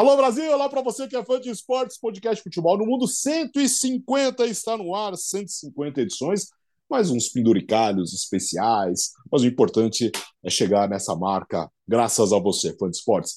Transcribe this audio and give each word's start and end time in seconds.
Alô 0.00 0.16
Brasil, 0.16 0.50
olá 0.50 0.66
para 0.66 0.80
você 0.80 1.06
que 1.06 1.14
é 1.14 1.22
fã 1.22 1.38
de 1.38 1.50
esportes, 1.50 2.00
podcast 2.00 2.42
futebol 2.42 2.78
no 2.78 2.86
mundo 2.86 3.06
150 3.06 4.46
está 4.46 4.74
no 4.74 4.94
ar, 4.94 5.14
150 5.14 6.00
edições, 6.00 6.46
mais 6.88 7.10
uns 7.10 7.28
penduricalhos 7.28 8.14
especiais, 8.14 9.10
mas 9.30 9.42
o 9.42 9.46
importante 9.46 10.10
é 10.42 10.48
chegar 10.48 10.88
nessa 10.88 11.14
marca 11.14 11.70
graças 11.86 12.32
a 12.32 12.38
você, 12.38 12.74
fã 12.78 12.88
de 12.88 12.96
esportes. 12.96 13.34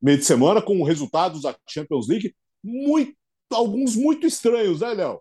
Meio 0.00 0.16
de 0.16 0.24
semana 0.24 0.62
com 0.62 0.82
resultados 0.82 1.42
da 1.42 1.54
Champions 1.68 2.08
League, 2.08 2.34
muito, 2.64 3.14
alguns 3.52 3.94
muito 3.94 4.26
estranhos, 4.26 4.80
né, 4.80 4.94
Léo? 4.94 5.20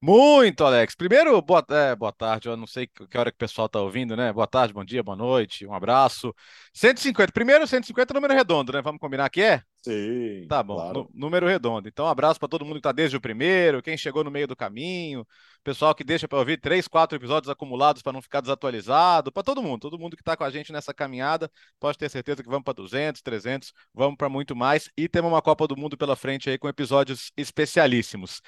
Muito, 0.00 0.62
Alex. 0.62 0.94
Primeiro, 0.94 1.42
boa, 1.42 1.66
é, 1.70 1.96
boa 1.96 2.12
tarde. 2.12 2.48
Eu 2.48 2.56
não 2.56 2.68
sei 2.68 2.86
que 2.86 3.18
hora 3.18 3.32
que 3.32 3.36
o 3.36 3.38
pessoal 3.38 3.66
está 3.66 3.80
ouvindo, 3.80 4.16
né? 4.16 4.32
Boa 4.32 4.46
tarde, 4.46 4.72
bom 4.72 4.84
dia, 4.84 5.02
boa 5.02 5.16
noite, 5.16 5.66
um 5.66 5.74
abraço. 5.74 6.32
150. 6.72 7.32
Primeiro, 7.32 7.66
150 7.66 8.12
é 8.12 8.14
número 8.14 8.32
redondo, 8.32 8.72
né? 8.72 8.80
Vamos 8.80 9.00
combinar 9.00 9.28
que 9.28 9.42
é? 9.42 9.64
Sim. 9.82 10.46
Tá 10.46 10.62
bom, 10.62 10.74
claro. 10.74 11.10
número 11.14 11.46
redondo. 11.46 11.88
Então, 11.88 12.04
um 12.04 12.08
abraço 12.08 12.38
para 12.38 12.48
todo 12.48 12.64
mundo 12.64 12.74
que 12.74 12.80
está 12.80 12.92
desde 12.92 13.16
o 13.16 13.20
primeiro, 13.20 13.82
quem 13.82 13.96
chegou 13.96 14.22
no 14.22 14.30
meio 14.30 14.46
do 14.46 14.54
caminho, 14.54 15.26
pessoal 15.64 15.94
que 15.94 16.04
deixa 16.04 16.28
para 16.28 16.38
ouvir 16.38 16.60
três, 16.60 16.86
quatro 16.86 17.16
episódios 17.16 17.48
acumulados 17.48 18.02
para 18.02 18.12
não 18.12 18.20
ficar 18.20 18.42
desatualizado, 18.42 19.32
para 19.32 19.42
todo 19.42 19.62
mundo, 19.62 19.80
todo 19.80 19.98
mundo 19.98 20.16
que 20.16 20.22
está 20.22 20.36
com 20.36 20.44
a 20.44 20.50
gente 20.50 20.70
nessa 20.70 20.92
caminhada, 20.92 21.50
pode 21.78 21.96
ter 21.96 22.10
certeza 22.10 22.42
que 22.42 22.48
vamos 22.48 22.64
para 22.64 22.74
200, 22.74 23.22
300, 23.22 23.72
vamos 23.94 24.16
para 24.18 24.28
muito 24.28 24.54
mais 24.54 24.90
e 24.96 25.08
temos 25.08 25.32
uma 25.32 25.40
Copa 25.40 25.66
do 25.66 25.76
Mundo 25.76 25.96
pela 25.96 26.14
frente 26.14 26.50
aí 26.50 26.58
com 26.58 26.68
episódios 26.68 27.32
especialíssimos. 27.34 28.42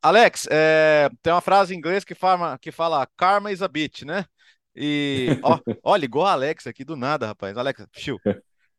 Alex, 0.00 0.46
é, 0.50 1.10
tem 1.20 1.32
uma 1.32 1.40
frase 1.40 1.74
em 1.74 1.78
inglês 1.78 2.04
que 2.04 2.14
fala, 2.14 2.56
que 2.58 2.70
fala 2.70 3.08
Karma 3.16 3.50
is 3.50 3.60
a 3.60 3.66
bitch, 3.66 4.02
né? 4.02 4.24
E 4.76 5.38
ó, 5.42 5.58
olha, 5.82 6.04
igual 6.04 6.26
a 6.26 6.32
Alex 6.32 6.66
aqui 6.66 6.84
do 6.84 6.94
nada, 6.94 7.26
rapaz. 7.26 7.56
Alex, 7.56 7.84
chiu. 7.92 8.20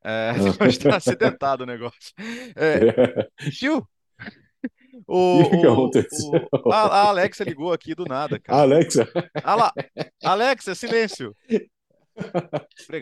É, 0.04 0.32
está 0.68 0.96
acidentado 0.98 1.64
o 1.64 1.66
negócio. 1.66 2.14
É, 2.56 3.28
o, 5.08 5.42
O 5.42 5.50
que 5.50 5.68
aconteceu? 5.68 6.32
o- 6.66 6.72
a, 6.72 7.08
Alexa 7.08 7.44
ligou 7.44 7.72
aqui 7.72 7.94
do 7.96 8.06
nada, 8.06 8.40
cara. 8.40 8.62
Alexa, 8.62 9.08
Ah 9.44 9.56
lá, 9.56 9.72
Alexa, 10.24 10.76
silêncio. 10.76 11.36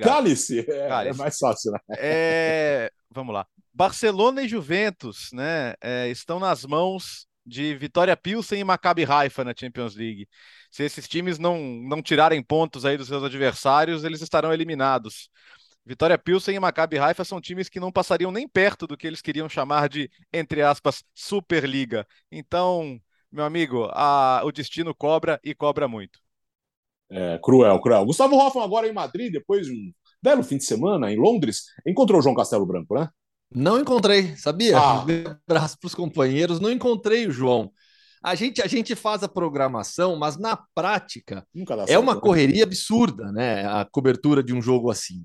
Cálice, 0.04 0.60
é, 0.60 0.88
Cálice. 0.88 1.20
é 1.20 1.24
mais 1.24 1.38
fácil, 1.38 1.72
né? 1.72 1.80
É, 1.98 2.92
vamos 3.10 3.34
lá. 3.34 3.46
Barcelona 3.74 4.42
e 4.42 4.48
Juventus, 4.48 5.30
né, 5.34 5.74
é, 5.82 6.10
estão 6.10 6.40
nas 6.40 6.66
mãos 6.66 7.28
de 7.46 7.76
Vitória 7.76 8.16
Pilsen 8.18 8.60
e 8.60 8.64
Maccabi 8.64 9.06
Haifa 9.06 9.44
na 9.44 9.54
Champions 9.58 9.96
League. 9.96 10.28
Se 10.72 10.84
esses 10.84 11.08
times 11.08 11.38
não, 11.38 11.60
não 11.60 12.02
tirarem 12.02 12.42
pontos 12.42 12.86
aí 12.86 12.98
dos 12.98 13.08
seus 13.08 13.24
adversários, 13.24 14.04
eles 14.04 14.22
estarão 14.22 14.52
eliminados. 14.52 15.30
Vitória 15.86 16.18
Pilsen 16.18 16.56
e 16.56 16.60
Maccabi 16.60 16.98
Haifa 16.98 17.24
são 17.24 17.40
times 17.40 17.70
que 17.70 17.80
não 17.80 17.92
passariam 17.92 18.32
nem 18.32 18.48
perto 18.48 18.88
do 18.88 18.98
que 18.98 19.06
eles 19.06 19.22
queriam 19.22 19.48
chamar 19.48 19.88
de, 19.88 20.10
entre 20.34 20.62
aspas, 20.62 21.04
Superliga. 21.14 22.08
Então, 22.32 23.00
meu 23.32 23.46
amigo, 23.46 23.88
a- 23.92 24.42
o 24.44 24.52
destino 24.52 24.96
cobra 24.96 25.40
e 25.44 25.54
cobra 25.54 25.88
muito. 25.88 26.20
É, 27.10 27.40
cruel, 27.44 27.80
cruel. 27.80 28.06
Gustavo 28.06 28.36
Hoffmann 28.36 28.66
agora 28.66 28.88
em 28.88 28.94
Madrid, 28.94 29.32
depois 29.32 29.68
de 29.68 29.74
um 29.74 29.94
belo 30.22 30.44
fim 30.44 30.58
de 30.58 30.64
semana 30.64 31.12
em 31.12 31.18
Londres, 31.18 31.66
encontrou 31.86 32.20
o 32.20 32.24
João 32.24 32.34
Castelo 32.36 32.66
Branco, 32.66 32.96
né? 32.96 33.10
Não 33.54 33.80
encontrei, 33.80 34.36
sabia? 34.36 34.78
Ah. 34.78 35.06
Um 35.48 35.54
abraço 35.54 35.78
para 35.80 35.88
os 35.88 35.96
companheiros. 35.96 36.60
Não 36.60 36.72
encontrei 36.72 37.28
o 37.28 37.32
João. 37.32 37.72
A 38.24 38.34
gente, 38.34 38.60
a 38.60 38.66
gente 38.68 38.96
faz 38.96 39.22
a 39.22 39.30
programação, 39.30 40.16
mas 40.16 40.36
na 40.36 40.58
prática 40.74 41.46
é 41.56 41.86
certo, 41.86 42.02
uma 42.02 42.16
né? 42.16 42.22
correria 42.22 42.64
absurda, 42.64 43.32
né? 43.32 43.66
A 43.68 43.86
cobertura 43.86 44.42
de 44.44 44.52
um 44.52 44.62
jogo 44.62 44.90
assim. 44.90 45.24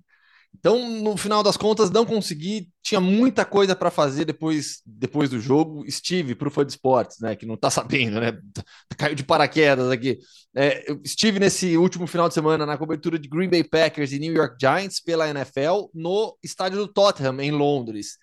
Então, 0.58 1.00
no 1.00 1.16
final 1.16 1.42
das 1.42 1.56
contas, 1.56 1.90
não 1.90 2.04
consegui. 2.04 2.68
Tinha 2.82 3.00
muita 3.00 3.44
coisa 3.44 3.74
para 3.74 3.90
fazer 3.90 4.24
depois, 4.24 4.82
depois 4.84 5.30
do 5.30 5.40
jogo. 5.40 5.84
Estive 5.86 6.34
para 6.34 6.48
o 6.48 6.50
Fã 6.50 6.64
de 6.64 6.72
Esportes, 6.72 7.18
né? 7.20 7.34
Que 7.34 7.46
não 7.46 7.54
está 7.54 7.70
sabendo, 7.70 8.20
né? 8.20 8.38
Caiu 8.98 9.14
de 9.14 9.24
paraquedas 9.24 9.90
aqui. 9.90 10.18
É, 10.54 10.90
eu 10.90 11.00
estive 11.04 11.38
nesse 11.38 11.76
último 11.76 12.06
final 12.06 12.28
de 12.28 12.34
semana 12.34 12.66
na 12.66 12.76
cobertura 12.76 13.18
de 13.18 13.28
Green 13.28 13.48
Bay 13.48 13.64
Packers 13.64 14.12
e 14.12 14.18
New 14.18 14.34
York 14.34 14.56
Giants 14.60 15.00
pela 15.00 15.28
NFL 15.30 15.88
no 15.94 16.36
estádio 16.42 16.78
do 16.78 16.88
Tottenham, 16.88 17.40
em 17.40 17.52
Londres. 17.52 18.18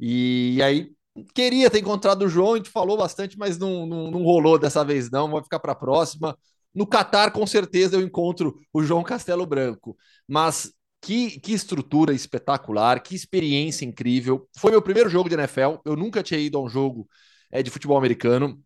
E 0.00 0.60
aí 0.62 0.90
queria 1.34 1.70
ter 1.70 1.80
encontrado 1.80 2.22
o 2.22 2.28
João, 2.28 2.54
a 2.54 2.56
gente 2.56 2.70
falou 2.70 2.96
bastante, 2.96 3.38
mas 3.38 3.58
não, 3.58 3.86
não, 3.86 4.10
não 4.10 4.22
rolou 4.22 4.58
dessa 4.58 4.84
vez, 4.84 5.10
não. 5.10 5.30
Vai 5.30 5.42
ficar 5.42 5.58
para 5.60 5.72
a 5.72 5.76
próxima. 5.76 6.36
No 6.74 6.86
Catar, 6.86 7.30
com 7.32 7.46
certeza, 7.46 7.96
eu 7.96 8.02
encontro 8.02 8.54
o 8.72 8.82
João 8.82 9.02
Castelo 9.02 9.46
Branco. 9.46 9.96
Mas 10.26 10.72
que, 11.00 11.38
que 11.40 11.52
estrutura 11.52 12.12
espetacular, 12.12 13.00
que 13.02 13.14
experiência 13.14 13.84
incrível. 13.84 14.48
Foi 14.58 14.70
meu 14.72 14.82
primeiro 14.82 15.08
jogo 15.10 15.28
de 15.28 15.34
NFL. 15.36 15.80
Eu 15.84 15.96
nunca 15.96 16.22
tinha 16.22 16.40
ido 16.40 16.58
a 16.58 16.62
um 16.62 16.68
jogo 16.68 17.08
é, 17.50 17.62
de 17.62 17.70
futebol 17.70 17.96
americano. 17.98 18.60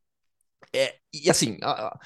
É, 0.75 0.97
e 1.13 1.31
assim, 1.31 1.59
a- 1.63 1.89
a- 1.89 1.99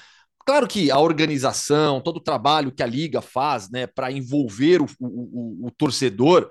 claro 0.45 0.67
que 0.67 0.91
a 0.91 0.99
organização, 0.99 2.01
todo 2.01 2.17
o 2.17 2.21
trabalho 2.23 2.71
que 2.71 2.83
a 2.83 2.87
liga 2.87 3.21
faz 3.21 3.69
né, 3.69 3.87
para 3.87 4.11
envolver 4.11 4.81
o, 4.81 4.85
o- 4.99 5.63
o- 5.63 5.67
o 5.67 5.71
torcedor, 5.71 6.49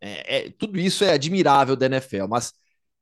é, 0.00 0.50
tudo 0.58 0.78
isso 0.78 1.04
é 1.04 1.12
admirável 1.12 1.76
da 1.76 1.86
NFL. 1.86 2.28
Mas 2.28 2.52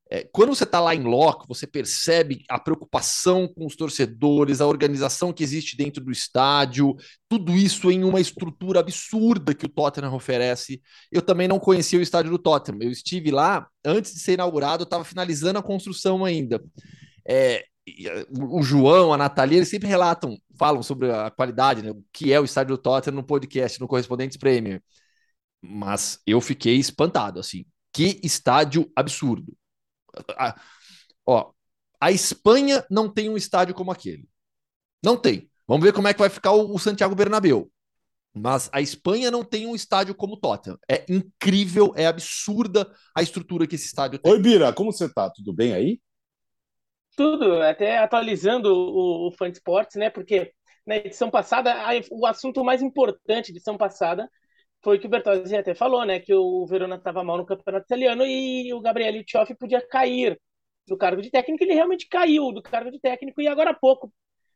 é, 0.08 0.22
quando 0.32 0.54
você 0.54 0.62
está 0.62 0.78
lá 0.78 0.94
em 0.94 1.02
loco, 1.02 1.48
você 1.48 1.66
percebe 1.66 2.44
a 2.48 2.60
preocupação 2.60 3.48
com 3.48 3.66
os 3.66 3.74
torcedores, 3.74 4.60
a 4.60 4.66
organização 4.66 5.32
que 5.32 5.42
existe 5.42 5.76
dentro 5.76 6.04
do 6.04 6.12
estádio, 6.12 6.94
tudo 7.28 7.52
isso 7.52 7.90
em 7.90 8.04
uma 8.04 8.20
estrutura 8.20 8.78
absurda 8.78 9.52
que 9.52 9.66
o 9.66 9.68
Tottenham 9.68 10.14
oferece. 10.14 10.80
Eu 11.10 11.20
também 11.22 11.48
não 11.48 11.58
conhecia 11.58 11.98
o 11.98 12.02
estádio 12.02 12.30
do 12.30 12.38
Tottenham. 12.38 12.78
Eu 12.82 12.90
estive 12.90 13.32
lá 13.32 13.66
antes 13.84 14.14
de 14.14 14.20
ser 14.20 14.34
inaugurado, 14.34 14.84
estava 14.84 15.04
finalizando 15.04 15.58
a 15.58 15.62
construção 15.62 16.24
ainda. 16.24 16.62
É, 17.28 17.64
o 18.30 18.62
João, 18.62 19.12
a 19.12 19.16
Natalia, 19.16 19.58
eles 19.58 19.68
sempre 19.68 19.88
relatam, 19.88 20.38
falam 20.56 20.84
sobre 20.84 21.10
a 21.10 21.30
qualidade, 21.30 21.82
né, 21.82 21.90
o 21.90 22.04
que 22.12 22.32
é 22.32 22.40
o 22.40 22.44
estádio 22.44 22.76
do 22.76 22.82
Tottenham 22.82 23.16
no 23.16 23.24
podcast, 23.24 23.80
no 23.80 23.88
Correspondentes 23.88 24.36
Premier. 24.36 24.80
Mas 25.60 26.20
eu 26.24 26.40
fiquei 26.40 26.76
espantado, 26.76 27.40
assim. 27.40 27.64
Que 27.92 28.20
estádio 28.22 28.90
absurdo. 28.94 29.56
A, 30.38 30.60
ó, 31.26 31.52
a 32.00 32.12
Espanha 32.12 32.84
não 32.90 33.08
tem 33.12 33.28
um 33.30 33.36
estádio 33.36 33.74
como 33.74 33.90
aquele. 33.92 34.28
Não 35.04 35.16
tem. 35.16 35.50
Vamos 35.66 35.84
ver 35.84 35.92
como 35.92 36.08
é 36.08 36.14
que 36.14 36.20
vai 36.20 36.30
ficar 36.30 36.52
o, 36.52 36.74
o 36.74 36.78
Santiago 36.78 37.14
Bernabéu. 37.14 37.70
Mas 38.34 38.68
a 38.72 38.80
Espanha 38.82 39.30
não 39.30 39.44
tem 39.44 39.66
um 39.66 39.74
estádio 39.74 40.14
como 40.14 40.34
o 40.34 40.40
Tottenham. 40.40 40.78
É 40.90 41.04
incrível, 41.08 41.92
é 41.96 42.06
absurda 42.06 42.90
a 43.16 43.22
estrutura 43.22 43.66
que 43.66 43.76
esse 43.76 43.86
estádio 43.86 44.18
tem. 44.18 44.32
Oi, 44.32 44.38
Bira, 44.40 44.72
como 44.72 44.92
você 44.92 45.08
tá? 45.12 45.30
Tudo 45.30 45.54
bem 45.54 45.72
aí? 45.72 46.00
Tudo, 47.16 47.62
até 47.62 47.98
atualizando 47.98 48.68
o, 48.74 49.28
o 49.28 49.32
Fã 49.32 49.50
de 49.50 49.56
Esportes, 49.56 49.96
né? 49.96 50.10
Porque 50.10 50.52
na 50.86 50.96
edição 50.96 51.30
passada, 51.30 51.72
a- 51.72 51.92
o 52.10 52.26
assunto 52.26 52.62
mais 52.64 52.82
importante 52.82 53.52
da 53.52 53.56
edição 53.56 53.76
passada 53.76 54.28
foi 54.86 55.00
que 55.00 55.06
o 55.08 55.10
Bertozzi 55.10 55.56
até 55.56 55.74
falou, 55.74 56.04
né? 56.04 56.20
Que 56.20 56.32
o 56.32 56.64
Verona 56.64 56.94
estava 56.94 57.24
mal 57.24 57.36
no 57.36 57.44
campeonato 57.44 57.86
italiano 57.86 58.24
e 58.24 58.72
o 58.72 58.80
Gabriele 58.80 59.24
Tioff 59.24 59.52
podia 59.56 59.84
cair 59.84 60.40
do 60.86 60.96
cargo 60.96 61.20
de 61.20 61.28
técnico. 61.28 61.64
Ele 61.64 61.74
realmente 61.74 62.06
caiu 62.08 62.52
do 62.52 62.62
cargo 62.62 62.92
de 62.92 63.00
técnico 63.00 63.42
e 63.42 63.48
agora 63.48 63.70
há 63.70 63.74
pouco, 63.74 64.12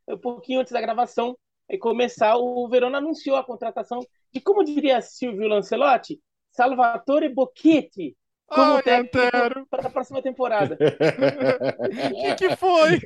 um 0.08 0.16
pouquinho 0.16 0.60
antes 0.60 0.72
da 0.72 0.80
gravação 0.80 1.36
e 1.68 1.76
começar, 1.76 2.36
o 2.36 2.68
Verona 2.68 2.98
anunciou 2.98 3.36
a 3.36 3.44
contratação 3.44 3.98
de, 4.32 4.40
como 4.40 4.62
diria 4.62 5.02
Silvio 5.02 5.48
Lancelotti, 5.48 6.20
Salvatore 6.52 7.28
Bocchetti 7.28 8.16
como 8.50 8.76
Ai, 8.76 8.82
técnico 8.82 9.66
para 9.70 9.86
a 9.86 9.90
próxima 9.90 10.20
temporada. 10.22 10.76
O 10.76 10.78
que, 12.20 12.34
que 12.34 12.56
foi? 12.56 13.00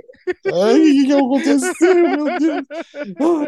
Ai, 0.47 1.03
o 1.03 1.07
que 1.07 1.13
aconteceu, 1.13 2.09
meu 2.09 2.39
Deus? 2.39 2.65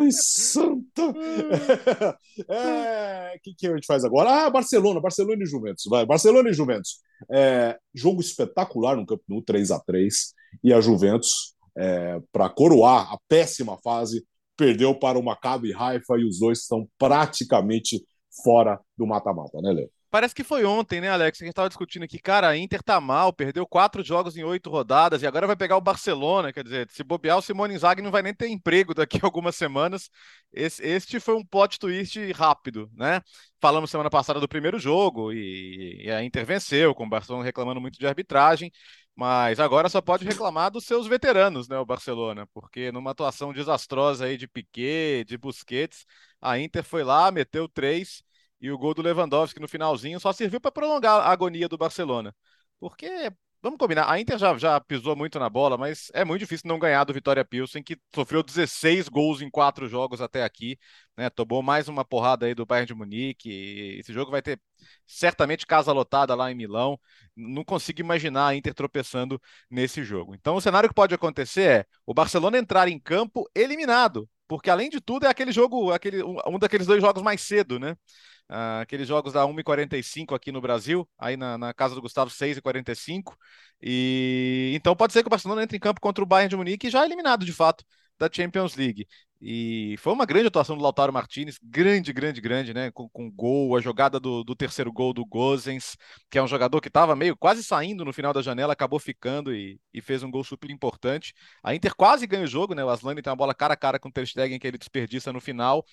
Ai, 0.00 0.10
santa! 0.12 1.02
É, 2.50 3.34
O 3.36 3.40
que, 3.42 3.54
que 3.54 3.66
a 3.66 3.74
gente 3.74 3.86
faz 3.86 4.04
agora? 4.04 4.30
Ah, 4.30 4.50
Barcelona, 4.50 5.00
Barcelona 5.00 5.42
e 5.42 5.46
Juventus. 5.46 5.84
Vai, 5.88 6.04
Barcelona 6.04 6.50
e 6.50 6.52
Juventus. 6.52 7.00
É, 7.30 7.78
jogo 7.94 8.20
espetacular 8.20 8.94
no 8.94 9.06
Camp 9.06 9.22
Nou, 9.26 9.42
3 9.42 9.70
a 9.70 9.80
3 9.80 10.34
E 10.62 10.72
a 10.72 10.80
Juventus, 10.80 11.54
é, 11.76 12.20
para 12.30 12.50
coroar 12.50 13.10
a 13.12 13.18
péssima 13.26 13.78
fase, 13.78 14.26
perdeu 14.56 14.94
para 14.94 15.18
o 15.18 15.22
Maccabi 15.22 15.72
Haifa 15.74 16.18
e 16.18 16.24
os 16.24 16.38
dois 16.38 16.60
estão 16.60 16.86
praticamente 16.98 18.04
fora 18.44 18.78
do 18.96 19.06
mata-mata, 19.06 19.60
né, 19.62 19.72
Léo? 19.72 19.90
Parece 20.16 20.34
que 20.34 20.42
foi 20.42 20.64
ontem, 20.64 20.98
né, 20.98 21.10
Alex? 21.10 21.42
A 21.42 21.44
gente 21.44 21.50
estava 21.52 21.68
discutindo 21.68 22.04
aqui, 22.04 22.18
cara, 22.18 22.48
a 22.48 22.56
Inter 22.56 22.82
tá 22.82 22.98
mal, 22.98 23.34
perdeu 23.34 23.66
quatro 23.66 24.02
jogos 24.02 24.34
em 24.34 24.42
oito 24.44 24.70
rodadas 24.70 25.20
e 25.20 25.26
agora 25.26 25.46
vai 25.46 25.54
pegar 25.56 25.76
o 25.76 25.80
Barcelona. 25.82 26.54
Quer 26.54 26.64
dizer, 26.64 26.90
se 26.90 27.04
bobear, 27.04 27.36
o 27.36 27.42
Simone 27.42 27.74
Inzaghi 27.74 28.00
não 28.00 28.10
vai 28.10 28.22
nem 28.22 28.32
ter 28.32 28.48
emprego 28.48 28.94
daqui 28.94 29.18
a 29.22 29.26
algumas 29.26 29.56
semanas. 29.56 30.08
Esse- 30.50 30.82
este 30.82 31.20
foi 31.20 31.34
um 31.34 31.44
plot 31.44 31.78
twist 31.78 32.32
rápido, 32.32 32.90
né? 32.94 33.20
Falamos 33.60 33.90
semana 33.90 34.08
passada 34.08 34.40
do 34.40 34.48
primeiro 34.48 34.78
jogo 34.78 35.34
e, 35.34 36.04
e 36.06 36.10
a 36.10 36.24
Inter 36.24 36.46
venceu, 36.46 36.94
com 36.94 37.04
o 37.04 37.08
Barcelona 37.10 37.44
reclamando 37.44 37.78
muito 37.78 37.98
de 37.98 38.06
arbitragem, 38.06 38.72
mas 39.14 39.60
agora 39.60 39.86
só 39.90 40.00
pode 40.00 40.24
reclamar 40.24 40.70
dos 40.70 40.86
seus 40.86 41.06
veteranos, 41.06 41.68
né, 41.68 41.78
o 41.78 41.84
Barcelona, 41.84 42.46
porque 42.54 42.90
numa 42.90 43.10
atuação 43.10 43.52
desastrosa 43.52 44.24
aí 44.24 44.38
de 44.38 44.48
Piquet, 44.48 45.24
de 45.26 45.36
Busquets, 45.36 46.06
a 46.40 46.58
Inter 46.58 46.82
foi 46.82 47.04
lá, 47.04 47.30
meteu 47.30 47.68
três. 47.68 48.24
E 48.60 48.70
o 48.70 48.78
gol 48.78 48.94
do 48.94 49.02
Lewandowski 49.02 49.60
no 49.60 49.68
finalzinho 49.68 50.20
só 50.20 50.32
serviu 50.32 50.60
para 50.60 50.72
prolongar 50.72 51.20
a 51.20 51.30
agonia 51.30 51.68
do 51.68 51.78
Barcelona. 51.78 52.34
Porque 52.80 53.30
vamos 53.62 53.78
combinar, 53.78 54.08
a 54.08 54.20
Inter 54.20 54.38
já, 54.38 54.56
já 54.56 54.80
pisou 54.80 55.16
muito 55.16 55.38
na 55.40 55.50
bola, 55.50 55.76
mas 55.76 56.08
é 56.14 56.24
muito 56.24 56.40
difícil 56.40 56.68
não 56.68 56.78
ganhar 56.78 57.02
do 57.04 57.12
Vitória 57.12 57.44
Pilsen, 57.44 57.82
que 57.82 57.98
sofreu 58.14 58.42
16 58.42 59.08
gols 59.08 59.42
em 59.42 59.50
quatro 59.50 59.88
jogos 59.88 60.20
até 60.20 60.44
aqui, 60.44 60.78
né? 61.16 61.28
Tomou 61.30 61.62
mais 61.62 61.88
uma 61.88 62.04
porrada 62.04 62.46
aí 62.46 62.54
do 62.54 62.64
Bayern 62.64 62.86
de 62.86 62.94
Munique. 62.94 63.98
esse 63.98 64.12
jogo 64.12 64.30
vai 64.30 64.40
ter 64.40 64.60
certamente 65.06 65.66
casa 65.66 65.92
lotada 65.92 66.34
lá 66.34 66.50
em 66.50 66.54
Milão. 66.54 66.98
Não 67.34 67.64
consigo 67.64 68.00
imaginar 68.00 68.48
a 68.48 68.54
Inter 68.54 68.72
tropeçando 68.74 69.40
nesse 69.70 70.04
jogo. 70.04 70.34
Então, 70.34 70.56
o 70.56 70.60
cenário 70.60 70.88
que 70.88 70.94
pode 70.94 71.14
acontecer 71.14 71.68
é 71.68 71.86
o 72.06 72.14
Barcelona 72.14 72.58
entrar 72.58 72.88
em 72.88 72.98
campo 73.00 73.50
eliminado, 73.54 74.28
porque 74.46 74.70
além 74.70 74.88
de 74.88 75.00
tudo 75.00 75.26
é 75.26 75.28
aquele 75.28 75.50
jogo, 75.50 75.90
aquele, 75.92 76.22
um 76.22 76.58
daqueles 76.58 76.86
dois 76.86 77.00
jogos 77.02 77.22
mais 77.22 77.40
cedo, 77.40 77.78
né? 77.80 77.96
Uh, 78.48 78.80
aqueles 78.80 79.08
jogos 79.08 79.32
da 79.32 79.44
1h45 79.44 80.34
aqui 80.34 80.52
no 80.52 80.60
Brasil, 80.60 81.08
aí 81.18 81.36
na, 81.36 81.58
na 81.58 81.74
casa 81.74 81.94
do 81.94 82.02
Gustavo, 82.02 82.30
6h45. 82.30 83.36
E 83.82 84.72
então 84.74 84.94
pode 84.94 85.12
ser 85.12 85.22
que 85.22 85.26
o 85.26 85.30
Barcelona 85.30 85.62
entre 85.62 85.76
em 85.76 85.80
campo 85.80 86.00
contra 86.00 86.22
o 86.22 86.26
Bayern 86.26 86.48
de 86.48 86.56
Munique 86.56 86.88
já 86.88 87.04
eliminado 87.04 87.44
de 87.44 87.52
fato 87.52 87.84
da 88.18 88.28
Champions 88.32 88.76
League. 88.76 89.06
E 89.40 89.96
foi 89.98 90.14
uma 90.14 90.24
grande 90.24 90.46
atuação 90.46 90.76
do 90.76 90.82
Lautaro 90.82 91.12
Martinez, 91.12 91.58
grande, 91.62 92.10
grande, 92.12 92.40
grande, 92.40 92.72
né? 92.72 92.90
Com, 92.90 93.08
com 93.08 93.30
gol, 93.30 93.76
a 93.76 93.80
jogada 93.80 94.18
do, 94.18 94.42
do 94.42 94.56
terceiro 94.56 94.90
gol 94.90 95.12
do 95.12 95.26
Gozens, 95.26 95.96
que 96.30 96.38
é 96.38 96.42
um 96.42 96.48
jogador 96.48 96.80
que 96.80 96.88
estava 96.88 97.14
meio 97.14 97.36
quase 97.36 97.62
saindo 97.62 98.04
no 98.04 98.14
final 98.14 98.32
da 98.32 98.40
janela, 98.40 98.72
acabou 98.72 98.98
ficando 98.98 99.54
e, 99.54 99.78
e, 99.92 100.00
fez 100.00 100.22
um 100.22 100.30
gol 100.30 100.42
super 100.42 100.70
importante. 100.70 101.34
A 101.62 101.74
Inter 101.74 101.94
quase 101.94 102.26
ganha 102.26 102.44
o 102.44 102.46
jogo, 102.46 102.74
né? 102.74 102.82
O 102.82 102.88
Aslani 102.88 103.20
tem 103.20 103.30
uma 103.30 103.36
bola 103.36 103.54
cara 103.54 103.74
a 103.74 103.76
cara 103.76 103.98
com 103.98 104.08
o 104.08 104.12
Ter 104.12 104.26
Stegen 104.26 104.58
que 104.58 104.66
ele 104.66 104.78
desperdiça 104.78 105.32
no 105.32 105.40
final. 105.40 105.84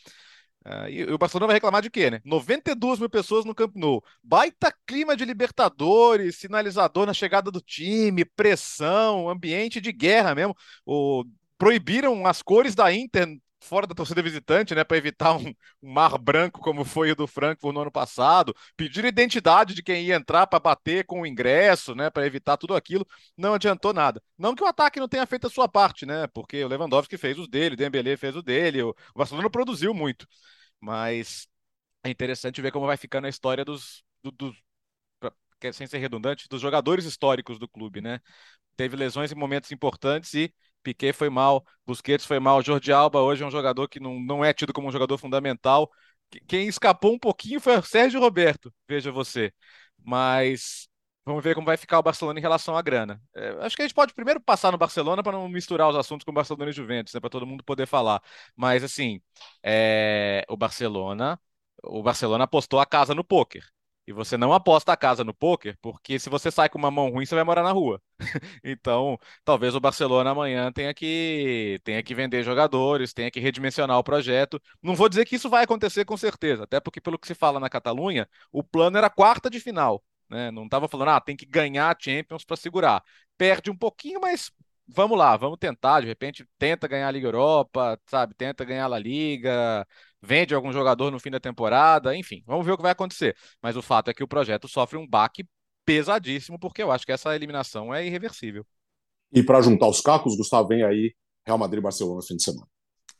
Uh, 0.66 0.88
e, 0.90 1.00
e, 1.02 1.12
o 1.12 1.18
Barcelona 1.18 1.48
vai 1.48 1.56
reclamar 1.56 1.82
de 1.82 1.90
quê, 1.90 2.10
né? 2.10 2.22
92 2.24 3.00
mil 3.00 3.10
pessoas 3.10 3.44
no 3.44 3.54
Camp 3.54 3.76
Nou. 3.76 4.04
Baita 4.24 4.74
clima 4.86 5.16
de 5.16 5.26
Libertadores, 5.26 6.38
sinalizador 6.38 7.06
na 7.06 7.14
chegada 7.14 7.52
do 7.52 7.60
time, 7.60 8.24
pressão, 8.24 9.30
ambiente 9.30 9.82
de 9.82 9.92
guerra 9.92 10.34
mesmo. 10.34 10.56
O, 10.86 11.26
proibiram 11.58 12.26
as 12.26 12.42
cores 12.42 12.76
da 12.76 12.94
Inter 12.94 13.38
fora 13.64 13.88
da 13.88 13.96
torcida 13.96 14.22
visitante, 14.22 14.76
né, 14.76 14.84
para 14.84 14.98
evitar 14.98 15.36
um, 15.36 15.54
um, 15.82 15.94
mar 15.94 16.18
branco 16.18 16.60
como 16.60 16.84
foi 16.86 17.12
o 17.12 17.16
do 17.16 17.26
Frankfurt 17.26 17.74
no 17.74 17.82
ano 17.82 17.92
passado, 17.92 18.56
pediram 18.76 19.08
identidade 19.08 19.74
de 19.74 19.82
quem 19.82 20.06
ia 20.06 20.16
entrar 20.16 20.46
para 20.48 20.60
bater 20.60 21.06
com 21.06 21.22
o 21.22 21.26
ingresso, 21.26 21.96
né, 21.96 22.10
para 22.10 22.26
evitar 22.26 22.58
tudo 22.58 22.76
aquilo, 22.76 23.08
não 23.38 23.54
adiantou 23.54 23.94
nada. 23.94 24.22
Não 24.38 24.54
que 24.56 24.64
o 24.64 24.68
ataque 24.68 25.00
não 25.00 25.08
tenha 25.08 25.26
feito 25.26 25.48
a 25.48 25.50
sua 25.50 25.68
parte, 25.68 26.06
né, 26.06 26.28
porque 26.28 26.64
o 26.64 26.68
Lewandowski 26.68 27.18
fez 27.18 27.40
os 27.40 27.48
dele, 27.48 27.76
o 27.76 27.78
Dembélé 27.78 28.18
fez 28.18 28.36
o 28.36 28.42
dele, 28.44 28.84
o 28.84 28.96
Barcelona 29.16 29.50
produziu 29.50 29.94
muito, 29.94 30.28
mas 30.80 31.48
é 32.04 32.10
interessante 32.10 32.62
ver 32.62 32.72
como 32.72 32.88
vai 32.88 32.98
ficando 32.98 33.28
a 33.28 33.30
história 33.30 33.66
dos, 33.66 34.04
do, 34.24 34.32
dos 34.32 34.56
sem 35.72 35.88
ser 35.88 36.00
redundante, 36.00 36.48
dos 36.50 36.62
jogadores 36.62 37.06
históricos 37.06 37.58
do 37.58 37.68
clube, 37.68 38.02
né? 38.02 38.20
Teve 38.76 38.98
lesões 38.98 39.32
em 39.32 39.36
momentos 39.36 39.72
importantes 39.72 40.34
e 40.34 40.54
Piquet 40.84 41.14
foi 41.14 41.30
mal, 41.30 41.66
Busquets 41.86 42.26
foi 42.26 42.40
mal, 42.40 42.62
Jordi 42.62 42.92
Alba 42.92 43.22
hoje 43.22 43.44
é 43.44 43.48
um 43.48 43.52
jogador 43.52 43.88
que 43.88 44.00
não, 44.00 44.20
não 44.20 44.44
é 44.46 44.54
tido 44.54 44.74
como 44.74 44.88
um 44.88 44.92
jogador 44.92 45.18
fundamental. 45.18 45.90
Quem 46.48 46.68
escapou 46.68 47.14
um 47.14 47.20
pouquinho 47.20 47.60
foi 47.60 47.78
o 47.78 47.84
Sérgio 47.84 48.20
Roberto, 48.20 48.74
veja 48.88 49.12
você. 49.12 49.54
Mas 50.04 50.88
vamos 51.26 51.44
ver 51.44 51.56
como 51.56 51.66
vai 51.66 51.78
ficar 51.78 52.00
o 52.00 52.04
Barcelona 52.04 52.40
em 52.40 52.42
relação 52.42 52.76
à 52.76 52.82
grana. 52.82 53.22
É, 53.36 53.50
acho 53.66 53.76
que 53.76 53.82
a 53.84 53.86
gente 53.86 53.94
pode 53.96 54.14
primeiro 54.14 54.42
passar 54.42 54.72
no 54.72 54.78
Barcelona 54.78 55.24
para 55.24 55.34
não 55.34 55.48
misturar 55.48 55.90
os 55.90 55.96
assuntos 55.96 56.26
com 56.26 56.34
Barcelona 56.34 56.70
e 56.72 56.74
Juventus, 56.74 57.14
né, 57.14 57.20
para 57.20 57.30
todo 57.30 57.46
mundo 57.46 57.64
poder 57.64 57.86
falar. 57.88 58.22
Mas 58.56 58.84
assim, 58.84 59.22
é, 59.64 60.44
o 60.50 60.58
Barcelona, 60.58 61.40
o 61.84 62.02
Barcelona 62.04 62.44
apostou 62.46 62.80
a 62.80 62.86
casa 62.86 63.14
no 63.16 63.24
poker. 63.24 63.64
E 64.06 64.12
você 64.12 64.36
não 64.36 64.54
aposta 64.54 64.92
a 64.92 64.98
casa 64.98 65.24
no 65.24 65.34
poker, 65.34 65.78
porque 65.82 66.20
se 66.20 66.30
você 66.30 66.52
sai 66.52 66.68
com 66.68 66.78
uma 66.78 66.92
mão 66.92 67.10
ruim, 67.10 67.26
você 67.26 67.36
vai 67.36 67.44
morar 67.44 67.64
na 67.64 67.72
rua. 67.72 68.02
então, 68.64 69.18
talvez 69.46 69.76
o 69.76 69.80
Barcelona 69.80 70.32
amanhã 70.32 70.72
tenha 70.74 70.94
que, 70.94 71.80
tenha 71.86 72.04
que 72.04 72.14
vender 72.14 72.44
jogadores, 72.44 73.14
tenha 73.14 73.32
que 73.32 73.40
redimensionar 73.40 73.98
o 73.98 74.04
projeto. 74.04 74.62
Não 74.82 74.94
vou 74.94 75.08
dizer 75.08 75.26
que 75.26 75.36
isso 75.36 75.50
vai 75.50 75.64
acontecer 75.64 76.04
com 76.04 76.18
certeza, 76.18 76.64
até 76.66 76.82
porque, 76.82 77.00
pelo 77.00 77.18
que 77.18 77.28
se 77.28 77.34
fala 77.36 77.60
na 77.62 77.70
Catalunha, 77.70 78.28
o 78.52 78.62
plano 78.62 78.98
era 78.98 79.10
quarta 79.10 79.50
de 79.50 79.60
final. 79.60 80.04
Né? 80.30 80.52
Não 80.52 80.66
estava 80.66 80.88
falando, 80.88 81.10
ah, 81.10 81.22
tem 81.22 81.36
que 81.38 81.46
ganhar 81.46 81.90
a 81.90 81.98
Champions 81.98 82.44
para 82.44 82.58
segurar. 82.58 83.04
Perde 83.38 83.72
um 83.72 83.78
pouquinho, 83.78 84.20
mas 84.22 84.52
vamos 84.88 85.18
lá, 85.18 85.38
vamos 85.38 85.58
tentar. 85.60 86.02
De 86.02 86.08
repente, 86.08 86.46
tenta 86.58 86.88
ganhar 86.88 87.08
a 87.08 87.12
Liga 87.12 87.28
Europa, 87.28 88.00
sabe? 88.08 88.34
Tenta 88.34 88.66
ganhar 88.66 88.86
a 88.86 88.88
La 88.88 89.00
Liga, 89.00 89.88
vende 90.24 90.56
algum 90.56 90.72
jogador 90.72 91.12
no 91.12 91.20
fim 91.20 91.30
da 91.30 91.40
temporada, 91.40 92.16
enfim, 92.16 92.42
vamos 92.46 92.66
ver 92.66 92.72
o 92.72 92.78
que 92.78 92.84
vai 92.84 92.94
acontecer. 92.94 93.36
Mas 93.62 93.76
o 93.76 93.82
fato 93.82 94.10
é 94.10 94.14
que 94.14 94.24
o 94.24 94.28
projeto 94.28 94.68
sofre 94.68 94.98
um 94.98 95.08
baque 95.08 95.46
pesadíssimo, 95.86 96.58
porque 96.58 96.82
eu 96.82 96.92
acho 96.92 97.06
que 97.06 97.12
essa 97.12 97.36
eliminação 97.36 97.94
é 97.94 98.06
irreversível. 98.06 98.66
E 99.34 99.44
para 99.44 99.62
juntar 99.62 99.88
os 99.88 100.00
cacos, 100.00 100.38
Gustavo, 100.38 100.70
vem 100.70 100.84
aí 100.84 101.14
Real 101.46 101.58
Madrid 101.58 101.80
e 101.80 101.84
Barcelona 101.84 102.18
no 102.18 102.24
fim 102.24 102.38
de 102.38 102.44
semana. 102.44 102.68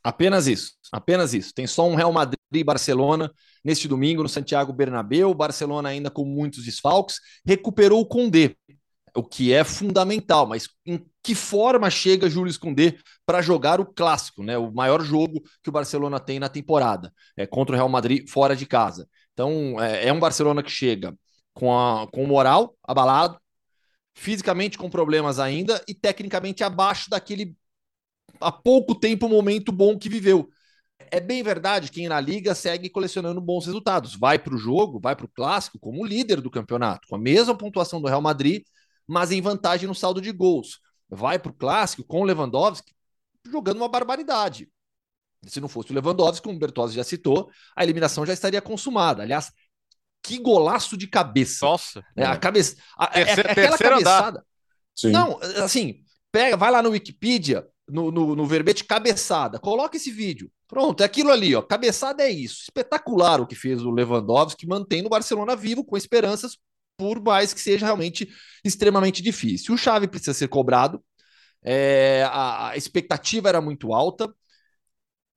Apenas 0.02 0.46
isso, 0.46 0.72
apenas 0.92 1.32
isso. 1.32 1.52
Tem 1.54 1.66
só 1.66 1.86
um 1.88 1.94
Real 1.94 2.12
Madrid 2.12 2.38
e 2.52 2.62
Barcelona 2.62 3.32
neste 3.64 3.88
domingo 3.88 4.22
no 4.22 4.28
Santiago 4.28 4.72
Bernabéu. 4.72 5.32
Barcelona 5.34 5.88
ainda 5.88 6.10
com 6.10 6.24
muitos 6.24 6.64
desfalques, 6.64 7.18
recuperou 7.44 8.00
o 8.00 8.06
Condé, 8.06 8.54
o 9.14 9.22
que 9.22 9.52
é 9.52 9.62
fundamental, 9.62 10.46
mas 10.46 10.68
em 10.84 11.04
que 11.22 11.34
forma 11.34 11.88
chega 11.88 12.28
Júlio 12.28 12.58
Koundé 12.58 12.96
para 13.24 13.40
jogar 13.40 13.80
o 13.80 13.86
clássico, 13.86 14.42
né? 14.42 14.58
O 14.58 14.72
maior 14.72 15.02
jogo 15.02 15.40
que 15.62 15.68
o 15.68 15.72
Barcelona 15.72 16.18
tem 16.20 16.38
na 16.38 16.48
temporada, 16.48 17.12
é 17.36 17.46
contra 17.46 17.74
o 17.74 17.76
Real 17.76 17.88
Madrid 17.88 18.28
fora 18.28 18.56
de 18.56 18.66
casa. 18.66 19.08
Então, 19.32 19.80
é, 19.80 20.08
é 20.08 20.12
um 20.12 20.20
Barcelona 20.20 20.62
que 20.62 20.70
chega 20.70 21.16
com, 21.52 21.76
a, 21.76 22.06
com 22.08 22.26
moral 22.26 22.76
abalado, 22.82 23.38
fisicamente 24.14 24.76
com 24.76 24.90
problemas 24.90 25.38
ainda 25.38 25.82
e 25.88 25.94
tecnicamente 25.94 26.62
abaixo 26.62 27.08
daquele 27.08 27.56
há 28.40 28.52
pouco 28.52 28.94
tempo 28.94 29.28
momento 29.28 29.72
bom 29.72 29.98
que 29.98 30.08
viveu. 30.08 30.48
É 31.10 31.20
bem 31.20 31.42
verdade 31.42 31.90
que 31.90 32.08
na 32.08 32.20
liga 32.20 32.54
segue 32.54 32.88
colecionando 32.88 33.40
bons 33.40 33.66
resultados. 33.66 34.14
Vai 34.14 34.38
para 34.38 34.54
o 34.54 34.58
jogo, 34.58 35.00
vai 35.00 35.14
para 35.14 35.26
o 35.26 35.28
clássico 35.28 35.78
como 35.78 36.04
líder 36.04 36.40
do 36.40 36.50
campeonato, 36.50 37.08
com 37.08 37.16
a 37.16 37.18
mesma 37.18 37.56
pontuação 37.56 38.00
do 38.00 38.08
Real 38.08 38.22
Madrid, 38.22 38.62
mas 39.06 39.30
em 39.30 39.40
vantagem 39.40 39.88
no 39.88 39.94
saldo 39.94 40.20
de 40.20 40.32
gols 40.32 40.80
vai 41.08 41.38
para 41.38 41.50
o 41.50 41.54
clássico 41.54 42.04
com 42.04 42.20
o 42.20 42.24
Lewandowski 42.24 42.94
jogando 43.46 43.76
uma 43.76 43.88
barbaridade. 43.88 44.68
Se 45.46 45.60
não 45.60 45.68
fosse 45.68 45.90
o 45.90 45.94
Lewandowski, 45.94 46.42
como 46.42 46.56
o 46.56 46.58
Bertozzi 46.58 46.94
já 46.94 47.04
citou, 47.04 47.50
a 47.76 47.84
eliminação 47.84 48.24
já 48.24 48.32
estaria 48.32 48.62
consumada. 48.62 49.22
Aliás, 49.22 49.52
que 50.22 50.38
golaço 50.38 50.96
de 50.96 51.06
cabeça. 51.06 51.66
Nossa. 51.66 52.02
É, 52.16 52.24
a 52.24 52.36
cabeça. 52.36 52.76
A, 52.96 53.08
Terceira, 53.08 53.48
é, 53.48 53.48
é 53.48 53.52
aquela 53.52 53.78
cabeçada. 53.78 54.46
Não, 55.04 55.38
assim, 55.62 56.02
pega, 56.32 56.56
vai 56.56 56.70
lá 56.70 56.82
no 56.82 56.90
Wikipedia, 56.90 57.66
no, 57.86 58.10
no, 58.10 58.34
no, 58.34 58.46
verbete 58.46 58.84
cabeçada, 58.84 59.58
coloca 59.58 59.96
esse 59.96 60.10
vídeo. 60.10 60.50
Pronto, 60.66 61.02
é 61.02 61.06
aquilo 61.06 61.30
ali, 61.30 61.54
ó. 61.54 61.60
Cabeçada 61.60 62.22
é 62.22 62.30
isso. 62.30 62.62
Espetacular 62.62 63.40
o 63.40 63.46
que 63.46 63.54
fez 63.54 63.82
o 63.82 63.90
Lewandowski, 63.90 64.66
mantendo 64.66 65.06
o 65.06 65.10
Barcelona 65.10 65.54
vivo 65.54 65.84
com 65.84 65.96
esperanças 65.96 66.56
por 66.96 67.20
mais 67.20 67.52
que 67.52 67.60
seja 67.60 67.86
realmente 67.86 68.28
extremamente 68.64 69.22
difícil. 69.22 69.74
O 69.74 69.78
Chave 69.78 70.08
precisa 70.08 70.34
ser 70.34 70.48
cobrado, 70.48 71.02
é, 71.62 72.28
a, 72.30 72.76
expectativa 72.76 73.48
era 73.48 73.60
muito 73.60 73.94
alta 73.94 74.32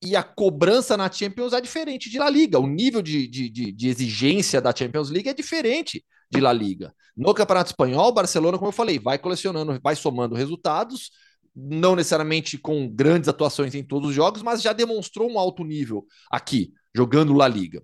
e 0.03 0.15
a 0.15 0.21
cobrança 0.21 0.95
na 0.97 1.11
Champions 1.11 1.53
é 1.53 1.61
diferente 1.61 2.09
de 2.09 2.19
La 2.19 2.29
Liga. 2.29 2.59
O 2.59 2.67
nível 2.67 3.01
de, 3.01 3.27
de, 3.27 3.49
de, 3.49 3.71
de 3.71 3.87
exigência 3.87 4.61
da 4.61 4.75
Champions 4.75 5.09
League 5.09 5.29
é 5.29 5.33
diferente 5.33 6.05
de 6.29 6.39
La 6.39 6.53
Liga. 6.53 6.93
No 7.15 7.33
Campeonato 7.33 7.71
Espanhol, 7.71 8.09
o 8.09 8.13
Barcelona, 8.13 8.57
como 8.57 8.69
eu 8.69 8.73
falei, 8.73 8.99
vai 8.99 9.17
colecionando, 9.17 9.79
vai 9.81 9.95
somando 9.95 10.35
resultados, 10.35 11.09
não 11.55 11.95
necessariamente 11.95 12.57
com 12.59 12.87
grandes 12.87 13.27
atuações 13.27 13.73
em 13.73 13.83
todos 13.83 14.09
os 14.09 14.15
jogos, 14.15 14.43
mas 14.43 14.61
já 14.61 14.73
demonstrou 14.73 15.31
um 15.31 15.39
alto 15.39 15.63
nível 15.63 16.05
aqui, 16.29 16.71
jogando 16.95 17.33
La 17.33 17.47
Liga. 17.47 17.81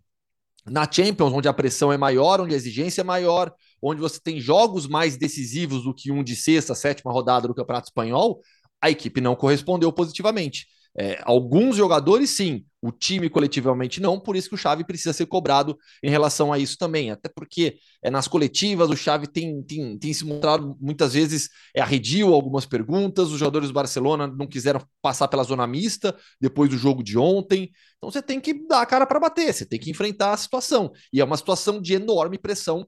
Na 0.65 0.89
Champions, 0.89 1.33
onde 1.33 1.47
a 1.47 1.53
pressão 1.53 1.91
é 1.91 1.97
maior, 1.97 2.39
onde 2.39 2.53
a 2.53 2.57
exigência 2.57 3.01
é 3.01 3.03
maior, 3.03 3.51
onde 3.83 4.01
você 4.01 4.19
tem 4.19 4.39
jogos 4.39 4.87
mais 4.87 5.17
decisivos 5.17 5.83
do 5.83 5.93
que 5.93 6.11
um 6.11 6.23
de 6.23 6.35
sexta, 6.35 6.73
sétima 6.73 7.11
rodada 7.11 7.47
do 7.47 7.53
Campeonato 7.53 7.87
Espanhol, 7.87 8.39
a 8.81 8.89
equipe 8.89 9.21
não 9.21 9.35
correspondeu 9.35 9.91
positivamente. 9.91 10.67
É, 10.95 11.19
alguns 11.23 11.75
jogadores, 11.75 12.29
sim, 12.29 12.65
o 12.79 12.91
time 12.91 13.27
coletivamente 13.27 13.99
não, 13.99 14.19
por 14.19 14.35
isso 14.35 14.47
que 14.47 14.53
o 14.53 14.57
Xavi 14.57 14.85
precisa 14.85 15.11
ser 15.11 15.25
cobrado 15.25 15.75
em 16.03 16.09
relação 16.09 16.53
a 16.53 16.59
isso 16.59 16.77
também. 16.77 17.09
Até 17.09 17.29
porque 17.29 17.77
é, 18.03 18.11
nas 18.11 18.27
coletivas 18.27 18.89
o 18.89 18.95
Xavi 18.95 19.25
tem, 19.27 19.63
tem, 19.63 19.97
tem 19.97 20.13
se 20.13 20.23
mostrado 20.23 20.77
muitas 20.79 21.13
vezes 21.13 21.49
é, 21.75 21.81
arredio 21.81 22.31
algumas 22.31 22.65
perguntas, 22.65 23.31
os 23.31 23.39
jogadores 23.39 23.69
do 23.69 23.73
Barcelona 23.73 24.27
não 24.27 24.45
quiseram 24.45 24.81
passar 25.01 25.27
pela 25.27 25.43
zona 25.43 25.65
mista 25.65 26.15
depois 26.39 26.69
do 26.69 26.77
jogo 26.77 27.01
de 27.03 27.17
ontem. 27.17 27.71
Então 27.97 28.11
você 28.11 28.21
tem 28.21 28.39
que 28.39 28.67
dar 28.67 28.81
a 28.81 28.85
cara 28.85 29.07
para 29.07 29.19
bater, 29.19 29.51
você 29.51 29.65
tem 29.65 29.79
que 29.79 29.89
enfrentar 29.89 30.31
a 30.31 30.37
situação. 30.37 30.91
E 31.11 31.19
é 31.19 31.23
uma 31.23 31.37
situação 31.37 31.81
de 31.81 31.93
enorme 31.93 32.37
pressão, 32.37 32.85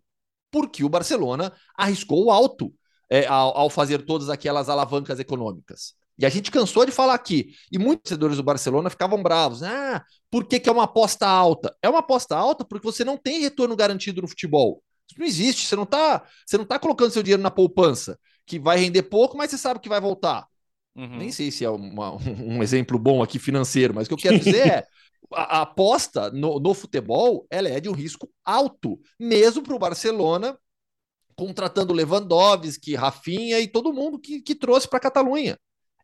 porque 0.51 0.83
o 0.83 0.89
Barcelona 0.89 1.51
arriscou 1.77 2.31
alto 2.31 2.73
é, 3.09 3.25
ao, 3.27 3.57
ao 3.57 3.69
fazer 3.69 4.03
todas 4.05 4.29
aquelas 4.29 4.69
alavancas 4.69 5.19
econômicas. 5.19 5.93
E 6.17 6.25
a 6.25 6.29
gente 6.29 6.49
cansou 6.49 6.85
de 6.85 6.91
falar 6.91 7.13
aqui. 7.13 7.53
E 7.71 7.77
muitos 7.77 8.03
torcedores 8.03 8.37
do 8.37 8.43
Barcelona 8.43 8.89
ficavam 8.89 9.21
bravos. 9.21 9.63
Ah, 9.63 10.03
por 10.31 10.45
que, 10.45 10.59
que 10.59 10.69
é 10.69 10.71
uma 10.71 10.83
aposta 10.83 11.27
alta? 11.27 11.75
É 11.81 11.89
uma 11.89 11.99
aposta 11.99 12.35
alta 12.35 12.63
porque 12.63 12.85
você 12.85 13.03
não 13.03 13.17
tem 13.17 13.41
retorno 13.41 13.75
garantido 13.75 14.21
no 14.21 14.27
futebol. 14.27 14.81
Isso 15.09 15.19
não 15.19 15.25
existe. 15.25 15.67
Você 15.67 15.75
não 15.75 15.83
está 15.83 16.23
você 16.45 16.57
não 16.57 16.65
tá 16.65 16.79
colocando 16.79 17.11
seu 17.11 17.21
dinheiro 17.23 17.43
na 17.43 17.51
poupança. 17.51 18.17
que 18.45 18.59
vai 18.59 18.77
render 18.77 19.03
pouco, 19.03 19.37
mas 19.37 19.51
você 19.51 19.57
sabe 19.57 19.79
que 19.79 19.89
vai 19.89 19.99
voltar. 19.99 20.47
Uhum. 20.95 21.17
Nem 21.17 21.31
sei 21.31 21.51
se 21.51 21.65
é 21.65 21.69
uma, 21.69 22.15
um 22.41 22.63
exemplo 22.63 22.97
bom 22.97 23.21
aqui 23.21 23.37
financeiro, 23.37 23.93
mas 23.93 24.07
o 24.07 24.09
que 24.09 24.13
eu 24.13 24.17
quero 24.17 24.39
dizer 24.39 24.67
é 24.67 24.87
a, 25.33 25.59
a 25.59 25.61
aposta 25.61 26.29
no, 26.31 26.59
no, 26.59 26.73
futebol 26.73 27.45
ela 27.49 27.69
é 27.69 27.79
de 27.79 27.89
um 27.89 27.93
risco 27.93 28.29
alto, 28.43 28.99
mesmo 29.19 29.63
para 29.63 29.75
o 29.75 29.79
Barcelona, 29.79 30.57
contratando 31.35 31.93
Lewandowski, 31.93 32.95
Rafinha 32.95 33.59
e 33.59 33.67
todo 33.67 33.93
mundo 33.93 34.19
que, 34.19 34.41
que 34.41 34.55
trouxe 34.55 34.87
para 34.87 34.97
a 34.97 35.01
Catalunha. 35.01 35.57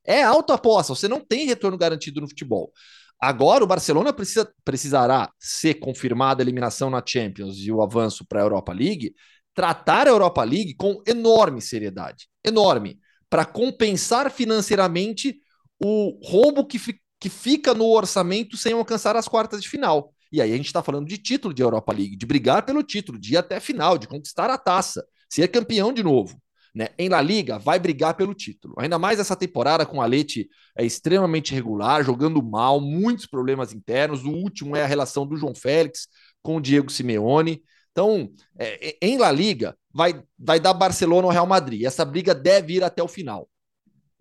É 0.04 0.24
alta 0.24 0.56
aposta, 0.56 0.96
você 0.96 1.08
não 1.08 1.20
tem 1.20 1.46
retorno 1.46 1.78
garantido 1.78 2.22
no 2.22 2.28
futebol. 2.28 2.72
Agora 3.20 3.64
o 3.64 3.68
Barcelona 3.68 4.12
precisa, 4.12 4.52
precisará 4.66 5.32
ser 5.40 5.76
confirmada 5.76 6.42
a 6.42 6.44
eliminação 6.44 6.90
na 6.90 7.04
Champions 7.06 7.58
e 7.60 7.72
o 7.72 7.82
avanço 7.82 8.26
para 8.26 8.40
a 8.42 8.44
Europa 8.44 8.74
League, 8.74 9.14
tratar 9.54 10.08
a 10.08 10.10
Europa 10.10 10.44
League 10.44 10.74
com 10.74 11.04
enorme 11.06 11.62
seriedade, 11.62 12.28
enorme 12.44 13.00
para 13.30 13.46
compensar 13.46 14.30
financeiramente 14.32 15.40
o 15.80 16.20
rombo 16.24 16.66
que, 16.66 16.78
que 17.22 17.30
fica 17.30 17.76
no 17.76 17.86
orçamento 17.86 18.58
sem 18.58 18.74
alcançar 18.74 19.16
as 19.16 19.28
quartas 19.28 19.62
de 19.62 19.70
final. 19.70 20.12
E 20.32 20.42
aí 20.42 20.52
a 20.52 20.58
gente 20.58 20.66
está 20.66 20.82
falando 20.82 21.08
de 21.08 21.20
título 21.20 21.54
de 21.54 21.62
Europa 21.62 21.94
League, 21.94 22.16
de 22.16 22.26
brigar 22.26 22.66
pelo 22.66 22.82
título, 22.82 23.20
de 23.20 23.34
ir 23.34 23.38
até 23.38 23.58
a 23.58 23.62
final, 23.62 23.96
de 23.96 24.08
conquistar 24.08 24.50
a 24.50 24.58
taça, 24.58 25.06
ser 25.30 25.48
campeão 25.50 25.94
de 25.94 26.02
novo. 26.02 26.42
Né? 26.74 26.88
Em 26.98 27.10
La 27.10 27.22
Liga, 27.22 27.60
vai 27.60 27.78
brigar 27.78 28.16
pelo 28.16 28.34
título. 28.34 28.74
Ainda 28.80 28.98
mais 28.98 29.20
essa 29.20 29.36
temporada 29.36 29.86
com 29.86 30.02
a 30.02 30.06
Leite 30.06 30.50
é 30.76 30.84
extremamente 30.84 31.54
regular, 31.54 32.04
jogando 32.04 32.42
mal, 32.42 32.82
muitos 32.82 33.28
problemas 33.28 33.72
internos. 33.72 34.26
O 34.26 34.32
último 34.32 34.76
é 34.76 34.82
a 34.82 34.88
relação 34.88 35.28
do 35.28 35.38
João 35.38 35.54
Félix 35.54 36.08
com 36.42 36.56
o 36.56 36.62
Diego 36.62 36.92
Simeone. 36.92 37.62
Então, 37.92 38.32
é, 38.58 38.98
em 39.00 39.18
La 39.18 39.32
Liga, 39.32 39.78
vai, 39.94 40.24
vai 40.40 40.60
dar 40.60 40.74
Barcelona 40.74 41.28
ou 41.28 41.32
Real 41.32 41.46
Madrid. 41.46 41.84
Essa 41.84 42.04
briga 42.04 42.34
deve 42.34 42.76
ir 42.76 42.84
até 42.84 43.04
o 43.04 43.08
final. 43.08 43.48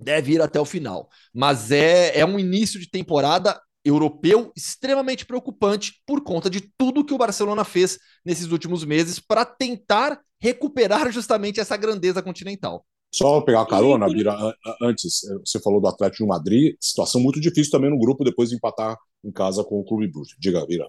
Deve 0.00 0.32
ir 0.32 0.42
até 0.42 0.60
o 0.60 0.64
final. 0.64 1.08
Mas 1.32 1.70
é, 1.70 2.18
é 2.18 2.24
um 2.24 2.38
início 2.38 2.80
de 2.80 2.88
temporada 2.88 3.60
europeu 3.84 4.52
extremamente 4.56 5.24
preocupante 5.24 6.02
por 6.06 6.22
conta 6.22 6.50
de 6.50 6.60
tudo 6.76 7.04
que 7.04 7.14
o 7.14 7.18
Barcelona 7.18 7.64
fez 7.64 7.98
nesses 8.24 8.50
últimos 8.50 8.84
meses 8.84 9.18
para 9.18 9.44
tentar 9.44 10.20
recuperar 10.38 11.10
justamente 11.10 11.60
essa 11.60 11.76
grandeza 11.76 12.22
continental. 12.22 12.84
Só 13.12 13.40
pegar 13.40 13.62
a 13.62 13.66
carona, 13.66 14.08
Vira, 14.08 14.36
antes, 14.80 15.24
eh, 15.24 15.34
você 15.44 15.60
falou 15.60 15.80
do 15.80 15.88
Atlético 15.88 16.22
de 16.22 16.28
Madrid, 16.28 16.76
situação 16.80 17.20
muito 17.20 17.40
difícil 17.40 17.72
também 17.72 17.90
no 17.90 17.98
grupo 17.98 18.22
depois 18.22 18.50
de 18.50 18.56
empatar 18.56 18.96
em 19.24 19.32
casa 19.32 19.64
com 19.64 19.80
o 19.80 19.84
Clube 19.84 20.06
Bruxo. 20.06 20.36
Diga, 20.38 20.64
Vira. 20.64 20.88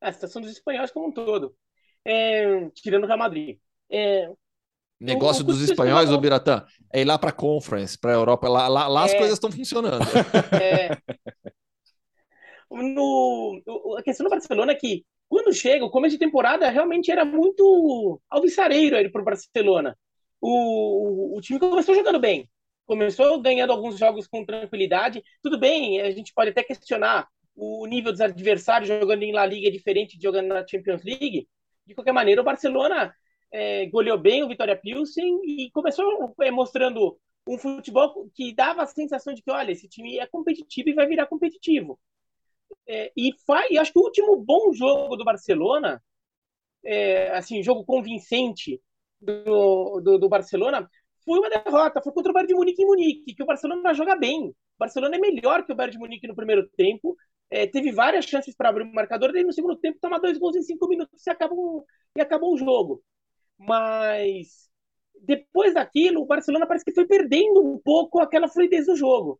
A 0.00 0.12
situação 0.12 0.42
dos 0.42 0.50
espanhóis 0.50 0.90
como 0.90 1.08
um 1.08 1.12
todo 1.12 1.54
é, 2.04 2.68
tirando 2.70 3.04
o 3.04 3.06
Real 3.06 3.18
Madrid. 3.18 3.58
É, 3.90 4.30
Negócio 5.00 5.42
dos 5.42 5.62
espanhóis, 5.62 6.10
o 6.10 6.18
Biratã, 6.18 6.64
é 6.92 7.00
ir 7.00 7.04
lá 7.06 7.18
para 7.18 7.30
a 7.30 7.32
Conference, 7.32 7.98
para 7.98 8.10
a 8.10 8.14
Europa. 8.14 8.48
Lá, 8.48 8.68
lá, 8.68 8.86
lá 8.86 9.02
é, 9.02 9.04
as 9.06 9.14
coisas 9.14 9.32
estão 9.32 9.50
funcionando. 9.50 10.00
É, 10.60 10.98
no, 12.70 13.96
a 13.98 14.02
questão 14.02 14.24
do 14.24 14.30
Barcelona 14.30 14.72
é 14.72 14.74
que, 14.74 15.04
quando 15.28 15.52
chega, 15.52 15.84
o 15.84 15.90
começo 15.90 16.14
de 16.14 16.18
temporada 16.18 16.68
realmente 16.68 17.10
era 17.10 17.24
muito 17.24 18.20
alvissareiro 18.28 19.10
para 19.10 19.22
o 19.22 19.24
Barcelona. 19.24 19.96
O, 20.40 21.36
o 21.36 21.40
time 21.40 21.58
começou 21.58 21.94
jogando 21.94 22.20
bem, 22.20 22.48
começou 22.86 23.40
ganhando 23.40 23.72
alguns 23.72 23.98
jogos 23.98 24.26
com 24.26 24.44
tranquilidade. 24.44 25.22
Tudo 25.42 25.58
bem, 25.58 26.00
a 26.00 26.10
gente 26.10 26.32
pode 26.32 26.50
até 26.50 26.62
questionar 26.62 27.26
o 27.56 27.86
nível 27.86 28.12
dos 28.12 28.20
adversários 28.20 28.88
jogando 28.88 29.22
em 29.22 29.32
La 29.32 29.44
Liga 29.44 29.68
é 29.68 29.70
diferente 29.70 30.16
de 30.16 30.22
jogando 30.22 30.48
na 30.48 30.66
Champions 30.66 31.02
League, 31.04 31.46
de 31.86 31.94
qualquer 31.94 32.12
maneira, 32.12 32.40
o 32.40 32.44
Barcelona 32.44 33.14
é, 33.52 33.86
goleou 33.86 34.18
bem 34.18 34.42
o 34.42 34.48
Vitória 34.48 34.76
Pilsen 34.76 35.40
e 35.44 35.70
começou 35.72 36.34
é, 36.40 36.50
mostrando 36.50 37.18
um 37.46 37.58
futebol 37.58 38.30
que 38.34 38.54
dava 38.54 38.82
a 38.82 38.86
sensação 38.86 39.34
de 39.34 39.42
que, 39.42 39.50
olha, 39.50 39.72
esse 39.72 39.88
time 39.88 40.18
é 40.18 40.26
competitivo 40.26 40.90
e 40.90 40.94
vai 40.94 41.06
virar 41.06 41.26
competitivo. 41.26 41.98
É, 42.86 43.12
e 43.16 43.32
acho 43.78 43.92
que 43.92 43.98
o 43.98 44.02
último 44.02 44.36
bom 44.36 44.72
jogo 44.72 45.16
do 45.16 45.24
Barcelona, 45.24 46.02
é, 46.84 47.30
assim, 47.36 47.62
jogo 47.62 47.84
convincente 47.84 48.80
do, 49.20 50.00
do, 50.00 50.18
do, 50.18 50.28
Barcelona, 50.28 50.88
foi 51.24 51.38
uma 51.38 51.50
derrota, 51.50 52.02
foi 52.02 52.12
contra 52.12 52.30
o 52.30 52.34
Bayern 52.34 52.48
de 52.48 52.54
Munique 52.54 52.82
em 52.82 52.86
Munique, 52.86 53.34
que 53.34 53.42
o 53.42 53.46
Barcelona 53.46 53.92
joga 53.94 54.16
bem. 54.16 54.48
O 54.48 54.54
Barcelona 54.78 55.16
é 55.16 55.18
melhor 55.18 55.64
que 55.64 55.72
o 55.72 55.74
Bayern 55.74 55.92
de 55.92 55.98
Munique 55.98 56.28
no 56.28 56.36
primeiro 56.36 56.68
tempo, 56.76 57.16
é, 57.50 57.66
teve 57.66 57.90
várias 57.90 58.24
chances 58.26 58.54
para 58.54 58.68
abrir 58.68 58.84
o 58.84 58.92
marcador, 58.92 59.32
daí 59.32 59.42
no 59.42 59.52
segundo 59.52 59.76
tempo 59.76 59.98
toma 60.00 60.20
dois 60.20 60.38
gols 60.38 60.56
em 60.56 60.62
cinco 60.62 60.88
minutos 60.88 61.26
e 61.26 61.30
acabou, 61.30 61.84
e 62.16 62.20
acabou 62.20 62.54
o 62.54 62.58
jogo. 62.58 63.02
Mas 63.60 64.70
depois 65.22 65.74
daquilo, 65.74 66.22
o 66.22 66.26
Barcelona 66.26 66.66
parece 66.66 66.84
que 66.84 66.94
foi 66.94 67.06
perdendo 67.06 67.60
um 67.60 67.78
pouco 67.78 68.18
aquela 68.18 68.48
fluidez 68.48 68.86
do 68.86 68.96
jogo. 68.96 69.38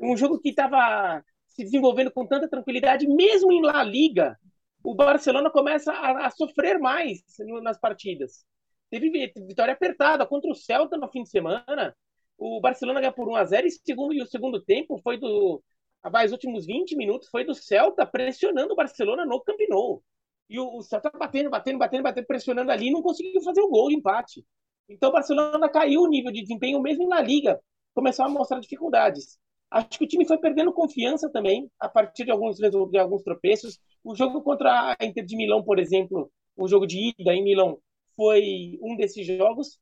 Um 0.00 0.16
jogo 0.16 0.40
que 0.40 0.50
estava 0.50 1.22
se 1.48 1.64
desenvolvendo 1.64 2.10
com 2.10 2.26
tanta 2.26 2.48
tranquilidade, 2.48 3.06
mesmo 3.06 3.52
em 3.52 3.60
La 3.62 3.82
Liga, 3.82 4.38
o 4.82 4.94
Barcelona 4.94 5.50
começa 5.50 5.92
a, 5.92 6.26
a 6.26 6.30
sofrer 6.30 6.78
mais 6.78 7.22
nas 7.62 7.78
partidas. 7.78 8.46
Teve 8.90 9.10
vitória 9.46 9.74
apertada 9.74 10.26
contra 10.26 10.50
o 10.50 10.54
Celta 10.54 10.96
no 10.96 11.08
fim 11.08 11.22
de 11.22 11.28
semana. 11.28 11.94
O 12.38 12.60
Barcelona 12.60 13.00
ganhou 13.00 13.12
por 13.12 13.28
1 13.28 13.36
a 13.36 13.44
0 13.44 13.66
e, 13.66 13.70
segundo, 13.70 14.14
e 14.14 14.22
o 14.22 14.26
segundo 14.26 14.62
tempo 14.62 14.98
foi 15.02 15.18
do 15.18 15.62
vai, 16.10 16.24
os 16.24 16.32
últimos 16.32 16.64
20 16.64 16.96
minutos 16.96 17.28
foi 17.28 17.44
do 17.44 17.54
Celta 17.54 18.06
pressionando 18.06 18.72
o 18.72 18.76
Barcelona 18.76 19.26
no 19.26 19.40
Camp 19.40 19.58
Nou. 19.68 20.02
E 20.48 20.58
o, 20.58 20.76
o 20.76 20.82
Celta 20.82 21.10
batendo, 21.10 21.50
batendo, 21.50 21.78
batendo, 21.78 22.02
batendo, 22.02 22.26
pressionando 22.26 22.70
ali 22.70 22.90
não 22.90 23.02
conseguiu 23.02 23.40
fazer 23.42 23.60
o 23.60 23.68
gol 23.68 23.88
de 23.88 23.96
empate. 23.96 24.44
Então 24.88 25.10
o 25.10 25.12
Barcelona 25.12 25.68
caiu 25.68 26.02
o 26.02 26.08
nível 26.08 26.32
de 26.32 26.40
desempenho 26.42 26.80
mesmo 26.80 27.06
na 27.08 27.20
Liga. 27.20 27.60
Começou 27.94 28.24
a 28.24 28.28
mostrar 28.28 28.60
dificuldades. 28.60 29.38
Acho 29.70 29.98
que 29.98 30.04
o 30.04 30.08
time 30.08 30.26
foi 30.26 30.38
perdendo 30.38 30.72
confiança 30.72 31.30
também 31.30 31.70
a 31.78 31.88
partir 31.88 32.24
de 32.24 32.30
alguns, 32.30 32.56
de 32.56 32.98
alguns 32.98 33.22
tropeços. 33.22 33.78
O 34.02 34.14
jogo 34.14 34.42
contra 34.42 34.96
a 34.98 35.04
Inter 35.04 35.24
de 35.24 35.36
Milão, 35.36 35.62
por 35.62 35.78
exemplo, 35.78 36.30
o 36.56 36.66
jogo 36.66 36.86
de 36.86 37.10
ida 37.18 37.34
em 37.34 37.44
Milão, 37.44 37.78
foi 38.16 38.78
um 38.82 38.96
desses 38.96 39.26
jogos. 39.26 39.78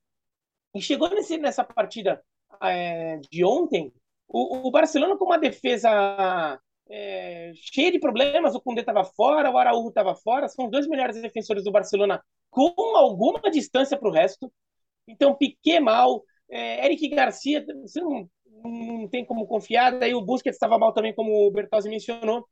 E 0.74 0.80
chegou 0.80 1.08
nesse, 1.08 1.38
nessa 1.38 1.62
partida 1.62 2.22
é, 2.60 3.18
de 3.30 3.44
ontem, 3.44 3.92
o, 4.28 4.66
o 4.66 4.70
Barcelona 4.70 5.16
com 5.16 5.24
uma 5.24 5.38
defesa 5.38 6.60
é, 6.88 7.52
cheia 7.54 7.90
de 7.90 7.98
problemas, 7.98 8.54
o 8.54 8.60
Koundé 8.60 8.80
estava 8.80 9.04
fora, 9.04 9.50
o 9.50 9.58
Araújo 9.58 9.88
estava 9.88 10.14
fora, 10.14 10.48
são 10.48 10.66
os 10.66 10.70
dois 10.70 10.86
melhores 10.86 11.20
defensores 11.20 11.64
do 11.64 11.72
Barcelona 11.72 12.22
com 12.50 12.96
alguma 12.96 13.50
distância 13.50 13.98
para 13.98 14.08
o 14.08 14.12
resto. 14.12 14.52
Então, 15.06 15.34
Piquet 15.34 15.80
mal, 15.80 16.22
é, 16.48 16.86
Eric 16.86 17.08
Garcia, 17.08 17.64
você 17.82 18.00
não, 18.00 18.28
não 18.64 19.08
tem 19.08 19.24
como 19.24 19.46
confiar, 19.46 19.98
daí 19.98 20.14
o 20.14 20.22
Busquets 20.22 20.56
estava 20.56 20.78
mal 20.78 20.92
também, 20.92 21.14
como 21.14 21.46
o 21.46 21.50
Bertozzi 21.50 21.88
mencionou. 21.88 22.46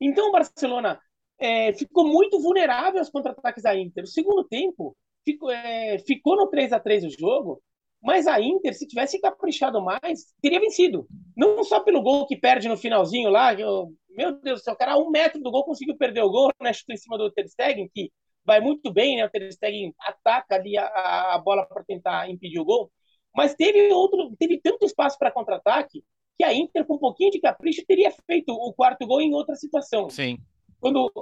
Então, 0.00 0.28
o 0.28 0.32
Barcelona 0.32 1.00
é, 1.38 1.72
ficou 1.72 2.06
muito 2.06 2.40
vulnerável 2.40 3.00
aos 3.00 3.10
contra-ataques 3.10 3.62
da 3.62 3.76
Inter. 3.76 4.04
O 4.04 4.06
segundo 4.06 4.44
tempo 4.44 4.96
ficou, 5.24 5.50
é, 5.50 5.98
ficou 6.00 6.36
no 6.36 6.48
3 6.48 6.72
a 6.72 6.80
3 6.80 7.04
o 7.04 7.10
jogo, 7.10 7.62
mas 8.02 8.26
a 8.26 8.40
Inter, 8.40 8.74
se 8.74 8.86
tivesse 8.86 9.20
caprichado 9.20 9.80
mais, 9.82 10.32
teria 10.40 10.58
vencido. 10.58 11.06
Não 11.36 11.62
só 11.62 11.80
pelo 11.80 12.02
gol 12.02 12.26
que 12.26 12.36
perde 12.36 12.68
no 12.68 12.76
finalzinho 12.76 13.28
lá, 13.28 13.52
eu, 13.54 13.92
meu 14.08 14.32
Deus 14.40 14.60
do 14.60 14.64
céu, 14.64 14.74
o 14.74 14.76
cara 14.76 14.92
a 14.92 14.98
um 14.98 15.10
metro 15.10 15.40
do 15.40 15.50
gol 15.50 15.64
conseguiu 15.64 15.96
perder 15.96 16.22
o 16.22 16.30
gol, 16.30 16.50
né? 16.60 16.72
Chutou 16.72 16.94
em 16.94 16.98
cima 16.98 17.18
do 17.18 17.30
Ter 17.30 17.46
Stegen, 17.48 17.90
que 17.92 18.10
vai 18.44 18.60
muito 18.60 18.90
bem, 18.90 19.16
né? 19.16 19.26
O 19.26 19.30
Ter 19.30 19.52
Stegen 19.52 19.94
ataca 20.00 20.54
ali 20.54 20.78
a, 20.78 21.34
a 21.34 21.38
bola 21.38 21.66
para 21.66 21.84
tentar 21.84 22.30
impedir 22.30 22.58
o 22.58 22.64
gol. 22.64 22.90
Mas 23.34 23.54
teve 23.54 23.92
outro, 23.92 24.34
teve 24.38 24.58
tanto 24.60 24.86
espaço 24.86 25.18
para 25.18 25.30
contra-ataque 25.30 26.02
que 26.38 26.44
a 26.44 26.54
Inter, 26.54 26.86
com 26.86 26.94
um 26.94 26.98
pouquinho 26.98 27.30
de 27.30 27.38
capricho, 27.38 27.84
teria 27.86 28.10
feito 28.26 28.50
o 28.50 28.72
quarto 28.72 29.06
gol 29.06 29.20
em 29.20 29.34
outra 29.34 29.54
situação. 29.54 30.08
Sim. 30.08 30.38
Quando 30.80 31.12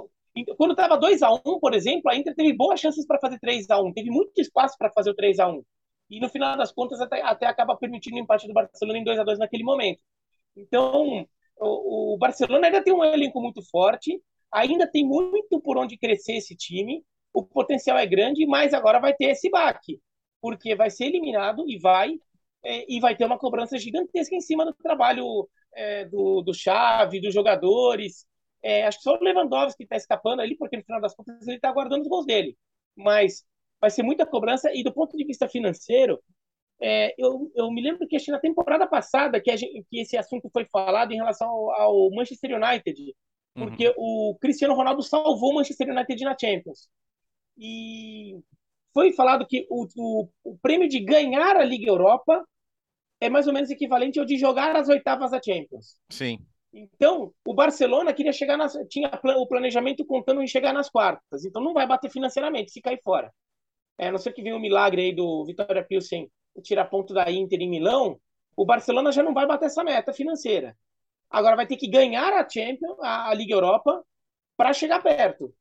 quando 0.55 0.71
estava 0.71 0.95
2 0.95 1.21
a 1.21 1.33
1 1.33 1.41
um, 1.45 1.59
por 1.59 1.73
exemplo, 1.73 2.09
a 2.09 2.15
Inter 2.15 2.33
teve 2.33 2.53
boas 2.53 2.79
chances 2.79 3.05
para 3.05 3.19
fazer 3.19 3.39
3 3.39 3.69
a 3.71 3.81
1 3.81 3.91
teve 3.93 4.09
muito 4.09 4.39
espaço 4.39 4.77
para 4.77 4.91
fazer 4.91 5.09
o 5.09 5.15
3 5.15 5.39
a 5.39 5.49
1 5.49 5.63
e 6.09 6.19
no 6.19 6.29
final 6.29 6.57
das 6.57 6.71
contas 6.71 6.99
até, 7.01 7.21
até 7.21 7.45
acaba 7.45 7.77
permitindo 7.77 8.17
o 8.17 8.19
empate 8.19 8.47
do 8.47 8.53
Barcelona 8.53 8.99
em 8.99 9.03
2 9.03 9.19
a 9.19 9.23
2 9.23 9.39
naquele 9.39 9.63
momento. 9.63 10.01
Então, 10.55 11.25
o, 11.57 12.13
o, 12.13 12.17
Barcelona 12.17 12.67
ainda 12.67 12.83
tem 12.83 12.93
um 12.93 13.03
elenco 13.03 13.41
muito 13.41 13.61
forte, 13.69 14.21
ainda 14.51 14.89
tem 14.89 15.05
muito 15.05 15.61
por 15.61 15.77
onde 15.77 15.97
crescer 15.97 16.33
esse 16.33 16.55
time, 16.55 17.03
o 17.33 17.45
potencial 17.45 17.97
é 17.97 18.05
grande, 18.05 18.45
mas 18.45 18.73
agora 18.73 18.99
vai 18.99 19.13
ter 19.13 19.25
esse 19.25 19.49
baque, 19.49 20.01
porque 20.41 20.75
vai 20.75 20.89
ser 20.89 21.05
eliminado 21.05 21.63
e 21.67 21.77
vai 21.77 22.19
é, 22.63 22.85
e 22.91 22.99
vai 22.99 23.15
ter 23.15 23.25
uma 23.25 23.37
cobrança 23.37 23.77
gigantesca 23.77 24.35
em 24.35 24.41
cima 24.41 24.65
do 24.65 24.73
trabalho 24.73 25.47
é, 25.73 26.05
do, 26.05 26.41
do 26.41 26.53
Chave, 26.53 27.21
dos 27.21 27.33
jogadores. 27.33 28.25
É, 28.61 28.85
acho 28.85 28.97
que 28.97 29.03
só 29.03 29.15
o 29.15 29.23
Lewandowski 29.23 29.83
está 29.83 29.95
escapando 29.95 30.41
ali, 30.41 30.57
porque 30.57 30.77
no 30.77 30.83
final 30.83 30.99
das 31.01 31.15
contas 31.15 31.47
ele 31.47 31.55
está 31.55 31.71
guardando 31.71 32.01
os 32.01 32.07
gols 32.07 32.25
dele. 32.25 32.57
Mas 32.95 33.45
vai 33.79 33.89
ser 33.89 34.03
muita 34.03 34.25
cobrança. 34.25 34.71
E 34.73 34.83
do 34.83 34.93
ponto 34.93 35.15
de 35.15 35.25
vista 35.25 35.47
financeiro, 35.47 36.19
é, 36.81 37.13
eu, 37.17 37.51
eu 37.55 37.71
me 37.71 37.81
lembro 37.81 38.07
que 38.07 38.15
acho 38.15 38.31
na 38.31 38.39
temporada 38.39 38.87
passada 38.87 39.39
que, 39.41 39.55
gente, 39.55 39.85
que 39.89 39.99
esse 39.99 40.17
assunto 40.17 40.49
foi 40.51 40.65
falado 40.65 41.11
em 41.11 41.17
relação 41.17 41.47
ao, 41.47 41.71
ao 41.71 42.11
Manchester 42.11 42.55
United, 42.55 43.15
porque 43.53 43.89
uhum. 43.89 44.31
o 44.31 44.37
Cristiano 44.39 44.73
Ronaldo 44.73 45.03
salvou 45.03 45.51
o 45.51 45.55
Manchester 45.55 45.89
United 45.89 46.23
na 46.23 46.35
Champions. 46.39 46.89
E 47.57 48.39
foi 48.93 49.11
falado 49.11 49.45
que 49.45 49.67
o, 49.69 49.85
o, 49.97 50.29
o 50.43 50.57
prêmio 50.59 50.87
de 50.87 50.99
ganhar 50.99 51.57
a 51.57 51.63
Liga 51.63 51.89
Europa 51.89 52.45
é 53.21 53.29
mais 53.29 53.47
ou 53.47 53.53
menos 53.53 53.69
equivalente 53.69 54.17
ao 54.17 54.25
de 54.25 54.37
jogar 54.37 54.75
as 54.75 54.87
oitavas 54.87 55.31
da 55.31 55.41
Champions. 55.41 55.97
Sim. 56.09 56.39
Então, 56.71 57.33
o 57.45 57.53
Barcelona 57.53 58.13
queria 58.13 58.31
chegar 58.31 58.55
nas, 58.55 58.73
tinha 58.89 59.09
o 59.37 59.47
planejamento 59.47 60.05
contando 60.05 60.41
em 60.41 60.47
chegar 60.47 60.71
nas 60.71 60.89
quartas. 60.89 61.43
Então 61.43 61.61
não 61.61 61.73
vai 61.73 61.85
bater 61.85 62.09
financeiramente 62.09 62.71
se 62.71 62.81
cair 62.81 63.01
fora. 63.03 63.33
É, 63.99 64.11
não 64.11 64.17
ser 64.17 64.33
que 64.33 64.41
venha 64.41 64.55
um 64.55 64.59
milagre 64.59 65.01
aí 65.01 65.15
do 65.15 65.45
Vitória 65.45 65.83
Pilsen 65.83 66.29
tirar 66.63 66.85
ponto 66.85 67.13
da 67.13 67.29
Inter 67.31 67.59
em 67.61 67.69
Milão, 67.69 68.19
o 68.55 68.65
Barcelona 68.65 69.11
já 69.11 69.23
não 69.23 69.33
vai 69.33 69.45
bater 69.45 69.65
essa 69.67 69.83
meta 69.83 70.13
financeira. 70.13 70.75
Agora 71.29 71.55
vai 71.55 71.67
ter 71.67 71.77
que 71.77 71.87
ganhar 71.87 72.33
a 72.33 72.47
Champions, 72.49 72.97
a, 73.01 73.29
a 73.29 73.33
Liga 73.33 73.53
Europa, 73.53 74.03
para 74.57 74.73
chegar 74.73 75.01
perto. 75.01 75.53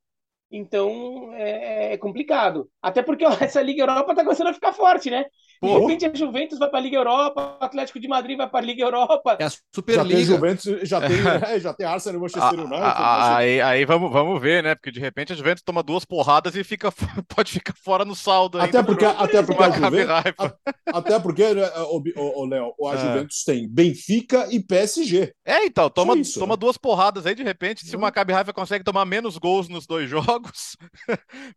Então 0.50 1.32
é, 1.34 1.94
é, 1.94 1.98
complicado. 1.98 2.70
Até 2.80 3.02
porque 3.02 3.24
ó, 3.24 3.30
essa 3.40 3.62
Liga 3.62 3.82
Europa 3.82 4.12
está 4.12 4.24
começando 4.24 4.48
a 4.48 4.54
ficar 4.54 4.72
forte, 4.72 5.10
né? 5.10 5.26
De 5.62 5.68
repente 5.68 6.06
a 6.06 6.14
Juventus 6.14 6.58
vai 6.58 6.68
para 6.68 6.78
a 6.78 6.82
Liga 6.82 6.96
Europa, 6.96 7.56
o 7.60 7.64
Atlético 7.64 7.98
de 7.98 8.06
Madrid 8.06 8.36
vai 8.36 8.48
para 8.48 8.60
a 8.60 8.62
Liga 8.62 8.84
Europa. 8.84 9.36
É 9.40 9.44
a 9.44 9.50
Superliga. 9.74 10.08
Já 10.08 10.16
tem 10.16 10.24
Juventus, 10.24 10.88
já 10.88 11.00
tem, 11.00 11.10
é, 11.54 11.60
já 11.60 11.74
tem 11.74 11.86
Arsenal 11.86 12.18
e 12.18 12.22
Manchester 12.22 12.60
United. 12.60 12.82
aí, 12.82 13.60
aí 13.60 13.84
vamos, 13.84 14.12
vamos 14.12 14.40
ver, 14.40 14.62
né? 14.62 14.74
Porque 14.74 14.92
de 14.92 15.00
repente 15.00 15.32
a 15.32 15.36
Juventus 15.36 15.62
toma 15.62 15.82
duas 15.82 16.04
porradas 16.04 16.54
e 16.54 16.62
fica, 16.62 16.92
pode 17.34 17.52
ficar 17.52 17.74
fora 17.82 18.04
no 18.04 18.14
saldo. 18.14 18.60
Até 18.60 18.82
porque, 18.82 19.04
pro, 19.04 19.22
até, 19.22 19.42
porque 19.42 19.62
a 19.62 19.70
Juventus, 19.70 20.10
a, 20.10 20.98
até 20.98 21.18
porque, 21.18 21.54
né, 21.54 21.68
o, 21.90 22.02
o, 22.16 22.42
o 22.42 22.46
Léo, 22.46 22.74
a 22.86 22.94
é. 22.94 22.98
Juventus 22.98 23.42
tem 23.44 23.68
Benfica 23.68 24.46
e 24.50 24.62
PSG. 24.62 25.32
É, 25.44 25.64
então, 25.64 25.90
toma, 25.90 26.16
isso, 26.16 26.38
toma 26.38 26.54
né? 26.54 26.58
duas 26.58 26.76
porradas 26.76 27.26
aí, 27.26 27.34
de 27.34 27.42
repente, 27.42 27.84
se 27.84 27.96
o 27.96 28.00
Maccabi 28.00 28.32
Raifa 28.32 28.52
consegue 28.52 28.84
tomar 28.84 29.04
menos 29.04 29.38
gols 29.38 29.68
nos 29.68 29.86
dois 29.86 30.08
jogos, 30.10 30.76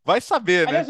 vai 0.04 0.20
saber, 0.20 0.66
né? 0.66 0.80
Aliás, 0.80 0.88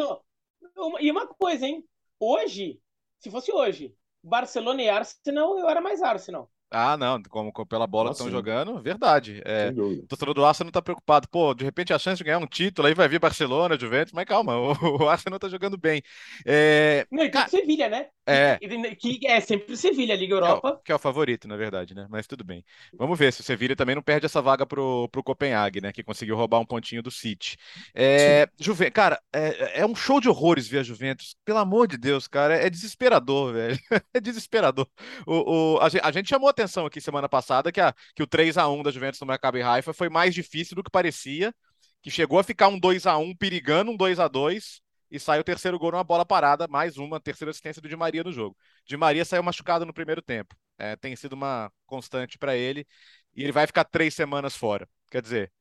e 0.99 1.11
uma 1.11 1.27
coisa, 1.27 1.65
hein? 1.65 1.83
Hoje, 2.19 2.79
se 3.21 3.29
fosse 3.29 3.51
hoje, 3.51 3.95
Barcelona 4.23 4.81
e 4.81 4.89
Arsenal, 4.89 5.57
eu 5.57 5.69
era 5.69 5.79
mais 5.79 6.01
Arsenal. 6.01 6.51
Ah, 6.73 6.95
não, 6.95 7.21
como, 7.23 7.51
como 7.51 7.65
pela 7.65 7.85
bola 7.85 8.11
que 8.11 8.13
estão 8.13 8.31
jogando, 8.31 8.81
verdade. 8.81 9.41
É, 9.43 9.71
o 9.75 10.07
torcedor 10.07 10.33
do 10.33 10.45
Arsenal 10.45 10.69
está 10.69 10.81
preocupado. 10.81 11.27
Pô, 11.27 11.53
de 11.53 11.65
repente 11.65 11.93
a 11.93 11.99
chance 11.99 12.17
de 12.17 12.23
ganhar 12.23 12.37
um 12.37 12.47
título, 12.47 12.87
aí 12.87 12.93
vai 12.93 13.09
vir 13.09 13.19
Barcelona, 13.19 13.77
Juventus, 13.77 14.13
mas 14.13 14.23
calma, 14.23 14.55
o, 14.57 14.71
o 15.03 15.09
Arsenal 15.09 15.35
está 15.35 15.49
jogando 15.49 15.77
bem. 15.77 16.01
É... 16.45 17.05
Não, 17.11 17.25
e 17.25 17.29
tem 17.29 17.41
ah, 17.41 17.47
Sevilha, 17.49 17.89
né? 17.89 18.07
É. 18.31 18.59
Que 18.95 19.27
é 19.27 19.39
sempre 19.39 19.75
Sevilha, 19.77 20.15
Liga 20.15 20.35
Europa. 20.35 20.61
Que 20.61 20.67
é, 20.67 20.71
o, 20.71 20.83
que 20.83 20.91
é, 20.91 20.95
o, 20.95 20.99
favorito, 20.99 21.47
na 21.47 21.57
verdade, 21.57 21.93
né? 21.93 22.07
Mas 22.09 22.27
tudo 22.27 22.43
bem. 22.43 22.63
Vamos 22.93 23.17
ver 23.17 23.33
se 23.33 23.41
o 23.41 23.43
Sevilha 23.43 23.75
também 23.75 23.95
não 23.95 24.01
perde 24.01 24.25
essa 24.25 24.41
vaga 24.41 24.65
pro, 24.65 25.09
pro 25.09 25.23
Copenhague, 25.23 25.81
né? 25.81 25.91
Que 25.91 26.03
conseguiu 26.03 26.35
roubar 26.35 26.59
um 26.59 26.65
pontinho 26.65 27.01
do 27.01 27.11
City. 27.11 27.57
É, 27.93 28.47
Juve... 28.59 28.89
Cara, 28.91 29.21
é, 29.33 29.81
é 29.81 29.85
um 29.85 29.95
show 29.95 30.19
de 30.19 30.29
horrores 30.29 30.67
ver 30.67 30.79
a 30.79 30.83
Juventus. 30.83 31.35
Pelo 31.45 31.59
amor 31.59 31.87
de 31.87 31.97
Deus, 31.97 32.27
cara, 32.27 32.55
é 32.55 32.69
desesperador, 32.69 33.53
velho. 33.53 33.79
É 34.13 34.19
desesperador. 34.19 34.87
O, 35.25 35.75
o, 35.75 35.79
a, 35.79 35.87
gente, 35.87 36.01
a 36.03 36.11
gente 36.11 36.29
chamou 36.29 36.49
atenção 36.49 36.85
aqui 36.85 36.99
semana 36.99 37.29
passada 37.29 37.71
que, 37.71 37.79
a, 37.79 37.93
que 38.13 38.23
o 38.23 38.27
3 38.27 38.57
a 38.57 38.67
1 38.67 38.83
da 38.83 38.91
Juventus 38.91 39.21
no 39.21 39.27
Maccabi 39.27 39.61
Haifa 39.61 39.93
foi 39.93 40.09
mais 40.09 40.33
difícil 40.33 40.75
do 40.75 40.83
que 40.83 40.91
parecia, 40.91 41.53
que 42.01 42.11
chegou 42.11 42.39
a 42.39 42.43
ficar 42.43 42.67
um 42.67 42.79
2 42.79 43.05
a 43.05 43.17
1 43.17 43.35
perigando 43.35 43.91
um 43.91 43.97
2 43.97 44.19
a 44.19 44.27
2 44.27 44.81
e 45.11 45.19
sai 45.19 45.39
o 45.39 45.43
terceiro 45.43 45.77
gol 45.77 45.91
numa 45.91 46.03
bola 46.03 46.25
parada, 46.25 46.67
mais 46.67 46.97
uma 46.97 47.19
terceira 47.19 47.51
assistência 47.51 47.81
do 47.81 47.89
Di 47.89 47.95
Maria 47.95 48.23
no 48.23 48.31
jogo. 48.31 48.55
Di 48.85 48.95
Maria 48.95 49.25
saiu 49.25 49.43
machucado 49.43 49.85
no 49.85 49.93
primeiro 49.93 50.21
tempo. 50.21 50.55
É, 50.77 50.95
tem 50.95 51.15
sido 51.15 51.33
uma 51.33 51.71
constante 51.85 52.37
para 52.37 52.55
ele 52.55 52.87
e 53.35 53.43
ele 53.43 53.51
vai 53.51 53.67
ficar 53.67 53.83
três 53.83 54.13
semanas 54.13 54.55
fora. 54.55 54.87
Quer 55.11 55.21
dizer, 55.21 55.51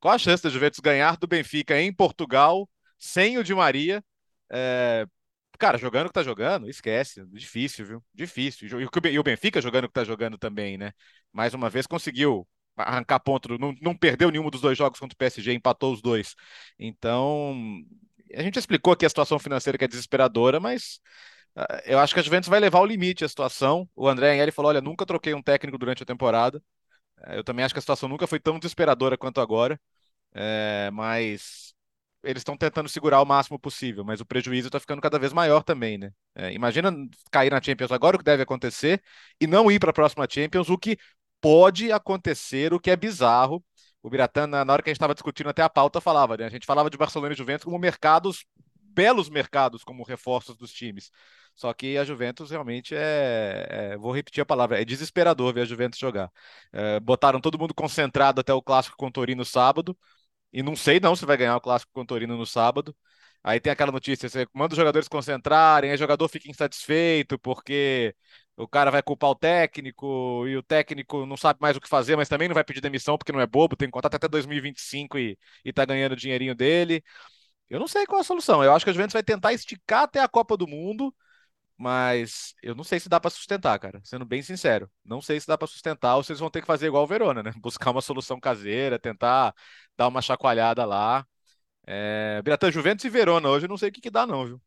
qual 0.00 0.14
a 0.14 0.18
chance 0.18 0.42
da 0.42 0.50
Juventus 0.50 0.80
ganhar 0.80 1.16
do 1.16 1.26
Benfica 1.26 1.80
em 1.80 1.92
Portugal 1.92 2.68
sem 2.98 3.38
o 3.38 3.44
Di 3.44 3.54
Maria? 3.54 4.04
É, 4.50 5.06
cara, 5.58 5.78
jogando 5.78 6.06
o 6.06 6.08
que 6.08 6.14
tá 6.14 6.22
jogando, 6.22 6.68
esquece. 6.68 7.24
Difícil, 7.28 7.86
viu? 7.86 8.04
Difícil. 8.14 8.68
E 8.80 9.18
o 9.18 9.22
Benfica 9.22 9.60
jogando 9.60 9.84
o 9.84 9.88
que 9.88 9.94
tá 9.94 10.04
jogando 10.04 10.38
também, 10.38 10.78
né? 10.78 10.92
Mais 11.32 11.54
uma 11.54 11.70
vez 11.70 11.86
conseguiu 11.86 12.46
arrancar 12.76 13.18
ponto, 13.20 13.58
não, 13.58 13.74
não 13.80 13.96
perdeu 13.96 14.30
nenhum 14.30 14.48
dos 14.50 14.60
dois 14.60 14.78
jogos 14.78 15.00
contra 15.00 15.14
o 15.14 15.18
PSG, 15.18 15.52
empatou 15.52 15.92
os 15.92 16.00
dois. 16.00 16.34
Então, 16.78 17.56
a 18.34 18.42
gente 18.42 18.58
explicou 18.58 18.92
aqui 18.92 19.06
a 19.06 19.08
situação 19.08 19.38
financeira 19.38 19.78
que 19.78 19.84
é 19.84 19.88
desesperadora, 19.88 20.60
mas 20.60 21.00
uh, 21.56 21.80
eu 21.84 21.98
acho 21.98 22.14
que 22.14 22.20
a 22.20 22.22
Juventus 22.22 22.48
vai 22.48 22.60
levar 22.60 22.78
ao 22.78 22.86
limite 22.86 23.24
a 23.24 23.28
situação. 23.28 23.88
O 23.94 24.08
André 24.08 24.30
Agnelli 24.32 24.52
falou: 24.52 24.70
olha, 24.70 24.80
nunca 24.80 25.06
troquei 25.06 25.34
um 25.34 25.42
técnico 25.42 25.78
durante 25.78 26.02
a 26.02 26.06
temporada. 26.06 26.62
Uh, 27.18 27.34
eu 27.34 27.44
também 27.44 27.64
acho 27.64 27.74
que 27.74 27.78
a 27.78 27.82
situação 27.82 28.08
nunca 28.08 28.26
foi 28.26 28.40
tão 28.40 28.58
desesperadora 28.58 29.16
quanto 29.18 29.40
agora. 29.40 29.80
Uh, 30.34 30.92
mas 30.92 31.74
eles 32.22 32.40
estão 32.40 32.56
tentando 32.56 32.88
segurar 32.88 33.22
o 33.22 33.24
máximo 33.24 33.58
possível, 33.58 34.04
mas 34.04 34.20
o 34.20 34.26
prejuízo 34.26 34.68
está 34.68 34.80
ficando 34.80 35.00
cada 35.00 35.18
vez 35.18 35.32
maior 35.32 35.62
também, 35.62 35.96
né? 35.98 36.10
É, 36.34 36.52
imagina 36.52 36.92
cair 37.30 37.50
na 37.50 37.62
Champions 37.62 37.92
agora, 37.92 38.16
o 38.16 38.18
que 38.18 38.24
deve 38.24 38.42
acontecer, 38.42 39.02
e 39.40 39.46
não 39.46 39.70
ir 39.70 39.78
para 39.78 39.90
a 39.90 39.92
próxima 39.92 40.26
Champions, 40.28 40.68
o 40.68 40.76
que 40.76 40.98
pode 41.40 41.92
acontecer, 41.92 42.74
o 42.74 42.80
que 42.80 42.90
é 42.90 42.96
bizarro, 42.96 43.64
o 44.02 44.10
Biratã, 44.10 44.46
na 44.46 44.72
hora 44.72 44.82
que 44.82 44.90
a 44.90 44.92
gente 44.92 44.96
estava 44.96 45.14
discutindo 45.14 45.48
até 45.48 45.62
a 45.62 45.68
pauta, 45.68 46.00
falava, 46.00 46.36
né? 46.36 46.46
A 46.46 46.48
gente 46.50 46.66
falava 46.66 46.90
de 46.90 46.96
Barcelona 46.96 47.32
e 47.34 47.36
Juventus 47.36 47.64
como 47.64 47.78
mercados, 47.78 48.44
belos 48.74 49.28
mercados 49.28 49.84
como 49.84 50.04
reforços 50.04 50.56
dos 50.56 50.72
times. 50.72 51.10
Só 51.54 51.72
que 51.74 51.98
a 51.98 52.04
Juventus 52.04 52.50
realmente 52.50 52.94
é, 52.94 53.66
é 53.94 53.96
vou 53.98 54.12
repetir 54.12 54.40
a 54.42 54.46
palavra, 54.46 54.80
é 54.80 54.84
desesperador 54.84 55.52
ver 55.52 55.62
a 55.62 55.64
Juventus 55.64 55.98
jogar. 55.98 56.30
É, 56.72 57.00
botaram 57.00 57.40
todo 57.40 57.58
mundo 57.58 57.74
concentrado 57.74 58.40
até 58.40 58.52
o 58.54 58.62
clássico 58.62 58.96
com 58.96 59.08
o 59.08 59.12
Torino 59.12 59.44
sábado, 59.44 59.96
e 60.52 60.62
não 60.62 60.76
sei 60.76 61.00
não 61.00 61.16
se 61.16 61.26
vai 61.26 61.36
ganhar 61.36 61.56
o 61.56 61.60
clássico 61.60 61.92
com 61.92 62.02
o 62.02 62.06
Torino 62.06 62.36
no 62.36 62.46
sábado. 62.46 62.96
Aí 63.42 63.60
tem 63.60 63.72
aquela 63.72 63.92
notícia, 63.92 64.28
você 64.28 64.46
manda 64.52 64.72
os 64.74 64.76
jogadores 64.76 65.08
concentrarem, 65.08 65.90
aí 65.90 65.96
o 65.96 65.98
jogador 65.98 66.28
fica 66.28 66.50
insatisfeito 66.50 67.38
porque 67.38 68.14
o 68.58 68.68
cara 68.68 68.90
vai 68.90 69.02
culpar 69.02 69.30
o 69.30 69.34
técnico 69.34 70.46
e 70.48 70.56
o 70.56 70.62
técnico 70.62 71.24
não 71.26 71.36
sabe 71.36 71.60
mais 71.60 71.76
o 71.76 71.80
que 71.80 71.88
fazer, 71.88 72.16
mas 72.16 72.28
também 72.28 72.48
não 72.48 72.54
vai 72.54 72.64
pedir 72.64 72.80
demissão 72.80 73.16
porque 73.16 73.32
não 73.32 73.40
é 73.40 73.46
bobo, 73.46 73.76
tem 73.76 73.88
contrato 73.90 74.16
até 74.16 74.28
2025 74.28 75.18
e, 75.18 75.38
e 75.64 75.72
tá 75.72 75.84
ganhando 75.84 76.12
o 76.12 76.16
dinheirinho 76.16 76.54
dele. 76.54 77.02
Eu 77.70 77.80
não 77.80 77.88
sei 77.88 78.06
qual 78.06 78.20
a 78.20 78.24
solução. 78.24 78.64
Eu 78.64 78.72
acho 78.74 78.84
que 78.84 78.90
a 78.90 78.94
Juventus 78.94 79.12
vai 79.12 79.22
tentar 79.22 79.52
esticar 79.52 80.04
até 80.04 80.20
a 80.20 80.28
Copa 80.28 80.56
do 80.56 80.66
Mundo, 80.66 81.14
mas 81.76 82.54
eu 82.62 82.74
não 82.74 82.84
sei 82.84 83.00
se 83.00 83.08
dá 83.08 83.20
para 83.20 83.30
sustentar, 83.30 83.78
cara. 83.78 84.00
Sendo 84.04 84.24
bem 84.24 84.42
sincero, 84.42 84.90
não 85.04 85.22
sei 85.22 85.40
se 85.40 85.46
dá 85.46 85.58
para 85.58 85.68
sustentar 85.68 86.16
ou 86.16 86.24
vocês 86.24 86.40
vão 86.40 86.50
ter 86.50 86.60
que 86.60 86.66
fazer 86.66 86.88
igual 86.88 87.04
o 87.04 87.06
Verona, 87.06 87.42
né? 87.42 87.52
Buscar 87.60 87.90
uma 87.92 88.02
solução 88.02 88.40
caseira, 88.40 88.98
tentar 88.98 89.54
dar 89.96 90.08
uma 90.08 90.22
chacoalhada 90.22 90.84
lá. 90.84 91.26
É... 91.86 92.42
Juventus 92.72 93.04
e 93.04 93.10
Verona 93.10 93.48
hoje 93.48 93.66
eu 93.66 93.68
não 93.70 93.78
sei 93.78 93.90
o 93.90 93.92
que, 93.92 94.00
que 94.00 94.10
dá, 94.10 94.26
não, 94.26 94.46
viu? 94.46 94.62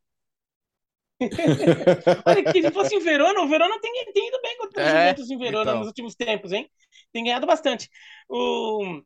Olha, 2.25 2.43
que 2.51 2.61
se 2.61 2.71
fosse 2.71 2.95
o 2.95 3.01
Verona, 3.01 3.41
o 3.41 3.47
Verona 3.47 3.79
tem, 3.79 3.91
tem 4.13 4.27
ido 4.27 4.41
bem 4.41 4.57
contra 4.57 4.81
os 4.81 4.87
é, 4.87 4.89
Juventus 4.89 5.31
em 5.31 5.37
Verona 5.37 5.71
então. 5.71 5.79
nos 5.79 5.87
últimos 5.87 6.15
tempos, 6.15 6.51
hein? 6.51 6.69
Tem 7.11 7.23
ganhado 7.23 7.45
bastante. 7.45 7.89
O, 8.27 9.01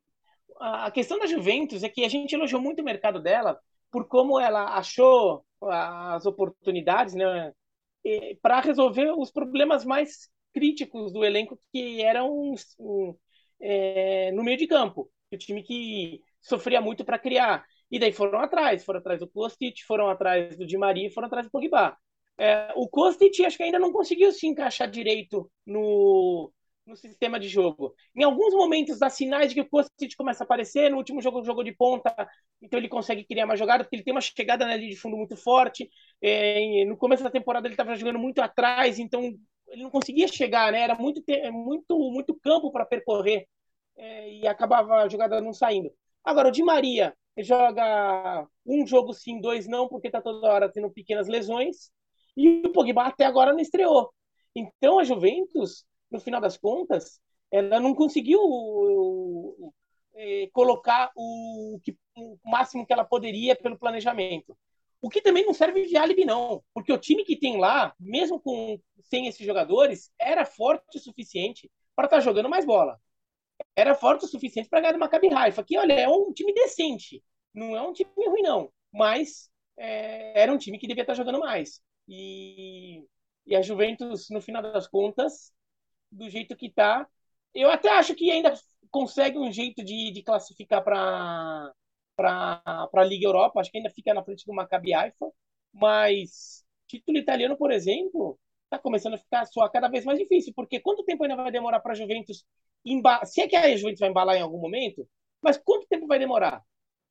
a 0.60 0.92
questão 0.92 1.20
da 1.20 1.26
Juventus 1.26 1.84
é 1.84 1.90
que 1.90 2.04
a 2.06 2.10
gente 2.10 2.34
elogiou 2.34 2.62
muito 2.62 2.82
o 2.82 2.86
mercado 2.86 3.22
dela 3.22 3.60
por 3.92 4.08
como 4.08 4.40
ela 4.40 4.78
achou 4.78 5.46
as 5.62 6.26
oportunidades, 6.26 7.14
né? 7.14 7.54
Para 8.42 8.60
resolver 8.62 9.12
os 9.18 9.32
problemas 9.32 9.84
mais 9.84 10.30
críticos 10.54 11.12
do 11.12 11.24
elenco 11.26 11.60
que 11.72 12.02
eram 12.02 12.54
um, 12.80 13.16
é, 13.60 14.32
no 14.32 14.44
meio 14.44 14.58
de 14.58 14.68
campo. 14.68 15.10
O 15.32 15.38
time 15.38 15.64
que 15.64 16.22
sofria 16.42 16.80
muito 16.80 17.04
para 17.04 17.20
criar. 17.20 17.66
E 17.92 18.00
daí 18.00 18.12
foram 18.12 18.40
atrás, 18.40 18.84
foram 18.84 19.00
atrás 19.00 19.20
do 19.20 19.28
Kostic, 19.28 19.82
foram 19.86 20.10
atrás 20.10 20.58
do 20.58 20.66
Di 20.66 20.78
Maria, 20.78 21.12
foram 21.12 21.28
atrás 21.28 21.48
do 21.48 21.52
Pogba. 21.52 21.98
É, 22.38 22.74
o 22.76 22.88
Kostic 22.90 23.40
acho 23.46 23.58
que 23.58 23.64
ainda 23.64 23.80
não 23.80 23.92
conseguiu 23.94 24.32
se 24.32 24.46
encaixar 24.48 24.90
direito 24.90 25.50
no, 25.66 26.52
no 26.86 26.96
sistema 26.96 27.40
de 27.40 27.48
jogo. 27.48 27.96
Em 28.16 28.24
alguns 28.24 28.54
momentos 28.54 29.00
dá 29.00 29.10
sinais 29.10 29.50
de 29.50 29.56
que 29.56 29.62
o 29.62 29.70
Kostic 29.70 30.16
começa 30.18 30.44
a 30.44 30.46
aparecer, 30.46 30.90
no 30.92 30.98
último 30.98 31.22
jogo 31.22 31.44
jogou 31.44 31.64
de 31.64 31.72
ponta, 31.74 32.14
então 32.62 32.78
ele 32.80 32.90
consegue 32.90 33.24
criar 33.26 33.46
uma 33.46 33.56
jogada, 33.56 33.84
porque 33.84 33.96
ele 33.96 34.04
tem 34.04 34.14
uma 34.14 34.22
chegada 34.22 34.66
de 34.78 34.96
fundo 34.96 35.18
muito 35.18 35.36
forte. 35.38 35.90
É, 36.22 36.84
no 36.86 36.98
começo 36.98 37.24
da 37.24 37.32
temporada 37.32 37.68
ele 37.68 37.74
estava 37.74 37.96
jogando 37.96 38.20
muito 38.20 38.40
atrás, 38.42 39.00
então 39.00 39.24
ele 39.70 39.84
não 39.84 39.90
conseguia 39.90 40.28
chegar, 40.28 40.72
né? 40.72 40.82
Era 40.82 40.96
muito, 40.96 41.24
muito, 41.52 41.98
muito 42.12 42.36
campo 42.40 42.72
para 42.72 42.86
percorrer 42.86 43.48
é, 43.98 44.34
e 44.34 44.48
acabava 44.48 45.04
a 45.04 45.08
jogada 45.10 45.42
não 45.42 45.54
saindo. 45.54 45.92
Agora, 46.24 46.50
o 46.50 46.52
Di 46.52 46.64
Maria 46.64 47.16
joga 47.40 48.48
um 48.66 48.86
jogo 48.88 49.14
sim, 49.14 49.40
dois 49.42 49.68
não, 49.68 49.88
porque 49.88 50.08
está 50.08 50.22
toda 50.22 50.48
hora 50.48 50.70
tendo 50.72 50.90
pequenas 50.92 51.28
lesões. 51.28 51.92
E 52.36 52.66
o 52.66 52.72
Pogba 52.72 53.04
até 53.06 53.26
agora 53.26 53.54
não 53.54 53.60
estreou. 53.60 54.12
Então 54.56 55.00
a 55.00 55.04
Juventus, 55.04 55.86
no 56.10 56.20
final 56.20 56.42
das 56.42 56.58
contas, 56.58 57.20
ela 57.52 57.80
não 57.80 57.94
conseguiu 57.94 58.40
é, 60.16 60.50
colocar 60.54 61.12
o, 61.16 61.80
que, 61.84 61.98
o 62.18 62.38
máximo 62.46 62.86
que 62.86 62.94
ela 62.94 63.04
poderia 63.04 63.56
pelo 63.56 63.78
planejamento. 63.78 64.58
O 65.02 65.10
que 65.10 65.22
também 65.22 65.46
não 65.46 65.54
serve 65.54 65.86
de 65.86 65.96
álibi, 65.98 66.26
não, 66.26 66.64
porque 66.74 66.92
o 66.92 66.98
time 66.98 67.24
que 67.24 67.36
tem 67.38 67.60
lá, 67.60 67.94
mesmo 68.00 68.40
com 68.40 68.80
sem 69.04 69.28
esses 69.28 69.46
jogadores, 69.46 70.12
era 70.20 70.46
forte 70.46 70.98
o 70.98 71.00
suficiente 71.00 71.70
para 71.96 72.06
estar 72.06 72.18
tá 72.18 72.24
jogando 72.24 72.50
mais 72.50 72.66
bola. 72.66 73.00
Era 73.76 73.94
forte 73.94 74.26
o 74.26 74.28
suficiente 74.28 74.70
para 74.70 74.82
ganhar 74.82 74.94
do 74.94 75.00
Maccabi 75.00 75.32
Haifa, 75.32 75.64
que, 75.64 75.78
olha, 75.78 75.94
é 75.94 76.10
um 76.10 76.34
time 76.34 76.54
decente. 76.54 77.24
Não 77.54 77.76
é 77.76 77.82
um 77.82 77.94
time 77.94 78.10
ruim, 78.18 78.42
não. 78.42 78.72
Mas 78.92 79.50
é, 79.78 80.42
era 80.42 80.52
um 80.52 80.58
time 80.58 80.80
que 80.80 80.88
devia 80.88 81.04
estar 81.04 81.14
jogando 81.14 81.40
mais. 81.40 81.82
E, 82.08 83.04
e 83.46 83.56
a 83.56 83.62
Juventus, 83.62 84.30
no 84.30 84.42
final 84.42 84.62
das 84.62 84.88
contas, 84.88 85.54
do 86.12 86.30
jeito 86.30 86.56
que 86.56 86.68
está, 86.68 87.08
eu 87.54 87.70
até 87.72 87.90
acho 87.90 88.16
que 88.16 88.32
ainda 88.32 88.54
consegue 88.92 89.38
um 89.38 89.52
jeito 89.52 89.84
de, 89.84 90.12
de 90.12 90.24
classificar 90.24 90.84
para 90.84 91.74
a 92.94 93.04
Liga 93.04 93.28
Europa, 93.28 93.60
acho 93.60 93.72
que 93.72 93.78
ainda 93.78 93.90
fica 93.90 94.14
na 94.14 94.24
frente 94.24 94.46
do 94.46 94.54
Maccabi 94.54 94.94
Haifa, 94.94 95.28
mas 95.74 96.64
título 96.88 97.18
italiano, 97.18 97.58
por 97.58 97.72
exemplo, 97.72 98.40
está 98.66 98.80
começando 98.80 99.16
a 99.16 99.18
ficar 99.18 99.46
só 99.46 99.68
cada 99.70 99.88
vez 99.90 100.06
mais 100.06 100.20
difícil, 100.20 100.54
porque 100.56 100.80
quanto 100.80 101.04
tempo 101.04 101.24
ainda 101.24 101.36
vai 101.36 101.52
demorar 101.52 101.80
para 101.80 101.94
a 101.94 101.96
Juventus 101.96 102.46
embalar? 102.86 103.26
Se 103.26 103.42
é 103.42 103.48
que 103.48 103.56
a 103.56 103.76
Juventus 103.76 104.00
vai 104.00 104.10
embalar 104.10 104.36
em 104.38 104.42
algum 104.42 104.60
momento, 104.60 105.08
mas 105.42 105.58
quanto 105.58 105.88
tempo 105.88 106.08
vai 106.08 106.20
demorar? 106.20 106.62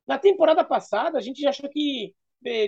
Na 0.07 0.19
temporada 0.19 0.65
passada, 0.65 1.19
a 1.19 1.21
gente 1.21 1.41
já 1.41 1.51
achou 1.51 1.69
que 1.71 2.15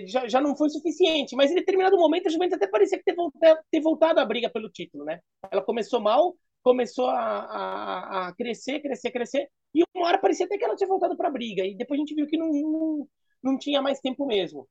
já, 0.07 0.27
já 0.27 0.41
não 0.41 0.55
foi 0.55 0.69
suficiente, 0.69 1.35
mas 1.35 1.51
em 1.51 1.55
determinado 1.55 1.97
momento 1.97 2.27
a 2.27 2.31
Juventus 2.31 2.55
até 2.55 2.67
parecia 2.67 2.97
que 2.97 3.03
ter 3.03 3.15
voltado, 3.15 3.59
ter 3.71 3.81
voltado 3.81 4.19
à 4.19 4.25
briga 4.25 4.49
pelo 4.49 4.69
título, 4.69 5.05
né? 5.05 5.19
Ela 5.51 5.61
começou 5.61 6.01
mal, 6.01 6.35
começou 6.63 7.07
a, 7.07 7.17
a, 7.19 8.27
a, 8.27 8.35
crescer, 8.35 8.81
crescer, 8.81 9.11
crescer, 9.11 9.49
e 9.73 9.83
uma 9.95 10.07
hora 10.07 10.17
parecia 10.19 10.45
até 10.45 10.57
que 10.57 10.65
ela 10.65 10.75
tinha 10.75 10.87
voltado 10.87 11.15
para 11.15 11.27
a 11.29 11.31
briga, 11.31 11.63
e 11.65 11.75
depois 11.75 11.99
a 11.99 12.01
gente 12.01 12.15
viu 12.15 12.27
que 12.27 12.37
não, 12.37 12.51
não, 12.51 13.07
não 13.43 13.57
tinha 13.57 13.81
mais 13.81 13.99
tempo 13.99 14.25
mesmo. 14.25 14.67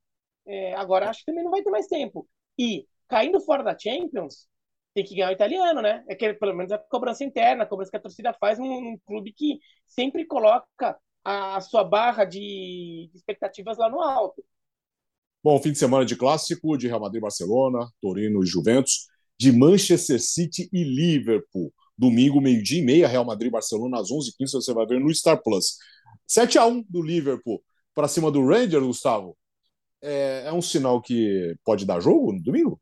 É, 0.46 0.74
agora 0.74 1.08
acho 1.10 1.20
que 1.20 1.26
também 1.26 1.44
não 1.44 1.50
vai 1.50 1.62
ter 1.62 1.70
mais 1.70 1.86
tempo. 1.86 2.28
E 2.58 2.86
caindo 3.08 3.40
fora 3.40 3.62
da 3.62 3.78
Champions, 3.78 4.48
tem 4.94 5.04
que 5.04 5.14
ganhar 5.14 5.28
o 5.30 5.32
italiano, 5.32 5.82
né? 5.82 6.04
É 6.08 6.14
que 6.14 6.34
pelo 6.34 6.54
menos 6.54 6.72
a 6.72 6.78
cobrança 6.78 7.22
interna, 7.24 7.64
a 7.64 7.66
cobrança 7.66 7.90
que 7.90 7.96
a 7.98 8.00
torcida 8.00 8.32
faz 8.34 8.58
num, 8.58 8.80
num 8.80 8.98
clube 9.06 9.32
que 9.32 9.58
sempre 9.86 10.24
coloca 10.26 10.98
a, 11.24 11.56
a 11.56 11.60
sua 11.60 11.84
barra 11.84 12.24
de 12.24 13.10
expectativas 13.14 13.78
lá 13.78 13.90
no 13.90 14.00
alto. 14.00 14.44
Bom, 15.46 15.62
fim 15.62 15.70
de 15.70 15.78
semana 15.78 16.04
de 16.04 16.16
clássico 16.16 16.76
de 16.76 16.88
Real 16.88 16.98
Madrid, 16.98 17.22
Barcelona, 17.22 17.88
Torino 18.00 18.42
e 18.42 18.46
Juventus, 18.48 19.06
de 19.38 19.52
Manchester 19.52 20.20
City 20.20 20.68
e 20.72 20.82
Liverpool. 20.82 21.72
Domingo, 21.96 22.40
meio-dia 22.40 22.80
e 22.80 22.84
meia, 22.84 23.06
Real 23.06 23.24
Madrid, 23.24 23.52
Barcelona, 23.52 24.00
às 24.00 24.10
11h15, 24.10 24.54
você 24.54 24.74
vai 24.74 24.84
ver 24.86 24.98
no 24.98 25.14
Star 25.14 25.40
Plus. 25.40 25.76
7 26.26 26.58
a 26.58 26.66
1 26.66 26.84
do 26.88 27.00
Liverpool 27.00 27.62
para 27.94 28.08
cima 28.08 28.28
do 28.28 28.44
Rangers, 28.44 28.84
Gustavo. 28.84 29.38
É, 30.02 30.46
é, 30.46 30.52
um 30.52 30.60
sinal 30.60 31.00
que 31.00 31.54
pode 31.64 31.86
dar 31.86 32.00
jogo 32.00 32.32
no 32.32 32.42
domingo? 32.42 32.80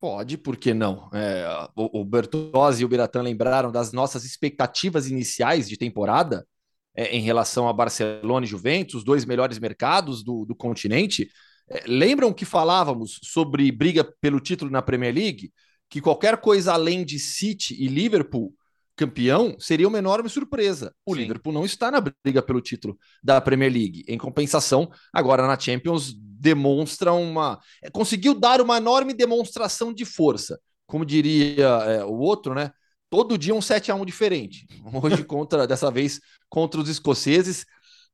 Pode, 0.00 0.38
por 0.38 0.56
que 0.56 0.72
não? 0.72 1.10
É, 1.12 1.44
o, 1.76 2.00
o 2.00 2.04
Bertozzi 2.06 2.80
e 2.80 2.84
o 2.86 2.88
Biratan 2.88 3.20
lembraram 3.20 3.70
das 3.70 3.92
nossas 3.92 4.24
expectativas 4.24 5.10
iniciais 5.10 5.68
de 5.68 5.76
temporada 5.76 6.46
é, 6.94 7.14
em 7.14 7.20
relação 7.20 7.68
a 7.68 7.72
Barcelona 7.74 8.46
e 8.46 8.48
Juventus, 8.48 8.94
os 8.94 9.04
dois 9.04 9.26
melhores 9.26 9.58
mercados 9.58 10.24
do, 10.24 10.46
do 10.46 10.56
continente. 10.56 11.28
É, 11.68 11.84
lembram 11.86 12.32
que 12.32 12.44
falávamos 12.44 13.18
sobre 13.22 13.70
briga 13.72 14.04
pelo 14.20 14.40
título 14.40 14.70
na 14.70 14.82
Premier 14.82 15.14
League? 15.14 15.52
Que 15.88 16.00
qualquer 16.00 16.38
coisa 16.38 16.72
além 16.72 17.04
de 17.04 17.18
City 17.18 17.74
e 17.78 17.86
Liverpool 17.86 18.52
campeão 18.96 19.56
seria 19.58 19.86
uma 19.86 19.98
enorme 19.98 20.28
surpresa. 20.28 20.92
O 21.04 21.14
Sim. 21.14 21.22
Liverpool 21.22 21.52
não 21.52 21.64
está 21.64 21.90
na 21.90 22.00
briga 22.00 22.42
pelo 22.42 22.60
título 22.60 22.98
da 23.22 23.40
Premier 23.40 23.70
League. 23.70 24.04
Em 24.08 24.16
compensação, 24.16 24.90
agora 25.12 25.46
na 25.46 25.58
Champions 25.58 26.14
demonstra 26.16 27.12
uma. 27.12 27.60
É, 27.82 27.90
conseguiu 27.90 28.34
dar 28.34 28.60
uma 28.60 28.78
enorme 28.78 29.12
demonstração 29.12 29.92
de 29.92 30.04
força. 30.04 30.58
Como 30.86 31.04
diria 31.04 31.66
é, 31.66 32.04
o 32.04 32.14
outro, 32.14 32.54
né? 32.54 32.70
Todo 33.10 33.38
dia 33.38 33.54
um 33.54 33.62
7 33.62 33.92
a 33.92 33.94
1 33.94 34.04
diferente. 34.04 34.66
Hoje, 35.02 35.24
contra, 35.24 35.66
dessa 35.66 35.90
vez, 35.90 36.20
contra 36.48 36.80
os 36.80 36.88
escoceses. 36.88 37.66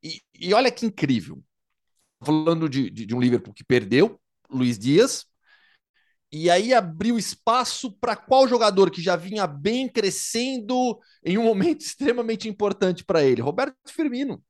E, 0.03 0.21
e 0.37 0.53
olha 0.53 0.69
que 0.69 0.85
incrível. 0.85 1.41
Falando 2.23 2.69
de, 2.69 2.89
de, 2.89 3.05
de 3.05 3.15
um 3.15 3.19
Liverpool 3.19 3.53
que 3.53 3.63
perdeu, 3.63 4.19
Luiz 4.49 4.77
Dias, 4.77 5.25
e 6.31 6.49
aí 6.49 6.73
abriu 6.73 7.17
espaço 7.17 7.91
para 7.99 8.15
qual 8.15 8.47
jogador 8.47 8.89
que 8.89 9.01
já 9.01 9.15
vinha 9.15 9.45
bem 9.45 9.87
crescendo 9.87 10.99
em 11.23 11.37
um 11.37 11.43
momento 11.43 11.81
extremamente 11.85 12.49
importante 12.49 13.03
para 13.03 13.23
ele? 13.23 13.41
Roberto 13.41 13.75
Firmino. 13.87 14.43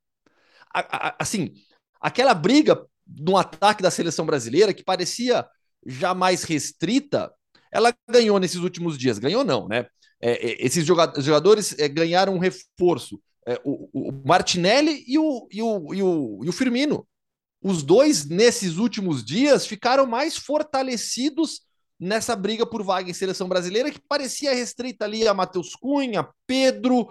A, 0.74 1.10
a, 1.10 1.16
assim, 1.20 1.54
aquela 2.00 2.34
briga 2.34 2.86
no 3.06 3.38
ataque 3.38 3.84
da 3.84 3.92
seleção 3.92 4.26
brasileira 4.26 4.74
que 4.74 4.84
parecia 4.84 5.46
já 5.86 6.14
mais 6.14 6.44
restrita, 6.44 7.30
ela 7.70 7.94
ganhou 8.10 8.40
nesses 8.40 8.62
últimos 8.62 8.98
dias. 8.98 9.20
Ganhou 9.20 9.44
não, 9.44 9.68
né? 9.68 9.86
É, 10.22 10.32
é, 10.32 10.66
esses 10.66 10.86
jogadores 10.86 11.78
é, 11.78 11.90
ganharam 11.90 12.36
um 12.36 12.40
reforço. 12.40 13.22
É, 13.46 13.60
o, 13.66 13.90
o, 13.92 14.12
Martinelli 14.26 15.04
e 15.06 15.20
o, 15.20 15.48
e, 15.52 15.62
o, 15.62 15.94
e, 15.94 16.02
o, 16.02 16.40
e 16.46 16.50
o 16.50 16.54
Firmino. 16.54 17.06
Os 17.64 17.82
dois, 17.82 18.26
nesses 18.26 18.76
últimos 18.78 19.24
dias, 19.24 19.66
ficaram 19.66 20.06
mais 20.06 20.36
fortalecidos 20.36 21.62
nessa 21.98 22.36
briga 22.36 22.66
por 22.66 22.84
vaga 22.84 23.10
em 23.10 23.14
seleção 23.14 23.48
brasileira 23.48 23.90
que 23.90 24.02
parecia 24.02 24.54
restrita 24.54 25.06
ali 25.06 25.26
a 25.26 25.34
Matheus 25.34 25.74
Cunha, 25.74 26.28
Pedro. 26.46 27.08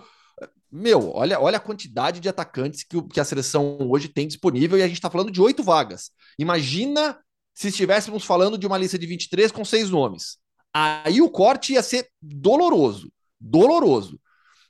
Meu, 0.70 1.10
olha, 1.10 1.40
olha 1.40 1.56
a 1.56 1.60
quantidade 1.60 2.20
de 2.20 2.28
atacantes 2.28 2.84
que, 2.84 3.00
que 3.08 3.18
a 3.18 3.24
seleção 3.24 3.78
hoje 3.90 4.08
tem 4.08 4.26
disponível 4.26 4.76
e 4.76 4.82
a 4.82 4.86
gente 4.86 4.98
está 4.98 5.08
falando 5.08 5.30
de 5.30 5.40
oito 5.40 5.62
vagas. 5.62 6.10
Imagina 6.38 7.18
se 7.54 7.68
estivéssemos 7.68 8.24
falando 8.24 8.58
de 8.58 8.66
uma 8.66 8.76
lista 8.76 8.98
de 8.98 9.06
23 9.06 9.50
com 9.50 9.64
seis 9.64 9.88
nomes. 9.88 10.36
Aí 10.74 11.22
o 11.22 11.30
corte 11.30 11.72
ia 11.72 11.82
ser 11.82 12.08
doloroso. 12.20 13.10
Doloroso. 13.40 14.20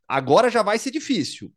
Agora 0.06 0.48
já 0.48 0.62
vai 0.62 0.78
ser 0.78 0.92
difícil. 0.92 1.52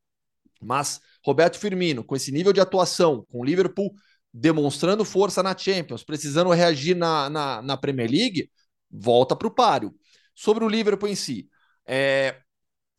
Mas 0.61 0.99
Roberto 1.23 1.59
Firmino, 1.59 2.03
com 2.03 2.15
esse 2.15 2.31
nível 2.31 2.53
de 2.53 2.61
atuação, 2.61 3.25
com 3.29 3.41
o 3.41 3.43
Liverpool 3.43 3.93
demonstrando 4.38 5.06
força 5.06 5.41
na 5.41 5.58
Champions, 5.58 6.04
precisando 6.04 6.50
reagir 6.50 6.93
na, 6.93 7.30
na, 7.30 7.62
na 7.62 7.78
Premier 7.78 8.12
League, 8.12 8.52
volta 8.91 9.34
para 9.34 9.48
o 9.48 9.52
páreo. 9.52 9.95
Sobre 10.36 10.65
o 10.65 10.67
Liverpool 10.67 11.08
em 11.08 11.15
si, 11.15 11.48
é, 11.88 12.36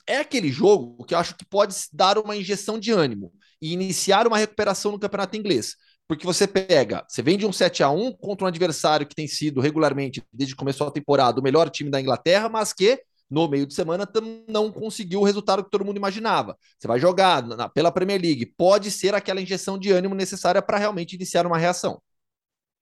é 0.07 0.17
aquele 0.17 0.51
jogo 0.51 1.05
que 1.05 1.13
eu 1.13 1.19
acho 1.19 1.37
que 1.37 1.45
pode 1.45 1.77
dar 1.93 2.17
uma 2.17 2.35
injeção 2.35 2.79
de 2.79 2.91
ânimo 2.91 3.31
e 3.61 3.75
iniciar 3.75 4.27
uma 4.27 4.39
recuperação 4.39 4.93
no 4.93 4.99
campeonato 4.99 5.37
inglês. 5.37 5.77
Porque 6.09 6.25
você 6.25 6.47
pega, 6.47 7.05
você 7.07 7.21
vem 7.21 7.37
de 7.37 7.45
um 7.45 7.53
7 7.53 7.83
a 7.83 7.91
1 7.91 8.13
contra 8.13 8.47
um 8.47 8.49
adversário 8.49 9.07
que 9.07 9.15
tem 9.15 9.29
sido 9.29 9.61
regularmente, 9.61 10.23
desde 10.33 10.55
que 10.55 10.59
começou 10.59 10.87
a 10.87 10.91
temporada, 10.91 11.39
o 11.39 11.43
melhor 11.43 11.69
time 11.69 11.91
da 11.91 12.01
Inglaterra, 12.01 12.49
mas 12.49 12.73
que 12.73 12.99
no 13.31 13.49
meio 13.49 13.67
de 13.67 13.75
semana 13.75 14.09
não 14.49 14.71
conseguiu 14.71 15.21
o 15.21 15.25
resultado 15.25 15.65
que 15.65 15.71
todo 15.71 15.85
mundo 15.85 15.97
imaginava. 15.97 16.57
Você 16.79 16.87
vai 16.87 16.99
jogar 16.99 17.43
na, 17.43 17.69
pela 17.69 17.93
Premier 17.93 18.21
League, 18.21 18.47
pode 18.47 18.91
ser 18.91 19.15
aquela 19.15 19.41
injeção 19.41 19.79
de 19.79 19.91
ânimo 19.91 20.15
necessária 20.15 20.63
para 20.63 20.79
realmente 20.79 21.15
iniciar 21.15 21.47
uma 21.47 21.59
reação. 21.59 22.01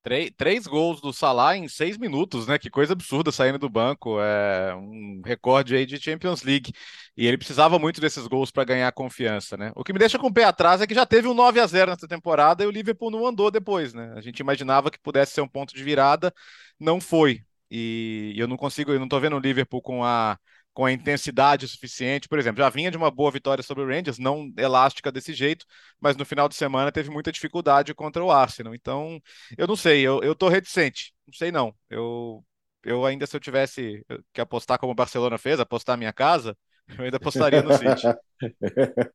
Três, 0.05 0.31
três 0.37 0.67
gols 0.67 1.01
do 1.01 1.15
Salah 1.15 1.57
em 1.57 1.67
seis 1.67 1.97
minutos, 1.97 2.47
né? 2.47 2.59
Que 2.59 2.69
coisa 2.69 2.93
absurda 2.93 3.33
saindo 3.33 3.59
do 3.59 3.71
banco. 3.71 4.21
É 4.21 4.75
um 4.77 5.23
recorde 5.25 5.75
aí 5.75 5.87
de 5.87 5.99
Champions 5.99 6.43
League. 6.43 6.75
E 7.17 7.27
ele 7.27 7.39
precisava 7.39 7.79
muito 7.79 8.03
desses 8.03 8.27
gols 8.27 8.51
para 8.51 8.65
ganhar 8.65 8.93
confiança, 8.93 9.57
né? 9.57 9.73
O 9.75 9.83
que 9.83 9.95
me 9.95 9.99
deixa 9.99 10.19
com 10.19 10.27
o 10.27 10.33
pé 10.33 10.45
atrás 10.45 10.83
é 10.83 10.87
que 10.87 10.95
já 10.95 11.07
teve 11.07 11.27
um 11.27 11.33
9 11.33 11.59
a 11.59 11.67
0 11.67 11.91
nessa 11.93 12.07
temporada 12.07 12.63
e 12.63 12.67
o 12.67 12.71
Liverpool 12.71 13.11
não 13.11 13.27
andou 13.27 13.51
depois, 13.51 13.95
né? 13.95 14.13
A 14.15 14.21
gente 14.21 14.41
imaginava 14.41 14.91
que 14.91 14.99
pudesse 15.01 15.33
ser 15.33 15.41
um 15.41 15.49
ponto 15.49 15.75
de 15.75 15.83
virada, 15.83 16.31
não 16.79 17.01
foi. 17.01 17.43
E 17.77 18.35
eu 18.37 18.47
não 18.47 18.57
consigo, 18.57 18.93
eu 18.93 18.99
não 18.99 19.07
estou 19.07 19.21
vendo 19.21 19.35
o 19.37 19.41
Liverpool 19.41 19.83
com 19.83 20.05
a, 20.05 20.39
com 20.73 20.85
a 20.85 20.93
intensidade 20.93 21.67
suficiente. 21.67 22.29
Por 22.29 22.39
exemplo, 22.39 22.63
já 22.63 22.71
vinha 22.71 22.91
de 22.91 22.97
uma 22.97 23.11
boa 23.11 23.31
vitória 23.33 23.63
sobre 23.65 23.83
o 23.83 23.87
Rangers, 23.89 24.19
não 24.19 24.53
elástica 24.57 25.11
desse 25.11 25.35
jeito, 25.35 25.67
mas 26.01 26.17
no 26.17 26.25
final 26.25 26.49
de 26.49 26.55
semana 26.55 26.93
teve 26.93 27.11
muita 27.11 27.33
dificuldade 27.33 27.93
contra 27.95 28.25
o 28.25 28.31
Arsenal. 28.31 28.75
Então, 28.75 29.21
eu 29.59 29.67
não 29.67 29.75
sei, 29.77 30.03
eu, 30.03 30.23
eu 30.23 30.35
tô 30.37 30.49
reticente. 30.49 31.13
Não 31.27 31.35
sei 31.35 31.51
não. 31.51 31.75
Eu, 31.91 32.45
eu 32.85 33.05
ainda, 33.05 33.27
se 33.27 33.35
eu 33.37 33.41
tivesse 33.41 34.05
que 34.33 34.41
apostar 34.41 34.79
como 34.79 34.93
o 34.93 34.95
Barcelona 34.95 35.37
fez, 35.39 35.59
apostar 35.59 35.99
minha 35.99 36.13
casa, 36.13 36.57
eu 36.97 37.05
ainda 37.05 37.17
apostaria 37.17 37.63
no 37.63 37.73
City. 37.73 38.15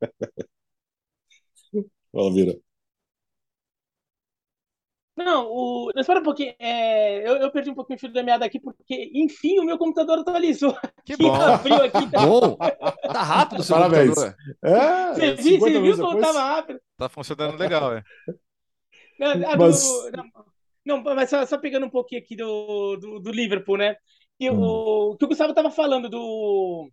Fala, 2.12 2.32
Vira. 2.34 2.54
Não, 5.20 5.48
o... 5.52 5.92
espera 5.98 6.22
um 6.22 6.24
pouquinho. 6.24 6.54
É... 6.58 7.28
Eu, 7.28 7.36
eu, 7.36 7.52
perdi 7.52 7.70
um 7.70 7.76
pouquinho 7.76 7.98
o 7.98 8.00
fio 8.00 8.12
da 8.14 8.24
meada 8.24 8.46
aqui, 8.46 8.58
porque, 8.58 9.12
enfim, 9.14 9.60
o 9.60 9.66
meu 9.66 9.78
computador 9.78 10.20
atualizou. 10.20 10.74
Que 11.06 11.18
bom. 11.18 11.34
Abriu 11.34 11.76
aqui, 11.84 12.10
tá... 12.10 12.26
bom. 12.26 12.58
Tá 13.12 13.24
rápido 13.24 13.64
seu 13.64 13.76
Parabéns. 13.76 14.10
computador. 14.10 14.36
É, 14.64 15.14
você, 15.14 15.34
viu, 15.34 15.60
você 15.60 15.82
viu 15.82 15.98
como 15.98 16.22
tava 16.22 16.40
rápido? 16.40 16.80
Tá 16.96 17.10
funcionando 17.10 17.58
legal, 17.58 17.94
é. 17.94 18.04
Não, 19.20 19.58
mas... 19.58 19.82
Do... 19.82 20.24
Não, 20.86 21.04
mas 21.04 21.30
só, 21.30 21.46
só, 21.46 21.58
pegando 21.58 21.86
um 21.86 21.90
pouquinho 21.90 22.22
aqui 22.22 22.36
do, 22.36 22.96
do, 22.96 23.20
do 23.20 23.32
Liverpool, 23.32 23.78
né? 23.78 23.96
E 24.40 24.50
hum. 24.50 24.62
o 24.62 25.18
que 25.18 25.26
o 25.26 25.28
Gustavo 25.28 25.54
tava 25.54 25.72
falando 25.72 26.08
do, 26.08 26.90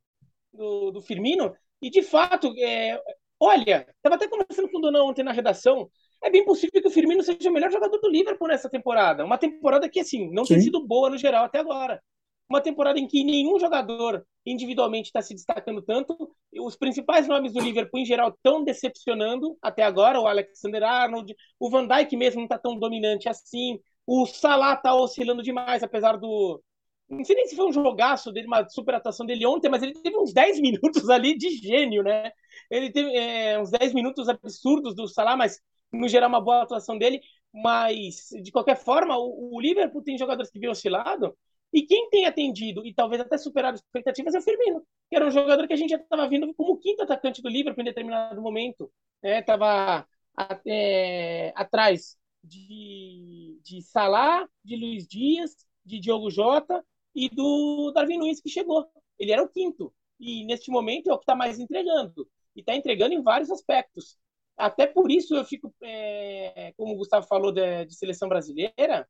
do, 0.52 0.90
do 0.90 1.00
Firmino, 1.02 1.54
e 1.80 1.90
de 1.90 2.02
fato, 2.02 2.52
é... 2.58 3.00
olha, 3.38 3.86
tava 4.02 4.16
até 4.16 4.26
conversando 4.26 4.68
com 4.70 4.78
o 4.78 4.80
Dona 4.80 5.02
ontem 5.02 5.22
na 5.22 5.32
redação, 5.32 5.88
é 6.26 6.30
bem 6.30 6.44
possível 6.44 6.82
que 6.82 6.88
o 6.88 6.90
Firmino 6.90 7.22
seja 7.22 7.48
o 7.48 7.52
melhor 7.52 7.70
jogador 7.70 7.98
do 7.98 8.10
Liverpool 8.10 8.48
nessa 8.48 8.68
temporada. 8.68 9.24
Uma 9.24 9.38
temporada 9.38 9.88
que, 9.88 10.00
assim, 10.00 10.30
não 10.32 10.44
Sim. 10.44 10.54
tem 10.54 10.62
sido 10.64 10.84
boa 10.84 11.08
no 11.08 11.16
geral 11.16 11.44
até 11.44 11.58
agora. 11.58 12.02
Uma 12.48 12.60
temporada 12.60 12.98
em 12.98 13.06
que 13.06 13.24
nenhum 13.24 13.58
jogador 13.58 14.24
individualmente 14.44 15.08
está 15.08 15.22
se 15.22 15.34
destacando 15.34 15.82
tanto. 15.82 16.16
os 16.58 16.76
principais 16.76 17.26
nomes 17.26 17.52
do 17.52 17.60
Liverpool, 17.60 18.00
em 18.00 18.04
geral, 18.04 18.30
estão 18.30 18.62
decepcionando 18.62 19.56
até 19.62 19.82
agora. 19.82 20.20
O 20.20 20.26
Alexander 20.26 20.82
Arnold, 20.82 21.34
o 21.58 21.70
Van 21.70 21.86
Dijk 21.86 22.16
mesmo 22.16 22.38
não 22.38 22.46
está 22.46 22.58
tão 22.58 22.78
dominante 22.78 23.28
assim. 23.28 23.78
O 24.06 24.26
Salah 24.26 24.74
está 24.74 24.94
oscilando 24.94 25.42
demais, 25.42 25.82
apesar 25.82 26.16
do. 26.16 26.62
Não 27.08 27.24
sei 27.24 27.36
nem 27.36 27.46
se 27.46 27.54
foi 27.54 27.66
um 27.66 27.72
jogaço 27.72 28.32
dele, 28.32 28.48
uma 28.48 28.68
super 28.68 28.96
atuação 28.96 29.24
dele 29.24 29.46
ontem, 29.46 29.68
mas 29.68 29.82
ele 29.82 29.94
teve 29.94 30.16
uns 30.16 30.32
10 30.32 30.60
minutos 30.60 31.08
ali 31.10 31.36
de 31.36 31.50
gênio, 31.50 32.02
né? 32.02 32.32
Ele 32.70 32.90
teve 32.90 33.16
é, 33.16 33.60
uns 33.60 33.70
10 33.70 33.94
minutos 33.94 34.28
absurdos 34.28 34.94
do 34.94 35.06
Salah, 35.06 35.36
mas 35.36 35.60
no 35.96 36.08
geral 36.08 36.28
uma 36.28 36.40
boa 36.40 36.62
atuação 36.62 36.98
dele. 36.98 37.20
Mas, 37.52 38.28
de 38.42 38.52
qualquer 38.52 38.76
forma, 38.76 39.16
o, 39.16 39.54
o 39.54 39.60
Liverpool 39.60 40.02
tem 40.02 40.18
jogadores 40.18 40.50
que 40.50 40.58
vêm 40.58 40.68
oscilado, 40.68 41.36
e 41.72 41.82
quem 41.82 42.08
tem 42.10 42.26
atendido 42.26 42.86
e 42.86 42.94
talvez 42.94 43.20
até 43.20 43.36
superado 43.36 43.74
as 43.74 43.80
expectativas 43.80 44.34
é 44.34 44.38
o 44.38 44.42
Firmino, 44.42 44.86
que 45.08 45.16
era 45.16 45.26
um 45.26 45.30
jogador 45.30 45.66
que 45.66 45.72
a 45.72 45.76
gente 45.76 45.90
já 45.90 45.96
estava 45.96 46.28
vindo 46.28 46.52
como 46.54 46.78
quinto 46.78 47.02
atacante 47.02 47.42
do 47.42 47.48
Liverpool 47.48 47.82
em 47.82 47.86
determinado 47.86 48.40
momento. 48.40 48.90
Estava 49.22 50.06
né? 50.38 50.60
é, 50.66 51.52
atrás 51.54 52.16
de, 52.42 53.60
de 53.62 53.82
Salah, 53.82 54.48
de 54.64 54.76
Luiz 54.76 55.06
Dias, 55.06 55.54
de 55.84 55.98
Diogo 55.98 56.30
Jota 56.30 56.84
e 57.14 57.28
do 57.28 57.92
Darwin 57.94 58.18
Nunes 58.18 58.40
que 58.40 58.48
chegou. 58.48 58.86
Ele 59.18 59.32
era 59.32 59.42
o 59.42 59.48
quinto. 59.48 59.92
E 60.18 60.44
neste 60.44 60.70
momento 60.70 61.10
é 61.10 61.12
o 61.12 61.18
que 61.18 61.24
está 61.24 61.34
mais 61.34 61.58
entregando. 61.58 62.28
E 62.54 62.60
está 62.60 62.74
entregando 62.74 63.14
em 63.14 63.22
vários 63.22 63.50
aspectos. 63.50 64.16
Até 64.56 64.86
por 64.86 65.10
isso 65.10 65.34
eu 65.34 65.44
fico, 65.44 65.74
é, 65.82 66.72
como 66.76 66.94
o 66.94 66.96
Gustavo 66.96 67.26
falou 67.26 67.52
de, 67.52 67.84
de 67.84 67.94
seleção 67.94 68.28
brasileira, 68.28 69.06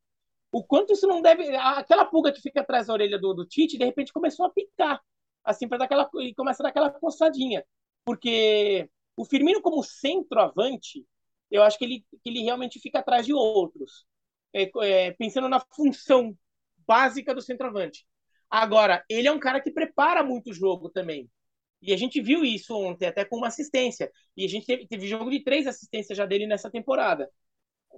o 0.51 0.63
quanto 0.63 0.93
isso 0.93 1.07
não 1.07 1.21
deve. 1.21 1.55
Aquela 1.55 2.05
pulga 2.05 2.31
que 2.31 2.41
fica 2.41 2.61
atrás 2.61 2.87
da 2.87 2.93
orelha 2.93 3.17
do, 3.17 3.33
do 3.33 3.45
Tite, 3.45 3.77
de 3.77 3.85
repente 3.85 4.13
começou 4.13 4.45
a 4.45 4.49
picar, 4.49 5.01
assim, 5.43 5.67
para 5.67 5.79
dar 5.79 5.85
aquela. 5.85 6.09
E 6.21 6.33
começa 6.33 6.61
a 6.61 6.65
dar 6.65 6.69
aquela 6.69 6.91
coçadinha. 6.91 7.65
Porque 8.05 8.89
o 9.15 9.25
Firmino, 9.25 9.61
como 9.61 9.83
centroavante, 9.83 11.05
eu 11.51 11.63
acho 11.63 11.77
que 11.77 11.85
ele, 11.85 12.05
que 12.23 12.29
ele 12.29 12.43
realmente 12.43 12.79
fica 12.79 12.99
atrás 12.99 13.25
de 13.25 13.33
outros. 13.33 14.05
É, 14.53 14.71
é, 14.81 15.11
pensando 15.11 15.49
na 15.49 15.59
função 15.75 16.35
básica 16.87 17.35
do 17.35 17.41
centroavante. 17.41 18.05
Agora, 18.49 19.03
ele 19.09 19.27
é 19.27 19.31
um 19.31 19.39
cara 19.39 19.59
que 19.61 19.71
prepara 19.71 20.23
muito 20.23 20.51
o 20.51 20.53
jogo 20.53 20.89
também. 20.89 21.29
E 21.81 21.93
a 21.93 21.97
gente 21.97 22.21
viu 22.21 22.43
isso 22.43 22.75
ontem, 22.75 23.07
até 23.07 23.23
com 23.23 23.37
uma 23.37 23.47
assistência. 23.47 24.11
E 24.35 24.45
a 24.45 24.49
gente 24.49 24.65
teve, 24.65 24.87
teve 24.87 25.07
jogo 25.07 25.29
de 25.29 25.43
três 25.43 25.67
assistências 25.67 26.17
já 26.17 26.25
dele 26.25 26.47
nessa 26.47 26.71
temporada. 26.71 27.29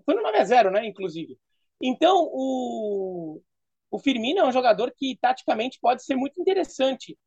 Foi 0.05 0.15
no 0.15 0.23
9x0, 0.23 0.71
né, 0.71 0.85
inclusive. 0.85 1.37
Então, 1.81 2.29
o, 2.31 3.41
o 3.89 3.99
Firmino 3.99 4.39
é 4.39 4.47
um 4.47 4.51
jogador 4.51 4.93
que, 4.95 5.17
taticamente, 5.21 5.79
pode 5.81 6.03
ser 6.03 6.15
muito 6.15 6.39
interessante 6.39 7.17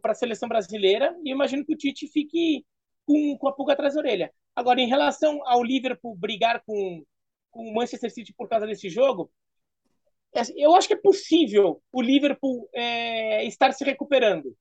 para 0.00 0.12
a 0.12 0.14
seleção 0.14 0.48
brasileira. 0.48 1.16
E 1.24 1.30
imagino 1.30 1.64
que 1.64 1.74
o 1.74 1.76
Tite 1.76 2.06
fique 2.08 2.64
com, 3.04 3.36
com 3.38 3.48
a 3.48 3.52
pulga 3.52 3.72
atrás 3.72 3.94
da 3.94 4.00
orelha. 4.00 4.32
Agora, 4.54 4.80
em 4.80 4.88
relação 4.88 5.40
ao 5.44 5.62
Liverpool 5.62 6.16
brigar 6.16 6.62
com, 6.64 7.04
com 7.50 7.68
o 7.68 7.74
Manchester 7.74 8.12
City 8.12 8.32
por 8.36 8.48
causa 8.48 8.66
desse 8.66 8.88
jogo, 8.88 9.30
é, 10.34 10.42
eu 10.56 10.74
acho 10.74 10.88
que 10.88 10.94
é 10.94 11.00
possível 11.00 11.82
o 11.92 12.02
Liverpool 12.02 12.68
é, 12.74 13.44
estar 13.46 13.72
se 13.72 13.84
recuperando. 13.84 14.56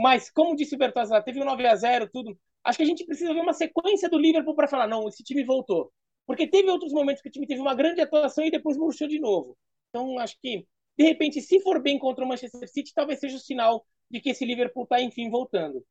Mas, 0.00 0.30
como 0.30 0.54
disse 0.54 0.74
o 0.74 0.78
Bertozzi, 0.78 1.12
teve 1.24 1.40
um 1.40 1.44
9 1.44 1.66
a 1.66 1.74
0 1.74 2.08
tudo. 2.12 2.38
Acho 2.64 2.78
que 2.78 2.84
a 2.84 2.86
gente 2.86 3.04
precisa 3.04 3.34
ver 3.34 3.40
uma 3.40 3.52
sequência 3.52 4.08
do 4.08 4.18
Liverpool 4.18 4.54
para 4.54 4.68
falar: 4.68 4.86
não, 4.86 5.08
esse 5.08 5.22
time 5.22 5.44
voltou. 5.44 5.92
Porque 6.26 6.46
teve 6.46 6.70
outros 6.70 6.92
momentos 6.92 7.22
que 7.22 7.28
o 7.28 7.32
time 7.32 7.46
teve 7.46 7.60
uma 7.60 7.74
grande 7.74 8.00
atuação 8.00 8.44
e 8.44 8.50
depois 8.50 8.76
murchou 8.76 9.08
de 9.08 9.18
novo. 9.18 9.56
Então, 9.88 10.18
acho 10.18 10.36
que, 10.40 10.66
de 10.96 11.04
repente, 11.04 11.40
se 11.40 11.60
for 11.60 11.82
bem 11.82 11.98
contra 11.98 12.24
o 12.24 12.28
Manchester 12.28 12.68
City, 12.68 12.92
talvez 12.94 13.18
seja 13.18 13.36
o 13.36 13.40
sinal 13.40 13.84
de 14.10 14.20
que 14.20 14.30
esse 14.30 14.44
Liverpool 14.44 14.84
está, 14.84 15.00
enfim, 15.00 15.30
voltando. 15.30 15.82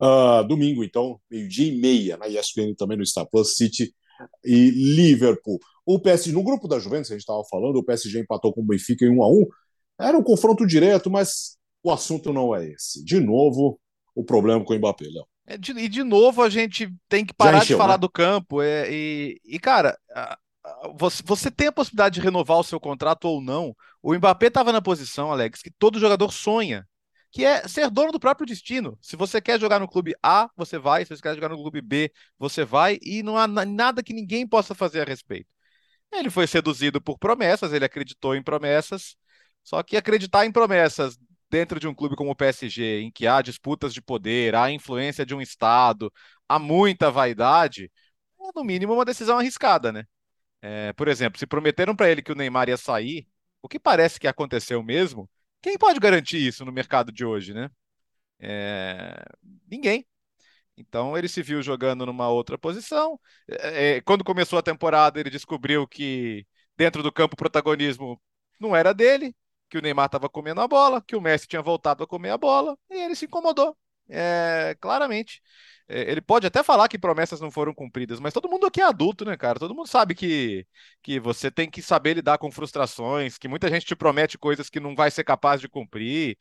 Uh, 0.00 0.42
domingo, 0.48 0.82
então, 0.82 1.20
meio-dia 1.30 1.72
e 1.72 1.78
meia, 1.78 2.16
na 2.16 2.26
ESPN 2.28 2.74
também 2.76 2.96
no 2.96 3.06
Star 3.06 3.28
Plus, 3.30 3.54
City 3.54 3.94
e 4.44 4.70
Liverpool. 4.70 5.58
O 5.84 6.00
PSG, 6.00 6.32
no 6.32 6.42
grupo 6.42 6.66
da 6.66 6.78
Juventus, 6.78 7.10
a 7.10 7.14
gente 7.14 7.20
estava 7.20 7.42
falando, 7.44 7.76
o 7.76 7.84
PSG 7.84 8.20
empatou 8.20 8.52
com 8.52 8.62
o 8.62 8.64
Benfica 8.66 9.04
em 9.04 9.10
1 9.10 9.22
a 9.22 9.28
1 9.30 9.46
Era 10.00 10.18
um 10.18 10.22
confronto 10.22 10.66
direto, 10.66 11.10
mas 11.10 11.56
o 11.82 11.90
assunto 11.90 12.32
não 12.32 12.54
é 12.54 12.68
esse. 12.68 13.04
De 13.04 13.18
novo, 13.20 13.78
o 14.14 14.24
problema 14.24 14.64
com 14.64 14.72
o 14.72 14.76
Mbappé, 14.76 15.06
Léo. 15.06 15.26
É, 15.46 15.58
de, 15.58 15.72
e 15.72 15.88
de 15.88 16.04
novo 16.04 16.42
a 16.42 16.48
gente 16.48 16.92
tem 17.08 17.24
que 17.24 17.34
parar 17.34 17.58
encheu, 17.58 17.76
de 17.76 17.80
falar 17.80 17.94
né? 17.94 17.98
do 17.98 18.08
campo. 18.08 18.62
É, 18.62 18.90
e, 18.90 19.40
e, 19.44 19.58
cara, 19.58 19.98
você, 20.96 21.22
você 21.24 21.50
tem 21.50 21.66
a 21.66 21.72
possibilidade 21.72 22.14
de 22.16 22.20
renovar 22.20 22.58
o 22.58 22.64
seu 22.64 22.78
contrato 22.78 23.24
ou 23.26 23.40
não. 23.40 23.74
O 24.02 24.14
Mbappé 24.14 24.46
estava 24.46 24.72
na 24.72 24.80
posição, 24.80 25.32
Alex, 25.32 25.60
que 25.62 25.70
todo 25.70 25.98
jogador 25.98 26.32
sonha, 26.32 26.86
que 27.30 27.44
é 27.44 27.66
ser 27.66 27.90
dono 27.90 28.12
do 28.12 28.20
próprio 28.20 28.46
destino. 28.46 28.96
Se 29.00 29.16
você 29.16 29.40
quer 29.40 29.58
jogar 29.58 29.80
no 29.80 29.88
clube 29.88 30.14
A, 30.22 30.48
você 30.56 30.78
vai. 30.78 31.04
Se 31.04 31.16
você 31.16 31.22
quer 31.22 31.34
jogar 31.34 31.48
no 31.48 31.56
clube 31.56 31.80
B, 31.80 32.12
você 32.38 32.64
vai. 32.64 32.98
E 33.02 33.22
não 33.22 33.36
há 33.36 33.46
nada 33.46 34.02
que 34.02 34.12
ninguém 34.12 34.46
possa 34.46 34.74
fazer 34.74 35.00
a 35.00 35.04
respeito. 35.04 35.48
Ele 36.12 36.28
foi 36.28 36.46
seduzido 36.46 37.00
por 37.00 37.18
promessas, 37.18 37.72
ele 37.72 37.86
acreditou 37.86 38.36
em 38.36 38.42
promessas. 38.42 39.16
Só 39.64 39.82
que 39.82 39.96
acreditar 39.96 40.44
em 40.44 40.52
promessas 40.52 41.16
dentro 41.52 41.78
de 41.78 41.86
um 41.86 41.94
clube 41.94 42.16
como 42.16 42.30
o 42.30 42.34
PSG, 42.34 43.02
em 43.02 43.10
que 43.12 43.26
há 43.26 43.42
disputas 43.42 43.92
de 43.92 44.00
poder, 44.00 44.54
há 44.54 44.70
influência 44.70 45.26
de 45.26 45.34
um 45.34 45.40
Estado, 45.42 46.10
há 46.48 46.58
muita 46.58 47.10
vaidade, 47.10 47.92
é 48.40 48.50
no 48.56 48.64
mínimo 48.64 48.94
uma 48.94 49.04
decisão 49.04 49.38
arriscada, 49.38 49.92
né? 49.92 50.04
É, 50.62 50.92
por 50.94 51.08
exemplo, 51.08 51.38
se 51.38 51.46
prometeram 51.46 51.94
para 51.96 52.10
ele 52.10 52.22
que 52.22 52.32
o 52.32 52.34
Neymar 52.34 52.68
ia 52.70 52.78
sair, 52.78 53.28
o 53.62 53.68
que 53.68 53.78
parece 53.78 54.18
que 54.18 54.28
aconteceu 54.28 54.82
mesmo, 54.82 55.28
quem 55.60 55.76
pode 55.78 56.00
garantir 56.00 56.38
isso 56.38 56.64
no 56.64 56.72
mercado 56.72 57.12
de 57.12 57.24
hoje, 57.24 57.52
né? 57.54 57.70
É, 58.40 59.22
ninguém. 59.70 60.06
Então 60.76 61.16
ele 61.18 61.28
se 61.28 61.42
viu 61.42 61.62
jogando 61.62 62.06
numa 62.06 62.28
outra 62.30 62.58
posição. 62.58 63.20
É, 63.48 63.96
é 63.98 64.00
quando 64.02 64.24
começou 64.24 64.58
a 64.58 64.62
temporada, 64.62 65.20
ele 65.20 65.30
descobriu 65.30 65.86
que 65.86 66.46
dentro 66.76 67.02
do 67.02 67.12
campo 67.12 67.34
o 67.34 67.36
protagonismo 67.36 68.20
não 68.60 68.74
era 68.76 68.94
dele 68.94 69.34
que 69.72 69.78
o 69.78 69.80
Neymar 69.80 70.04
estava 70.04 70.28
comendo 70.28 70.60
a 70.60 70.68
bola, 70.68 71.00
que 71.00 71.16
o 71.16 71.20
Messi 71.20 71.48
tinha 71.48 71.62
voltado 71.62 72.04
a 72.04 72.06
comer 72.06 72.28
a 72.28 72.36
bola, 72.36 72.76
e 72.90 72.94
ele 72.94 73.14
se 73.14 73.24
incomodou, 73.24 73.74
é, 74.06 74.76
claramente. 74.78 75.40
É, 75.88 76.10
ele 76.10 76.20
pode 76.20 76.46
até 76.46 76.62
falar 76.62 76.88
que 76.88 76.98
promessas 76.98 77.40
não 77.40 77.50
foram 77.50 77.72
cumpridas, 77.72 78.20
mas 78.20 78.34
todo 78.34 78.50
mundo 78.50 78.66
aqui 78.66 78.82
é 78.82 78.84
adulto, 78.84 79.24
né, 79.24 79.34
cara? 79.34 79.58
Todo 79.58 79.74
mundo 79.74 79.86
sabe 79.88 80.14
que, 80.14 80.66
que 81.02 81.18
você 81.18 81.50
tem 81.50 81.70
que 81.70 81.80
saber 81.80 82.14
lidar 82.14 82.36
com 82.36 82.50
frustrações, 82.50 83.38
que 83.38 83.48
muita 83.48 83.70
gente 83.70 83.86
te 83.86 83.96
promete 83.96 84.36
coisas 84.36 84.68
que 84.68 84.78
não 84.78 84.94
vai 84.94 85.10
ser 85.10 85.24
capaz 85.24 85.58
de 85.58 85.70
cumprir, 85.70 86.36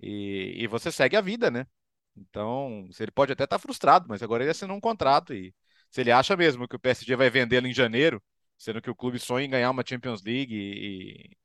e, 0.00 0.64
e 0.64 0.66
você 0.66 0.90
segue 0.90 1.16
a 1.16 1.20
vida, 1.20 1.52
né? 1.52 1.66
Então, 2.16 2.88
ele 2.98 3.12
pode 3.12 3.32
até 3.32 3.44
estar 3.44 3.58
tá 3.58 3.62
frustrado, 3.62 4.06
mas 4.08 4.22
agora 4.24 4.42
ele 4.42 4.50
assinou 4.50 4.76
um 4.76 4.80
contrato 4.80 5.32
e 5.32 5.54
se 5.88 6.00
ele 6.00 6.10
acha 6.10 6.36
mesmo 6.36 6.66
que 6.66 6.76
o 6.76 6.80
PSG 6.80 7.14
vai 7.16 7.30
vendê-lo 7.30 7.68
em 7.68 7.72
janeiro, 7.74 8.20
sendo 8.58 8.82
que 8.82 8.90
o 8.90 8.94
clube 8.96 9.20
sonha 9.20 9.46
em 9.46 9.50
ganhar 9.50 9.70
uma 9.70 9.84
Champions 9.86 10.22
League 10.22 10.52
e, 10.54 11.36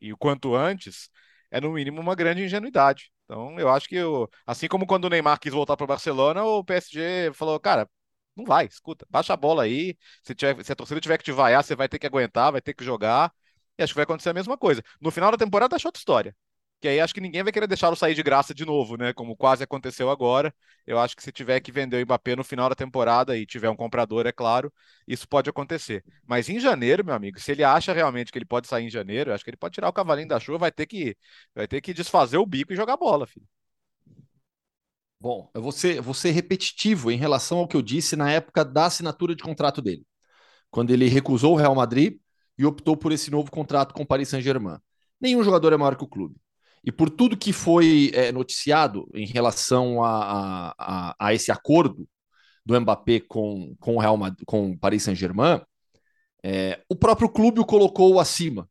e 0.00 0.12
o 0.12 0.16
quanto 0.16 0.54
antes, 0.54 1.08
é 1.50 1.60
no 1.60 1.72
mínimo 1.72 2.00
uma 2.00 2.14
grande 2.14 2.42
ingenuidade. 2.44 3.10
Então, 3.24 3.58
eu 3.58 3.68
acho 3.68 3.88
que, 3.88 3.94
eu, 3.96 4.28
assim 4.46 4.68
como 4.68 4.86
quando 4.86 5.04
o 5.04 5.08
Neymar 5.08 5.38
quis 5.38 5.52
voltar 5.52 5.76
para 5.76 5.84
o 5.84 5.86
Barcelona, 5.86 6.42
o 6.44 6.64
PSG 6.64 7.32
falou, 7.34 7.58
cara, 7.60 7.88
não 8.36 8.44
vai, 8.44 8.66
escuta, 8.66 9.06
baixa 9.10 9.32
a 9.34 9.36
bola 9.36 9.64
aí. 9.64 9.96
Se, 10.22 10.34
tiver, 10.34 10.64
se 10.64 10.72
a 10.72 10.76
torcida 10.76 11.00
tiver 11.00 11.18
que 11.18 11.24
te 11.24 11.32
vaiar, 11.32 11.62
você 11.62 11.76
vai 11.76 11.88
ter 11.88 11.98
que 11.98 12.06
aguentar, 12.06 12.52
vai 12.52 12.60
ter 12.60 12.74
que 12.74 12.84
jogar. 12.84 13.32
E 13.78 13.82
acho 13.82 13.92
que 13.92 13.96
vai 13.96 14.04
acontecer 14.04 14.30
a 14.30 14.34
mesma 14.34 14.56
coisa. 14.58 14.82
No 15.00 15.10
final 15.10 15.30
da 15.30 15.38
temporada, 15.38 15.76
achou 15.76 15.88
outra 15.88 16.00
história 16.00 16.34
que 16.80 16.88
aí 16.88 17.00
acho 17.00 17.14
que 17.14 17.20
ninguém 17.20 17.42
vai 17.42 17.52
querer 17.52 17.66
deixá-lo 17.66 17.94
sair 17.94 18.14
de 18.14 18.22
graça 18.22 18.54
de 18.54 18.64
novo, 18.64 18.96
né? 18.96 19.12
Como 19.12 19.36
quase 19.36 19.62
aconteceu 19.62 20.10
agora. 20.10 20.54
Eu 20.86 20.98
acho 20.98 21.14
que 21.16 21.22
se 21.22 21.30
tiver 21.30 21.60
que 21.60 21.70
vender 21.70 22.02
o 22.02 22.06
Mbappé 22.06 22.34
no 22.36 22.44
final 22.44 22.68
da 22.68 22.74
temporada 22.74 23.36
e 23.36 23.46
tiver 23.46 23.68
um 23.70 23.76
comprador, 23.76 24.26
é 24.26 24.32
claro, 24.32 24.72
isso 25.06 25.28
pode 25.28 25.50
acontecer. 25.50 26.04
Mas 26.26 26.48
em 26.48 26.58
janeiro, 26.58 27.04
meu 27.04 27.14
amigo, 27.14 27.38
se 27.38 27.52
ele 27.52 27.62
acha 27.62 27.92
realmente 27.92 28.32
que 28.32 28.38
ele 28.38 28.46
pode 28.46 28.66
sair 28.66 28.86
em 28.86 28.90
janeiro, 28.90 29.32
acho 29.32 29.44
que 29.44 29.50
ele 29.50 29.56
pode 29.56 29.74
tirar 29.74 29.88
o 29.88 29.92
cavalinho 29.92 30.28
da 30.28 30.40
chuva, 30.40 30.58
vai 30.58 30.72
ter 30.72 30.86
que, 30.86 31.16
vai 31.54 31.68
ter 31.68 31.80
que 31.80 31.92
desfazer 31.92 32.38
o 32.38 32.46
bico 32.46 32.72
e 32.72 32.76
jogar 32.76 32.96
bola, 32.96 33.26
filho. 33.26 33.46
Bom, 35.20 35.50
eu 35.54 35.60
vou 35.62 35.72
ser, 35.72 36.00
vou 36.00 36.14
ser 36.14 36.30
repetitivo 36.30 37.10
em 37.10 37.16
relação 37.16 37.58
ao 37.58 37.68
que 37.68 37.76
eu 37.76 37.82
disse 37.82 38.16
na 38.16 38.30
época 38.32 38.64
da 38.64 38.86
assinatura 38.86 39.34
de 39.34 39.42
contrato 39.42 39.82
dele, 39.82 40.06
quando 40.70 40.90
ele 40.92 41.08
recusou 41.08 41.54
o 41.54 41.56
Real 41.56 41.74
Madrid 41.74 42.18
e 42.58 42.64
optou 42.66 42.96
por 42.96 43.12
esse 43.12 43.30
novo 43.30 43.50
contrato 43.50 43.94
com 43.94 44.02
o 44.02 44.06
Paris 44.06 44.28
Saint-Germain. 44.30 44.78
Nenhum 45.20 45.44
jogador 45.44 45.72
é 45.72 45.76
maior 45.76 45.96
que 45.96 46.04
o 46.04 46.08
clube. 46.08 46.36
E 46.82 46.90
por 46.90 47.10
tudo 47.10 47.36
que 47.36 47.52
foi 47.52 48.10
é, 48.14 48.32
noticiado 48.32 49.08
em 49.14 49.26
relação 49.26 50.02
a, 50.02 50.74
a, 50.78 51.16
a, 51.18 51.34
esse 51.34 51.52
acordo 51.52 52.08
do 52.64 52.80
Mbappé 52.80 53.20
com, 53.20 53.74
com 53.78 53.96
o 53.96 53.98
Real 53.98 54.16
Madrid, 54.16 54.44
com 54.46 54.70
o 54.70 54.78
Paris 54.78 55.02
Saint-Germain, 55.02 55.60
é, 56.42 56.82
o 56.88 56.96
próprio 56.96 57.28
clube 57.28 57.60
o 57.60 57.66
colocou 57.66 58.18
acima 58.18 58.68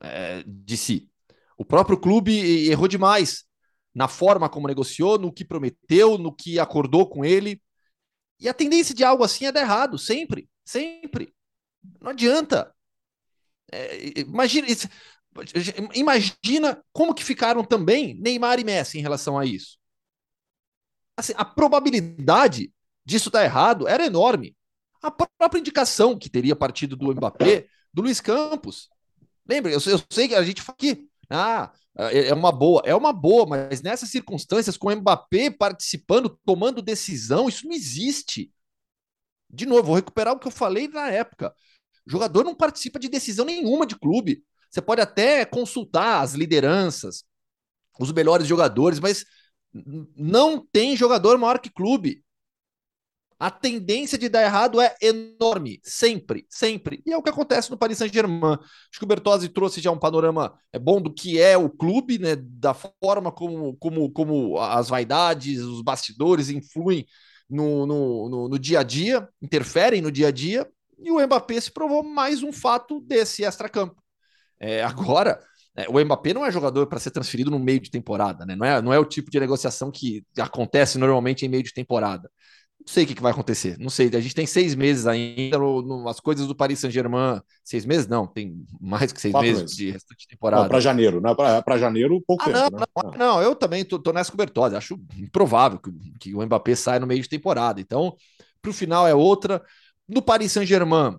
é, 0.00 0.44
de 0.46 0.76
si. 0.76 1.10
O 1.56 1.64
próprio 1.64 1.98
clube 1.98 2.68
errou 2.68 2.86
demais 2.86 3.44
na 3.94 4.06
forma 4.06 4.48
como 4.48 4.68
negociou, 4.68 5.18
no 5.18 5.32
que 5.32 5.44
prometeu, 5.44 6.16
no 6.16 6.32
que 6.32 6.60
acordou 6.60 7.08
com 7.08 7.24
ele. 7.24 7.60
E 8.38 8.48
a 8.48 8.54
tendência 8.54 8.94
de 8.94 9.02
algo 9.02 9.24
assim 9.24 9.46
é 9.46 9.52
dar 9.52 9.62
errado, 9.62 9.98
sempre, 9.98 10.48
sempre. 10.64 11.34
Não 12.00 12.10
adianta. 12.12 12.72
É, 13.72 14.20
imagina, 14.20 14.68
Imagina 15.94 16.82
como 16.92 17.14
que 17.14 17.24
ficaram 17.24 17.64
também 17.64 18.14
Neymar 18.14 18.58
e 18.58 18.64
Messi 18.64 18.98
em 18.98 19.02
relação 19.02 19.38
a 19.38 19.44
isso. 19.44 19.78
assim, 21.16 21.32
a 21.36 21.44
probabilidade 21.44 22.72
disso 23.04 23.30
dar 23.30 23.44
errado 23.44 23.88
era 23.88 24.04
enorme. 24.06 24.56
A 25.02 25.10
própria 25.10 25.60
indicação 25.60 26.18
que 26.18 26.28
teria 26.28 26.56
partido 26.56 26.96
do 26.96 27.12
Mbappé, 27.14 27.66
do 27.92 28.02
Luiz 28.02 28.20
Campos. 28.20 28.88
Lembra? 29.46 29.70
Eu, 29.72 29.80
eu 29.86 30.02
sei 30.10 30.28
que 30.28 30.34
a 30.34 30.42
gente 30.42 30.60
fala 30.60 30.76
aqui, 30.76 31.08
ah, 31.30 31.72
é, 31.96 32.28
é 32.28 32.34
uma 32.34 32.52
boa, 32.52 32.82
é 32.84 32.94
uma 32.94 33.12
boa, 33.12 33.46
mas 33.46 33.82
nessas 33.82 34.10
circunstâncias, 34.10 34.76
com 34.76 34.88
o 34.88 34.96
Mbappé 34.96 35.50
participando, 35.50 36.28
tomando 36.44 36.82
decisão, 36.82 37.48
isso 37.48 37.66
não 37.66 37.74
existe. 37.74 38.52
De 39.50 39.66
novo, 39.66 39.84
vou 39.84 39.96
recuperar 39.96 40.34
o 40.34 40.38
que 40.38 40.46
eu 40.46 40.52
falei 40.52 40.88
na 40.88 41.10
época. 41.10 41.54
O 42.06 42.10
jogador 42.10 42.44
não 42.44 42.54
participa 42.54 42.98
de 42.98 43.08
decisão 43.08 43.44
nenhuma 43.44 43.86
de 43.86 43.98
clube. 43.98 44.44
Você 44.70 44.80
pode 44.80 45.00
até 45.00 45.44
consultar 45.44 46.22
as 46.22 46.34
lideranças, 46.34 47.24
os 47.98 48.12
melhores 48.12 48.46
jogadores, 48.46 49.00
mas 49.00 49.24
não 50.16 50.64
tem 50.64 50.96
jogador 50.96 51.38
maior 51.38 51.58
que 51.58 51.70
clube. 51.70 52.22
A 53.40 53.52
tendência 53.52 54.18
de 54.18 54.28
dar 54.28 54.42
errado 54.42 54.80
é 54.80 54.96
enorme, 55.00 55.80
sempre, 55.84 56.44
sempre. 56.50 57.00
E 57.06 57.12
é 57.12 57.16
o 57.16 57.22
que 57.22 57.30
acontece 57.30 57.70
no 57.70 57.78
Paris 57.78 57.98
Saint-Germain. 57.98 58.54
Acho 58.54 58.98
que 58.98 59.04
o 59.04 59.06
Bertozzi 59.06 59.48
trouxe 59.48 59.80
já 59.80 59.92
um 59.92 59.98
panorama 59.98 60.58
é 60.72 60.78
bom 60.78 61.00
do 61.00 61.12
que 61.14 61.40
é 61.40 61.56
o 61.56 61.70
clube, 61.70 62.18
né? 62.18 62.34
Da 62.34 62.74
forma 62.74 63.30
como, 63.30 63.76
como, 63.76 64.10
como 64.10 64.58
as 64.58 64.88
vaidades, 64.88 65.60
os 65.60 65.82
bastidores 65.82 66.50
influem 66.50 67.06
no, 67.48 67.86
no, 67.86 68.28
no, 68.28 68.48
no 68.48 68.58
dia 68.58 68.80
a 68.80 68.82
dia, 68.82 69.28
interferem 69.40 70.02
no 70.02 70.10
dia 70.10 70.28
a 70.28 70.32
dia. 70.32 70.68
E 70.98 71.12
o 71.12 71.24
Mbappé 71.24 71.60
se 71.60 71.70
provou 71.70 72.02
mais 72.02 72.42
um 72.42 72.52
fato 72.52 73.00
desse 73.00 73.44
extra-campo. 73.44 74.02
É, 74.60 74.82
agora, 74.82 75.38
é, 75.76 75.88
o 75.88 76.04
Mbappé 76.04 76.34
não 76.34 76.44
é 76.44 76.50
jogador 76.50 76.86
para 76.86 76.98
ser 76.98 77.12
transferido 77.12 77.50
no 77.50 77.58
meio 77.58 77.78
de 77.78 77.90
temporada, 77.90 78.44
né? 78.44 78.56
Não 78.56 78.66
é, 78.66 78.82
não 78.82 78.92
é 78.92 78.98
o 78.98 79.04
tipo 79.04 79.30
de 79.30 79.38
negociação 79.38 79.90
que 79.90 80.24
acontece 80.36 80.98
normalmente 80.98 81.46
em 81.46 81.48
meio 81.48 81.62
de 81.62 81.72
temporada. 81.72 82.28
Não 82.80 82.92
sei 82.92 83.04
o 83.04 83.06
que, 83.06 83.14
que 83.14 83.22
vai 83.22 83.32
acontecer, 83.32 83.76
não 83.78 83.90
sei. 83.90 84.08
A 84.14 84.20
gente 84.20 84.34
tem 84.34 84.46
seis 84.46 84.74
meses 84.74 85.06
ainda, 85.06 85.58
no, 85.58 85.82
no, 85.82 86.08
as 86.08 86.20
coisas 86.20 86.46
do 86.46 86.54
Paris 86.54 86.78
Saint-Germain. 86.78 87.40
Seis 87.62 87.84
meses? 87.84 88.08
Não, 88.08 88.26
tem 88.26 88.64
mais 88.80 89.12
que 89.12 89.20
seis 89.20 89.34
meses, 89.34 89.62
meses, 89.62 89.76
de 89.76 89.90
restante 89.90 90.20
de 90.20 90.28
temporada. 90.28 90.68
Para 90.68 90.80
janeiro, 90.80 91.20
né? 91.20 91.34
Para 91.34 91.78
janeiro, 91.78 92.22
pouco 92.26 92.44
ah, 92.50 92.70
tempo. 92.70 92.70
Não, 92.72 92.78
né? 92.78 92.86
não, 93.18 93.26
não, 93.34 93.42
eu 93.42 93.54
também 93.54 93.84
tô, 93.84 93.98
tô 93.98 94.12
nessa 94.12 94.30
cobertura. 94.30 94.78
Acho 94.78 94.98
improvável 95.16 95.78
que, 95.78 95.90
que 96.18 96.34
o 96.34 96.44
Mbappé 96.44 96.74
saia 96.74 97.00
no 97.00 97.06
meio 97.06 97.22
de 97.22 97.28
temporada. 97.28 97.80
Então, 97.80 98.16
para 98.62 98.70
o 98.70 98.74
final 98.74 99.06
é 99.06 99.14
outra. 99.14 99.62
No 100.08 100.22
Paris 100.22 100.52
Saint-Germain, 100.52 101.18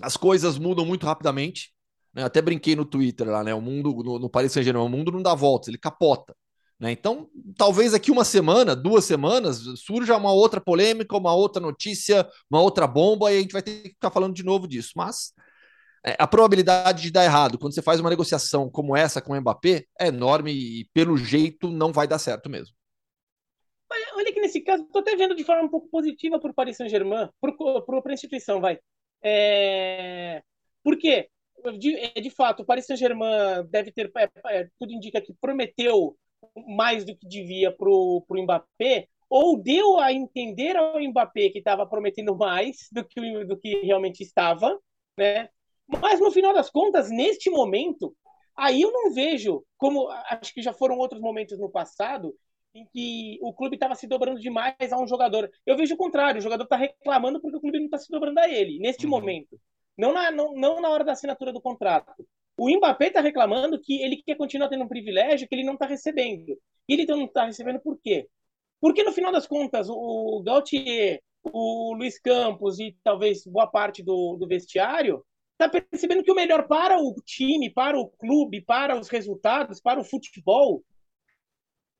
as 0.00 0.16
coisas 0.16 0.58
mudam 0.58 0.84
muito 0.84 1.04
rapidamente. 1.04 1.74
Né? 2.16 2.24
Até 2.24 2.40
brinquei 2.40 2.74
no 2.74 2.86
Twitter 2.86 3.28
lá, 3.28 3.44
né? 3.44 3.54
O 3.54 3.60
mundo 3.60 3.92
no, 4.02 4.18
no 4.18 4.30
Paris 4.30 4.50
Saint-Germain, 4.50 4.86
o 4.86 4.88
mundo 4.88 5.12
não 5.12 5.22
dá 5.22 5.34
voltas, 5.34 5.68
ele 5.68 5.76
capota. 5.76 6.34
Né? 6.80 6.90
Então, 6.90 7.28
talvez 7.58 7.92
aqui 7.92 8.10
uma 8.10 8.24
semana, 8.24 8.74
duas 8.74 9.04
semanas, 9.04 9.62
surja 9.76 10.16
uma 10.16 10.32
outra 10.32 10.58
polêmica, 10.58 11.14
uma 11.14 11.34
outra 11.34 11.60
notícia, 11.60 12.26
uma 12.50 12.62
outra 12.62 12.86
bomba, 12.86 13.30
e 13.30 13.36
a 13.36 13.40
gente 13.42 13.52
vai 13.52 13.60
ter 13.60 13.82
que 13.82 13.88
ficar 13.90 14.10
falando 14.10 14.34
de 14.34 14.42
novo 14.42 14.66
disso. 14.66 14.92
Mas 14.96 15.34
é, 16.06 16.16
a 16.18 16.26
probabilidade 16.26 17.02
de 17.02 17.10
dar 17.10 17.24
errado 17.24 17.58
quando 17.58 17.74
você 17.74 17.82
faz 17.82 18.00
uma 18.00 18.08
negociação 18.08 18.70
como 18.70 18.96
essa 18.96 19.20
com 19.20 19.34
o 19.34 19.40
Mbappé 19.40 19.84
é 20.00 20.08
enorme 20.08 20.52
e, 20.52 20.88
pelo 20.94 21.18
jeito, 21.18 21.70
não 21.70 21.92
vai 21.92 22.08
dar 22.08 22.18
certo 22.18 22.48
mesmo. 22.48 22.74
Olha 24.14 24.32
que 24.32 24.40
nesse 24.40 24.62
caso, 24.62 24.84
estou 24.84 25.00
até 25.02 25.14
vendo 25.14 25.36
de 25.36 25.44
forma 25.44 25.62
um 25.62 25.68
pouco 25.68 25.88
positiva 25.88 26.40
para 26.40 26.50
o 26.50 26.54
Paris 26.54 26.78
Saint-Germain, 26.78 27.28
para 27.40 28.10
a 28.10 28.12
instituição, 28.12 28.60
vai. 28.60 28.78
É... 29.22 30.42
Por 30.82 30.98
quê? 30.98 31.28
De, 31.78 31.96
é, 31.96 32.20
de 32.20 32.30
fato, 32.30 32.62
o 32.62 32.66
Paris 32.66 32.86
Saint-Germain 32.86 33.66
deve 33.68 33.92
ter, 33.92 34.10
é, 34.16 34.30
é, 34.46 34.68
tudo 34.78 34.92
indica 34.92 35.20
que 35.20 35.34
prometeu 35.40 36.16
mais 36.66 37.04
do 37.04 37.16
que 37.16 37.26
devia 37.26 37.72
para 37.72 37.88
o 37.88 38.24
Mbappé, 38.30 39.08
ou 39.28 39.60
deu 39.60 39.98
a 39.98 40.12
entender 40.12 40.76
ao 40.76 41.00
Mbappé 41.00 41.50
que 41.50 41.58
estava 41.58 41.86
prometendo 41.86 42.36
mais 42.36 42.88
do 42.92 43.04
que, 43.04 43.44
do 43.44 43.56
que 43.56 43.80
realmente 43.80 44.22
estava, 44.22 44.78
né? 45.18 45.48
Mas 45.88 46.20
no 46.20 46.30
final 46.30 46.52
das 46.52 46.70
contas, 46.70 47.10
neste 47.10 47.50
momento, 47.50 48.14
aí 48.56 48.82
eu 48.82 48.92
não 48.92 49.12
vejo 49.12 49.64
como 49.76 50.08
acho 50.08 50.52
que 50.52 50.62
já 50.62 50.72
foram 50.72 50.98
outros 50.98 51.20
momentos 51.20 51.58
no 51.58 51.70
passado 51.70 52.34
em 52.74 52.86
que 52.92 53.38
o 53.40 53.52
clube 53.54 53.76
estava 53.76 53.94
se 53.94 54.06
dobrando 54.06 54.38
demais 54.38 54.92
a 54.92 54.98
um 54.98 55.06
jogador. 55.06 55.50
Eu 55.64 55.76
vejo 55.76 55.94
o 55.94 55.98
contrário, 55.98 56.38
o 56.38 56.42
jogador 56.42 56.64
está 56.64 56.76
reclamando 56.76 57.40
porque 57.40 57.56
o 57.56 57.60
clube 57.60 57.78
não 57.78 57.86
está 57.86 57.98
se 57.98 58.10
dobrando 58.10 58.38
a 58.38 58.48
ele, 58.48 58.78
neste 58.78 59.06
uhum. 59.06 59.10
momento. 59.10 59.58
Não 59.96 60.12
na, 60.12 60.30
não, 60.30 60.54
não 60.54 60.80
na 60.80 60.88
hora 60.88 61.04
da 61.04 61.12
assinatura 61.12 61.52
do 61.52 61.60
contrato. 61.60 62.26
O 62.58 62.70
Mbappé 62.70 63.08
está 63.08 63.20
reclamando 63.20 63.80
que 63.80 64.02
ele 64.02 64.22
quer 64.22 64.36
continuar 64.36 64.68
tendo 64.68 64.84
um 64.84 64.88
privilégio 64.88 65.46
que 65.48 65.54
ele 65.54 65.64
não 65.64 65.74
está 65.74 65.86
recebendo. 65.86 66.58
E 66.88 66.94
ele 66.94 67.06
não 67.06 67.24
está 67.24 67.44
recebendo 67.44 67.80
por 67.80 67.98
quê? 68.00 68.28
Porque, 68.80 69.02
no 69.02 69.12
final 69.12 69.32
das 69.32 69.46
contas, 69.46 69.88
o 69.90 70.42
Gautier, 70.42 71.20
o 71.42 71.94
Luiz 71.94 72.18
Campos 72.18 72.78
e 72.78 72.96
talvez 73.02 73.44
boa 73.44 73.66
parte 73.66 74.02
do, 74.02 74.36
do 74.36 74.46
vestiário 74.46 75.24
está 75.52 75.68
percebendo 75.68 76.22
que 76.22 76.30
o 76.30 76.34
melhor 76.34 76.66
para 76.66 76.98
o 76.98 77.14
time, 77.24 77.70
para 77.70 77.98
o 77.98 78.08
clube, 78.08 78.60
para 78.60 78.98
os 78.98 79.08
resultados, 79.08 79.80
para 79.80 80.00
o 80.00 80.04
futebol, 80.04 80.84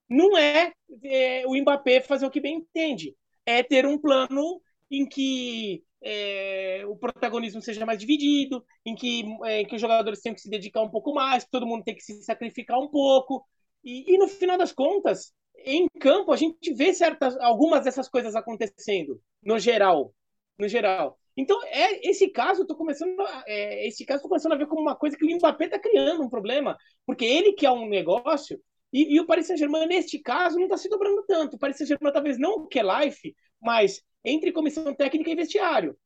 não 0.08 0.36
é, 0.36 0.72
é 1.02 1.46
o 1.46 1.56
Mbappé 1.56 2.00
fazer 2.00 2.26
o 2.26 2.30
que 2.30 2.40
bem 2.40 2.56
entende. 2.56 3.16
É 3.44 3.62
ter 3.62 3.86
um 3.86 3.98
plano 3.98 4.60
em 4.90 5.06
que 5.06 5.82
é, 6.02 6.82
o 6.86 6.96
protagonismo 6.96 7.60
seja 7.60 7.86
mais 7.86 7.98
dividido, 7.98 8.64
em 8.84 8.94
que, 8.94 9.24
é, 9.44 9.64
que 9.64 9.74
os 9.74 9.80
jogadores 9.80 10.20
tenham 10.20 10.34
que 10.34 10.40
se 10.40 10.50
dedicar 10.50 10.82
um 10.82 10.90
pouco 10.90 11.14
mais, 11.14 11.44
que 11.44 11.50
todo 11.50 11.66
mundo 11.66 11.84
tem 11.84 11.94
que 11.94 12.02
se 12.02 12.22
sacrificar 12.22 12.78
um 12.78 12.88
pouco. 12.88 13.44
E, 13.84 14.14
e 14.14 14.18
no 14.18 14.28
final 14.28 14.58
das 14.58 14.72
contas, 14.72 15.32
em 15.64 15.88
campo, 16.00 16.32
a 16.32 16.36
gente 16.36 16.72
vê 16.74 16.92
certas, 16.92 17.36
algumas 17.38 17.84
dessas 17.84 18.08
coisas 18.08 18.34
acontecendo, 18.34 19.20
no 19.42 19.58
geral. 19.58 20.14
No 20.58 20.68
geral. 20.68 21.18
Então, 21.36 21.62
é, 21.64 22.08
esse 22.08 22.30
caso, 22.30 22.62
eu 22.62 22.66
tô 22.66 22.74
começando, 22.76 23.14
é, 23.46 23.86
esse 23.86 24.04
caso, 24.04 24.22
tô 24.22 24.28
começando 24.28 24.52
a 24.52 24.56
ver 24.56 24.66
como 24.66 24.80
uma 24.80 24.96
coisa 24.96 25.16
que 25.16 25.24
o 25.24 25.36
Mbappé 25.36 25.66
está 25.66 25.78
criando 25.78 26.22
um 26.22 26.30
problema, 26.30 26.76
porque 27.04 27.24
ele 27.24 27.52
quer 27.52 27.70
um 27.70 27.88
negócio 27.88 28.58
e, 28.92 29.14
e 29.14 29.20
o 29.20 29.26
Paris 29.26 29.46
Saint-Germain, 29.46 29.86
neste 29.86 30.18
caso, 30.18 30.56
não 30.56 30.64
está 30.64 30.76
se 30.76 30.88
dobrando 30.88 31.22
tanto. 31.26 31.56
O 31.56 31.58
Paris 31.58 31.76
Saint-Germain 31.76 32.12
talvez 32.12 32.38
não 32.38 32.66
quer 32.66 32.84
life, 32.84 33.34
mas 33.60 34.02
entre 34.26 34.52
comissão 34.52 34.92
técnica 34.92 35.30
e 35.30 35.36
vestiário. 35.36 35.96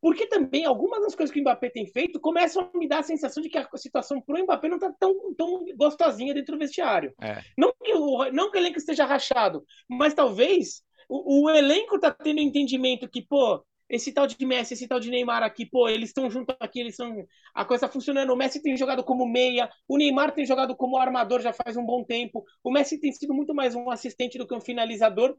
Porque 0.00 0.26
também 0.26 0.64
algumas 0.64 1.00
das 1.02 1.14
coisas 1.14 1.32
que 1.32 1.40
o 1.40 1.42
Mbappé 1.42 1.70
tem 1.70 1.86
feito 1.86 2.20
começam 2.20 2.70
a 2.72 2.78
me 2.78 2.86
dar 2.86 2.98
a 2.98 3.02
sensação 3.02 3.42
de 3.42 3.48
que 3.48 3.58
a 3.58 3.66
situação 3.76 4.20
para 4.20 4.38
o 4.38 4.44
Mbappé 4.44 4.68
não 4.68 4.76
está 4.76 4.92
tão, 4.92 5.34
tão 5.34 5.64
gostosinha 5.76 6.34
dentro 6.34 6.54
do 6.54 6.58
vestiário. 6.58 7.12
É. 7.20 7.42
Não, 7.56 7.72
que 7.82 7.94
o, 7.94 8.30
não 8.30 8.50
que 8.50 8.58
o 8.58 8.60
elenco 8.60 8.78
esteja 8.78 9.06
rachado, 9.06 9.64
mas 9.88 10.14
talvez 10.14 10.82
o, 11.08 11.44
o 11.44 11.50
elenco 11.50 11.96
está 11.96 12.10
tendo 12.10 12.40
entendimento 12.40 13.08
que, 13.08 13.22
pô, 13.22 13.64
esse 13.88 14.12
tal 14.12 14.26
de 14.26 14.44
Messi, 14.44 14.74
esse 14.74 14.88
tal 14.88 15.00
de 15.00 15.10
Neymar 15.10 15.42
aqui, 15.42 15.66
pô, 15.66 15.88
eles 15.88 16.10
estão 16.10 16.30
juntos 16.30 16.54
aqui, 16.60 16.80
eles 16.80 16.96
são. 16.96 17.26
A 17.54 17.64
coisa 17.64 17.86
tá 17.86 17.92
funcionando. 17.92 18.30
O 18.30 18.36
Messi 18.36 18.62
tem 18.62 18.76
jogado 18.76 19.02
como 19.04 19.26
meia, 19.26 19.70
o 19.88 19.96
Neymar 19.96 20.32
tem 20.32 20.44
jogado 20.44 20.76
como 20.76 20.96
armador 20.96 21.40
já 21.40 21.52
faz 21.52 21.76
um 21.76 21.84
bom 21.84 22.04
tempo. 22.04 22.44
O 22.62 22.70
Messi 22.70 23.00
tem 23.00 23.12
sido 23.12 23.32
muito 23.32 23.54
mais 23.54 23.74
um 23.74 23.90
assistente 23.90 24.38
do 24.38 24.46
que 24.46 24.54
um 24.54 24.60
finalizador 24.60 25.36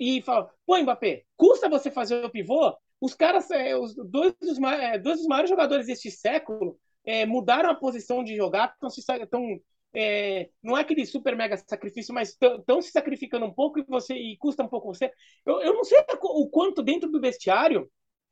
e 0.00 0.22
fala, 0.22 0.50
pô, 0.66 0.78
Mbappé, 0.78 1.24
custa 1.36 1.68
você 1.68 1.90
fazer 1.90 2.24
o 2.24 2.30
pivô? 2.30 2.74
Os 3.00 3.14
caras, 3.14 3.50
é, 3.50 3.76
os 3.76 3.94
dois 3.94 4.34
dos, 4.40 4.58
é, 4.58 4.98
dois 4.98 5.18
dos 5.18 5.26
maiores 5.26 5.50
jogadores 5.50 5.86
deste 5.86 6.10
século 6.10 6.78
é, 7.04 7.26
mudaram 7.26 7.70
a 7.70 7.74
posição 7.74 8.24
de 8.24 8.34
jogar, 8.36 8.74
estão 8.82 9.60
é, 9.92 10.48
não 10.62 10.78
é 10.78 10.82
aquele 10.82 11.04
super 11.04 11.36
mega 11.36 11.56
sacrifício, 11.56 12.14
mas 12.14 12.30
estão 12.30 12.80
se 12.80 12.90
sacrificando 12.90 13.44
um 13.44 13.52
pouco 13.52 13.78
e 13.78 13.84
você 13.84 14.14
e 14.14 14.36
custa 14.38 14.62
um 14.62 14.68
pouco 14.68 14.94
você. 14.94 15.12
Eu, 15.44 15.60
eu 15.60 15.74
não 15.74 15.84
sei 15.84 15.98
o 16.22 16.48
quanto 16.48 16.82
dentro 16.82 17.10
do 17.10 17.20
vestiário 17.20 17.90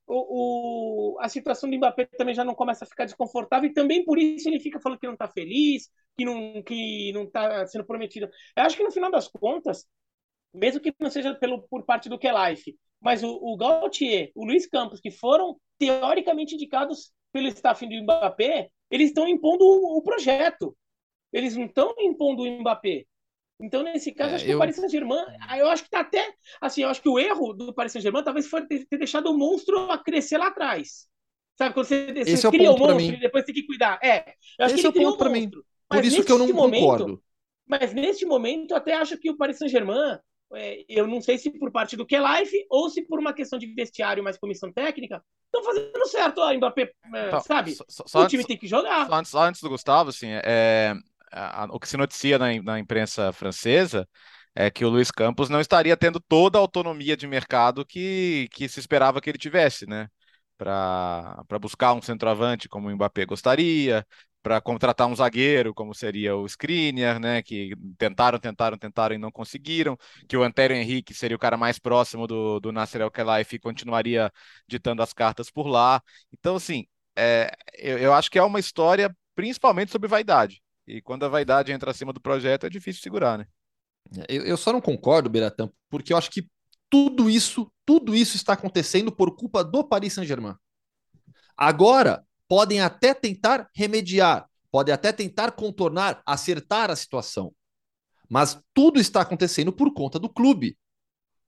o, 0.09 1.17
o, 1.17 1.21
a 1.21 1.29
situação 1.29 1.69
do 1.69 1.77
Mbappé 1.77 2.07
também 2.17 2.35
já 2.35 2.45
não 2.45 2.55
começa 2.55 2.85
a 2.85 2.89
ficar 2.89 3.05
desconfortável 3.05 3.69
e 3.69 3.75
também 3.75 4.05
por 4.05 4.19
isso 4.19 4.49
ele 4.49 4.59
fica 4.59 4.81
falando 4.81 4.99
que 4.99 5.07
não 5.07 5.13
está 5.13 5.29
feliz, 5.29 5.91
que 6.17 6.25
não 6.25 6.63
que 6.63 7.13
não 7.13 7.25
está 7.25 7.67
sendo 7.67 7.85
prometido. 7.85 8.29
Eu 8.57 8.65
acho 8.65 8.77
que 8.77 8.83
no 8.83 8.91
final 8.91 9.11
das 9.11 9.29
contas 9.29 9.87
mesmo 10.53 10.81
que 10.81 10.95
não 10.99 11.11
seja 11.11 11.35
pelo, 11.35 11.63
por 11.69 11.85
parte 11.85 12.09
do 12.09 12.19
Life, 12.19 12.77
mas 13.01 13.23
o, 13.23 13.31
o 13.31 13.57
Gautier, 13.57 14.31
o 14.35 14.45
Luiz 14.45 14.67
Campos, 14.67 15.01
que 15.01 15.11
foram 15.11 15.57
teoricamente 15.79 16.55
indicados 16.55 17.13
pelo 17.33 17.49
staff 17.49 17.87
do 17.87 18.03
Mbappé, 18.03 18.71
eles 18.91 19.09
estão 19.09 19.29
impondo 19.29 19.65
o, 19.65 19.99
o, 19.99 20.03
projeto. 20.03 20.77
Eles 21.33 21.57
não 21.57 21.67
estão 21.67 21.95
impondo 21.99 22.43
o 22.43 22.61
Mbappé. 22.61 23.05
Então, 23.61 23.83
nesse 23.83 24.13
caso, 24.13 24.33
é, 24.33 24.35
acho 24.37 24.45
que 24.45 24.51
eu... 24.53 24.57
o 24.57 24.61
Paris 24.61 24.77
Saint-Germain, 24.77 25.25
eu 25.59 25.69
acho 25.69 25.85
que 25.85 25.91
tá 25.91 26.01
até, 26.01 26.33
assim, 26.61 26.83
eu 26.83 26.89
acho 26.89 27.03
que 27.03 27.09
o 27.09 27.19
erro 27.19 27.53
do 27.53 27.75
Paris 27.75 27.93
Saint-Germain 27.93 28.23
talvez 28.23 28.47
foi 28.47 28.67
ter, 28.67 28.87
ter, 28.87 28.99
deixado 28.99 29.31
o 29.31 29.37
monstro 29.37 29.91
a 29.91 29.99
crescer 29.99 30.39
lá 30.39 30.47
atrás. 30.47 31.09
Sabe, 31.57 31.75
quando 31.75 31.87
você, 31.87 32.13
você 32.13 32.31
Esse 32.31 32.51
cria 32.51 32.69
é 32.69 32.71
o, 32.71 32.75
o 32.75 32.79
monstro 32.79 33.17
e 33.17 33.21
depois 33.21 33.45
tem 33.45 33.55
que 33.55 33.67
cuidar. 33.67 33.99
É, 34.03 34.33
eu 34.59 34.67
acho 34.67 34.75
Esse 34.77 34.93
que 34.93 34.99
é 34.99 35.01
o 35.01 35.05
ponto 35.05 35.19
para 35.19 35.31
mim. 35.31 35.51
Por 35.89 36.05
isso 36.05 36.25
que 36.25 36.31
eu 36.31 36.39
não 36.39 36.47
momento, 36.53 36.81
concordo. 36.81 37.23
Mas 37.67 37.93
neste 37.93 38.25
momento, 38.25 38.71
eu 38.71 38.77
até 38.77 38.95
acho 38.95 39.19
que 39.19 39.29
o 39.29 39.37
Paris 39.37 39.59
Saint-Germain 39.59 39.99
é, 39.99 40.21
eu 40.89 41.07
não 41.07 41.21
sei 41.21 41.37
se 41.37 41.51
por 41.51 41.71
parte 41.71 41.97
do 41.97 42.07
que 42.07 42.19
life 42.19 42.67
ou 42.71 42.89
se 42.89 43.03
por 43.03 43.19
uma 43.19 43.33
questão 43.33 43.59
de 43.59 43.67
vestiário 43.67 44.25
mais 44.25 44.39
comissão 44.39 44.73
técnica, 44.73 45.23
estão 45.47 45.63
fazendo 45.63 46.07
certo, 46.07 46.39
ó, 46.39 46.53
Mbappé, 46.55 46.91
é, 47.15 47.27
então, 47.27 47.41
sabe? 47.41 47.75
Só, 47.75 47.85
só 48.07 48.23
o 48.23 48.27
time 48.27 48.45
tem 48.45 48.57
que 48.57 48.67
jogar. 48.67 49.07
Só 49.07 49.15
antes, 49.15 49.31
só 49.31 49.43
antes 49.43 49.61
do 49.61 49.69
Gustavo, 49.69 50.11
assim, 50.11 50.29
é, 50.31 50.95
a, 51.31 51.67
o 51.71 51.79
que 51.79 51.89
se 51.89 51.97
noticia 51.97 52.39
na, 52.39 52.63
na 52.63 52.79
imprensa 52.79 53.33
francesa 53.33 54.09
é 54.55 54.71
que 54.71 54.85
o 54.85 54.89
Luiz 54.89 55.11
Campos 55.11 55.49
não 55.49 55.61
estaria 55.61 55.97
tendo 55.97 56.19
toda 56.21 56.59
a 56.59 56.61
autonomia 56.61 57.17
de 57.17 57.27
mercado 57.27 57.85
que, 57.85 58.49
que 58.53 58.69
se 58.69 58.81
esperava 58.81 59.21
que 59.21 59.31
ele 59.31 59.39
tivesse, 59.39 59.87
né? 59.87 60.09
Para 60.57 61.45
buscar 61.61 61.93
um 61.93 62.03
centroavante 62.03 62.69
como 62.69 62.89
o 62.89 62.91
Mbappé 62.91 63.25
gostaria, 63.25 64.05
para 64.43 64.61
contratar 64.61 65.07
um 65.07 65.17
zagueiro, 65.17 65.75
como 65.75 65.95
seria 65.95 66.37
o 66.37 66.47
Skriniar, 66.47 67.19
né, 67.19 67.43
que 67.43 67.75
tentaram, 67.99 68.39
tentaram, 68.39 68.79
tentaram 68.79 69.15
e 69.15 69.19
não 69.19 69.31
conseguiram, 69.31 69.97
que 70.29 70.37
o 70.37 70.43
Antero 70.43 70.75
Henrique 70.75 71.13
seria 71.13 71.37
o 71.37 71.41
cara 71.41 71.57
mais 71.57 71.79
próximo 71.79 72.27
do, 72.27 72.61
do 72.61 72.73
Nasser 72.73 73.01
El-Khelaifi 73.01 73.57
e 73.57 73.61
continuaria 73.61 74.33
ditando 74.67 75.03
as 75.03 75.13
cartas 75.13 75.51
por 75.51 75.67
lá. 75.67 76.03
Então, 76.33 76.57
assim, 76.57 76.87
é, 77.17 77.51
eu, 77.77 77.99
eu 77.99 78.15
acho 78.15 78.31
que 78.31 78.39
é 78.39 78.43
uma 78.43 78.61
história 78.61 79.15
principalmente 79.35 79.91
sobre 79.91 80.09
vaidade. 80.09 80.63
E 80.87 81.03
quando 81.03 81.25
a 81.25 81.29
vaidade 81.29 81.73
entra 81.73 81.91
acima 81.91 82.13
do 82.13 82.21
projeto, 82.21 82.65
é 82.65 82.71
difícil 82.71 83.03
segurar, 83.03 83.39
né? 83.39 83.47
Eu, 84.29 84.45
eu 84.45 84.57
só 84.57 84.73
não 84.73 84.81
concordo, 84.81 85.29
Beratão, 85.29 85.71
porque 85.91 86.13
eu 86.13 86.17
acho 86.17 86.31
que 86.31 86.49
tudo 86.89 87.29
isso, 87.29 87.71
tudo 87.85 88.15
isso 88.15 88.37
está 88.37 88.55
acontecendo 88.55 89.13
por 89.13 89.37
culpa 89.37 89.63
do 89.63 89.85
Paris 89.85 90.15
Saint-Germain. 90.15 90.55
Agora, 91.57 92.25
podem 92.49 92.81
até 92.81 93.13
tentar 93.13 93.69
remediar, 93.75 94.49
podem 94.71 94.93
até 94.93 95.13
tentar 95.13 95.53
contornar, 95.53 96.23
acertar 96.27 96.91
a 96.91 96.97
situação. 96.97 97.55
Mas 98.29 98.61
tudo 98.75 98.99
está 98.99 99.21
acontecendo 99.21 99.73
por 99.73 99.93
conta 99.93 100.19
do 100.19 100.29
clube, 100.29 100.77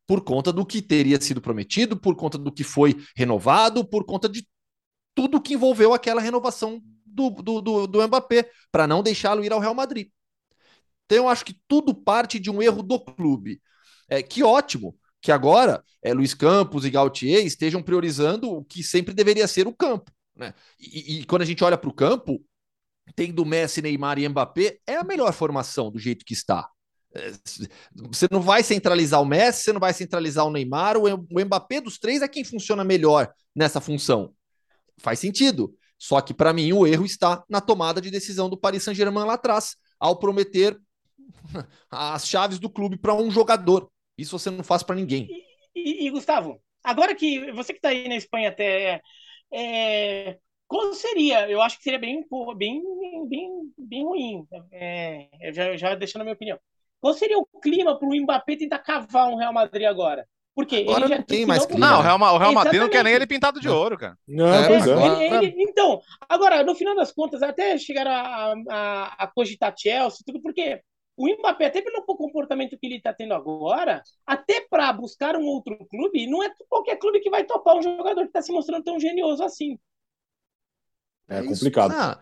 por 0.07 0.23
conta 0.23 0.53
do 0.53 0.65
que 0.65 0.83
teria 0.83 1.21
sido 1.21 1.41
prometido, 1.41 1.97
por 1.97 2.17
conta 2.17 2.37
do 2.37 2.53
que 2.53 2.65
foi 2.65 2.97
renovado, 3.17 3.85
por 3.85 4.05
conta 4.05 4.29
de 4.29 4.47
tudo 5.15 5.41
que 5.41 5.55
envolveu 5.55 5.93
aquela 5.93 6.21
renovação 6.21 6.81
do, 7.05 7.31
do, 7.31 7.61
do, 7.61 7.87
do 7.87 8.09
Mbappé, 8.09 8.51
para 8.71 8.87
não 8.87 9.03
deixá-lo 9.03 9.45
ir 9.45 9.53
ao 9.53 9.61
Real 9.61 9.75
Madrid. 9.75 10.09
Então 11.07 11.19
eu 11.19 11.29
acho 11.29 11.45
que 11.45 11.57
tudo 11.67 11.95
parte 11.95 12.39
de 12.39 12.51
um 12.51 12.63
erro 12.63 12.83
do 12.83 13.01
clube. 13.01 13.61
É, 14.09 14.23
que 14.23 14.43
ótimo 14.43 14.97
que 15.21 15.31
agora 15.31 15.85
é, 16.03 16.13
Luiz 16.15 16.35
Campos 16.35 16.85
e 16.85 16.91
Gautier 16.91 17.45
estejam 17.45 17.83
priorizando 17.83 18.51
o 18.51 18.65
que 18.65 18.83
sempre 18.83 19.13
deveria 19.13 19.47
ser 19.47 19.67
o 19.67 19.75
campo. 19.75 20.11
Né? 20.41 20.55
E, 20.79 21.21
e 21.21 21.25
quando 21.27 21.43
a 21.43 21.45
gente 21.45 21.63
olha 21.63 21.77
para 21.77 21.91
o 21.91 21.95
campo, 21.95 22.43
tendo 23.15 23.45
Messi, 23.45 23.83
Neymar 23.83 24.19
e 24.19 24.27
Mbappé, 24.27 24.79
é 24.87 24.97
a 24.97 25.05
melhor 25.05 25.33
formação 25.35 25.91
do 25.91 25.99
jeito 25.99 26.25
que 26.25 26.33
está. 26.33 26.67
É, 27.15 27.33
você 27.95 28.27
não 28.31 28.41
vai 28.41 28.63
centralizar 28.63 29.21
o 29.21 29.27
Messi, 29.27 29.65
você 29.65 29.73
não 29.73 29.81
vai 29.81 29.93
centralizar 29.93 30.47
o 30.47 30.51
Neymar, 30.51 30.97
o 30.97 31.45
Mbappé 31.45 31.81
dos 31.81 31.99
três 31.99 32.23
é 32.23 32.29
quem 32.29 32.43
funciona 32.43 32.83
melhor 32.83 33.31
nessa 33.55 33.81
função. 33.81 34.33
Faz 34.99 35.19
sentido. 35.19 35.77
Só 35.99 36.19
que 36.23 36.33
para 36.33 36.55
mim 36.55 36.73
o 36.73 36.87
erro 36.87 37.05
está 37.05 37.45
na 37.47 37.61
tomada 37.61 38.01
de 38.01 38.11
decisão 38.11 38.49
do 38.49 38.57
Paris 38.57 38.83
Saint-Germain 38.83 39.27
lá 39.27 39.35
atrás, 39.35 39.77
ao 39.99 40.19
prometer 40.19 40.81
as 41.91 42.27
chaves 42.27 42.59
do 42.59 42.71
clube 42.71 42.97
para 42.97 43.15
um 43.15 43.31
jogador. 43.31 43.91
Isso 44.17 44.39
você 44.39 44.51
não 44.51 44.65
faz 44.65 44.83
para 44.83 44.97
ninguém. 44.97 45.29
E, 45.75 46.05
e, 46.05 46.07
e, 46.07 46.11
Gustavo, 46.11 46.59
agora 46.83 47.15
que 47.15 47.53
você 47.53 47.75
que 47.75 47.79
está 47.79 47.91
aí 47.91 48.09
na 48.09 48.17
Espanha 48.17 48.49
até 48.49 49.03
é, 49.53 50.39
qual 50.67 50.93
seria? 50.95 51.49
Eu 51.51 51.61
acho 51.61 51.79
que 51.79 51.83
seria 51.85 51.99
bem, 51.99 52.25
bem, 52.57 52.83
bem, 53.29 53.51
bem 53.77 54.05
ruim. 54.05 54.47
É, 54.71 55.29
já, 55.53 55.77
já 55.77 55.95
deixando 55.95 56.23
a 56.23 56.25
minha 56.25 56.35
opinião. 56.35 56.59
Qual 57.01 57.15
seria 57.15 57.39
o 57.39 57.47
clima 57.61 57.99
para 57.99 58.09
o 58.09 58.15
Mbappé 58.15 58.57
tentar 58.57 58.79
cavar 58.79 59.29
um 59.29 59.37
Real 59.37 59.53
Madrid 59.53 59.87
agora? 59.87 60.27
Porque 60.55 60.77
agora 60.77 61.01
ele 61.01 61.09
já 61.09 61.17
não 61.17 61.25
tem 61.25 61.47
mais 61.47 61.65
clima. 61.65 61.87
Não, 61.87 61.99
o 61.99 62.03
Real, 62.03 62.19
o 62.19 62.39
Real 62.39 62.53
Madrid 62.53 62.81
não 62.81 62.89
quer 62.89 63.03
nem 63.03 63.15
ele 63.15 63.27
pintado 63.27 63.61
de 63.61 63.69
ouro, 63.69 63.97
cara. 63.97 64.17
Não, 64.29 64.53
é, 64.53 64.67
pois 64.67 64.87
é. 64.87 65.27
Ele, 65.27 65.47
ele, 65.47 65.55
então, 65.63 66.01
agora, 66.29 66.63
no 66.63 66.75
final 66.75 66.95
das 66.95 67.13
contas, 67.13 67.43
até 67.43 67.79
chegaram 67.79 68.11
a, 68.11 68.55
a, 68.69 69.25
a 69.25 69.27
cogitar 69.27 69.75
Chelsea, 69.77 70.23
tudo 70.27 70.43
porque 70.43 70.81
o 71.21 71.37
Mbappé, 71.37 71.67
até 71.67 71.83
pelo 71.83 72.03
comportamento 72.03 72.79
que 72.79 72.87
ele 72.87 72.97
está 72.97 73.13
tendo 73.13 73.35
agora, 73.35 74.03
até 74.27 74.63
para 74.63 74.91
buscar 74.91 75.37
um 75.37 75.45
outro 75.45 75.77
clube, 75.87 76.27
não 76.27 76.43
é 76.43 76.51
qualquer 76.67 76.97
clube 76.97 77.21
que 77.21 77.29
vai 77.29 77.45
topar 77.45 77.77
um 77.77 77.83
jogador 77.83 78.23
que 78.23 78.29
está 78.29 78.41
se 78.41 78.51
mostrando 78.51 78.85
tão 78.85 78.99
genioso 78.99 79.45
assim. 79.45 79.79
É, 81.29 81.41
é 81.41 81.43
complicado. 81.43 81.93
Ah, 81.93 82.19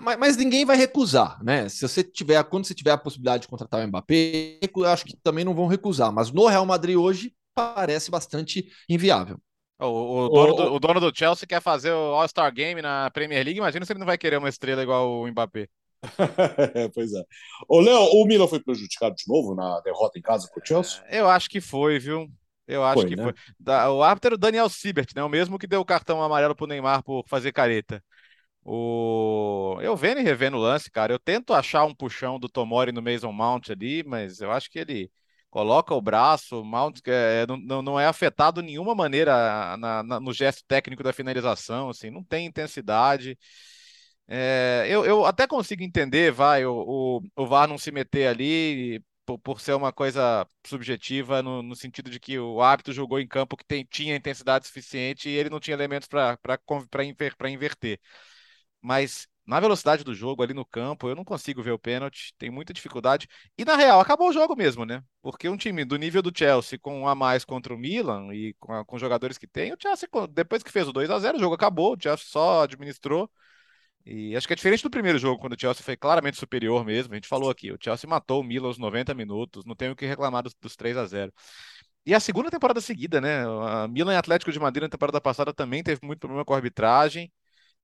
mas, 0.00 0.18
mas, 0.18 0.36
ninguém 0.36 0.64
vai 0.64 0.76
recusar, 0.76 1.40
né? 1.44 1.68
Se 1.68 1.86
você 1.86 2.02
tiver, 2.02 2.42
quando 2.44 2.66
você 2.66 2.74
tiver 2.74 2.90
a 2.90 2.98
possibilidade 2.98 3.42
de 3.42 3.48
contratar 3.48 3.80
o 3.80 3.86
Mbappé, 3.86 4.58
eu 4.62 4.84
acho 4.84 5.04
que 5.04 5.16
também 5.22 5.44
não 5.44 5.54
vão 5.54 5.68
recusar. 5.68 6.12
Mas 6.12 6.32
no 6.32 6.48
Real 6.48 6.66
Madrid 6.66 6.96
hoje 6.96 7.32
parece 7.54 8.10
bastante 8.10 8.68
inviável. 8.88 9.38
O, 9.78 10.24
o, 10.24 10.28
dono, 10.28 10.54
do, 10.54 10.74
o 10.74 10.80
dono 10.80 11.00
do 11.00 11.16
Chelsea 11.16 11.46
quer 11.46 11.62
fazer 11.62 11.92
o 11.92 12.14
All-Star 12.14 12.52
Game 12.52 12.82
na 12.82 13.10
Premier 13.10 13.44
League. 13.44 13.58
Imagina 13.58 13.86
se 13.86 13.92
ele 13.92 14.00
não 14.00 14.06
vai 14.06 14.18
querer 14.18 14.38
uma 14.38 14.48
estrela 14.48 14.82
igual 14.82 15.20
o 15.20 15.28
Mbappé. 15.28 15.68
pois 16.94 17.12
é. 17.12 17.22
Ô, 17.68 17.80
Léo, 17.80 18.00
o 18.12 18.26
Milan 18.26 18.46
foi 18.46 18.60
prejudicado 18.60 19.14
de 19.14 19.24
novo 19.26 19.54
na 19.54 19.80
derrota 19.80 20.18
em 20.18 20.22
casa 20.22 20.48
com 20.52 20.60
o 20.60 20.64
Chelsea? 20.64 21.02
É, 21.06 21.20
eu 21.20 21.28
acho 21.28 21.48
que 21.48 21.60
foi, 21.60 21.98
viu? 21.98 22.28
Eu 22.66 22.82
acho 22.84 23.00
foi, 23.00 23.10
que 23.10 23.16
né? 23.16 23.24
foi. 23.24 23.74
o 23.90 24.02
árbitro 24.02 24.34
o 24.34 24.38
Daniel 24.38 24.68
Siebert, 24.68 25.10
né? 25.14 25.22
O 25.22 25.28
mesmo 25.28 25.58
que 25.58 25.66
deu 25.66 25.80
o 25.80 25.84
cartão 25.84 26.22
amarelo 26.22 26.54
pro 26.54 26.66
Neymar 26.66 27.02
por 27.02 27.24
fazer 27.28 27.52
careta. 27.52 28.02
O... 28.64 29.78
Eu 29.82 29.94
vendo 29.94 30.20
e 30.20 30.24
revendo 30.24 30.56
o 30.56 30.60
lance, 30.60 30.90
cara. 30.90 31.12
Eu 31.12 31.18
tento 31.18 31.52
achar 31.52 31.84
um 31.84 31.94
puxão 31.94 32.38
do 32.38 32.48
Tomori 32.48 32.92
no 32.92 33.02
Mason 33.02 33.32
Mount 33.32 33.70
ali, 33.70 34.02
mas 34.02 34.40
eu 34.40 34.50
acho 34.50 34.70
que 34.70 34.78
ele 34.78 35.10
coloca 35.50 35.94
o 35.94 36.00
braço, 36.02 36.62
o 36.62 36.64
Mount 36.64 36.98
é, 37.06 37.46
não, 37.46 37.80
não 37.80 38.00
é 38.00 38.06
afetado 38.06 38.60
de 38.60 38.66
nenhuma 38.66 38.92
maneira 38.92 39.76
na, 39.76 40.02
na, 40.02 40.18
no 40.18 40.32
gesto 40.32 40.64
técnico 40.66 41.00
da 41.00 41.12
finalização, 41.12 41.90
assim, 41.90 42.10
não 42.10 42.24
tem 42.24 42.46
intensidade. 42.46 43.38
É, 44.26 44.86
eu, 44.88 45.04
eu 45.04 45.26
até 45.26 45.46
consigo 45.46 45.82
entender, 45.82 46.32
vai, 46.32 46.64
o, 46.64 46.72
o, 46.72 47.22
o 47.36 47.46
VAR 47.46 47.68
não 47.68 47.76
se 47.76 47.92
meter 47.92 48.26
ali 48.26 49.02
por, 49.26 49.38
por 49.38 49.60
ser 49.60 49.74
uma 49.74 49.92
coisa 49.92 50.46
subjetiva, 50.66 51.42
no, 51.42 51.62
no, 51.62 51.76
sentido 51.76 52.10
de 52.10 52.20
que 52.20 52.38
o 52.38 52.60
árbitro 52.62 52.92
julgou 52.92 53.20
em 53.20 53.28
campo 53.28 53.56
que 53.56 53.64
tem, 53.64 53.84
tinha 53.84 54.16
intensidade 54.16 54.66
suficiente 54.66 55.28
e 55.28 55.32
ele 55.32 55.50
não 55.50 55.60
tinha 55.60 55.74
elementos 55.74 56.08
para 56.08 57.04
inver, 57.04 57.34
inverter. 57.50 58.00
Mas 58.80 59.26
na 59.46 59.60
velocidade 59.60 60.04
do 60.04 60.14
jogo, 60.14 60.42
ali 60.42 60.54
no 60.54 60.64
campo, 60.64 61.08
eu 61.08 61.14
não 61.14 61.24
consigo 61.24 61.62
ver 61.62 61.72
o 61.72 61.78
pênalti, 61.78 62.34
tem 62.38 62.50
muita 62.50 62.72
dificuldade. 62.72 63.28
E 63.58 63.64
na 63.64 63.76
real, 63.76 64.00
acabou 64.00 64.28
o 64.30 64.32
jogo 64.32 64.56
mesmo, 64.56 64.84
né? 64.86 65.02
Porque 65.22 65.48
um 65.48 65.56
time 65.56 65.84
do 65.84 65.96
nível 65.96 66.22
do 66.22 66.32
Chelsea, 66.36 66.78
com 66.78 67.00
um 67.02 67.08
a 67.08 67.14
mais 67.14 67.44
contra 67.44 67.74
o 67.74 67.78
Milan 67.78 68.34
e 68.34 68.54
com, 68.58 68.84
com 68.84 68.98
jogadores 68.98 69.36
que 69.36 69.46
tem, 69.46 69.72
o 69.72 69.76
Chelsea, 69.80 70.08
depois 70.30 70.62
que 70.62 70.72
fez 70.72 70.88
o 70.88 70.92
2 70.92 71.10
a 71.10 71.18
0 71.18 71.36
o 71.36 71.40
jogo 71.40 71.54
acabou, 71.54 71.94
o 71.94 72.00
Chelsea 72.00 72.26
só 72.26 72.62
administrou. 72.62 73.30
E 74.06 74.36
acho 74.36 74.46
que 74.46 74.52
é 74.52 74.56
diferente 74.56 74.82
do 74.82 74.90
primeiro 74.90 75.18
jogo, 75.18 75.40
quando 75.40 75.54
o 75.54 75.60
Chelsea 75.60 75.82
foi 75.82 75.96
claramente 75.96 76.36
superior 76.36 76.84
mesmo. 76.84 77.14
A 77.14 77.16
gente 77.16 77.28
falou 77.28 77.50
aqui, 77.50 77.72
o 77.72 77.78
Chelsea 77.80 78.08
matou 78.08 78.40
o 78.40 78.44
Milan 78.44 78.68
aos 78.68 78.78
90 78.78 79.14
minutos, 79.14 79.64
não 79.64 79.74
tenho 79.74 79.92
o 79.92 79.96
que 79.96 80.04
reclamar 80.04 80.42
dos, 80.42 80.54
dos 80.60 80.76
3 80.76 80.96
a 80.96 81.06
0 81.06 81.32
E 82.04 82.14
a 82.14 82.20
segunda 82.20 82.50
temporada 82.50 82.80
seguida, 82.80 83.20
né? 83.20 83.44
A 83.44 83.88
Milan 83.88 84.12
e 84.12 84.16
Atlético 84.16 84.52
de 84.52 84.60
Madrid 84.60 84.82
na 84.82 84.88
temporada 84.90 85.20
passada 85.20 85.54
também 85.54 85.82
teve 85.82 86.00
muito 86.02 86.20
problema 86.20 86.44
com 86.44 86.52
a 86.52 86.56
arbitragem. 86.56 87.32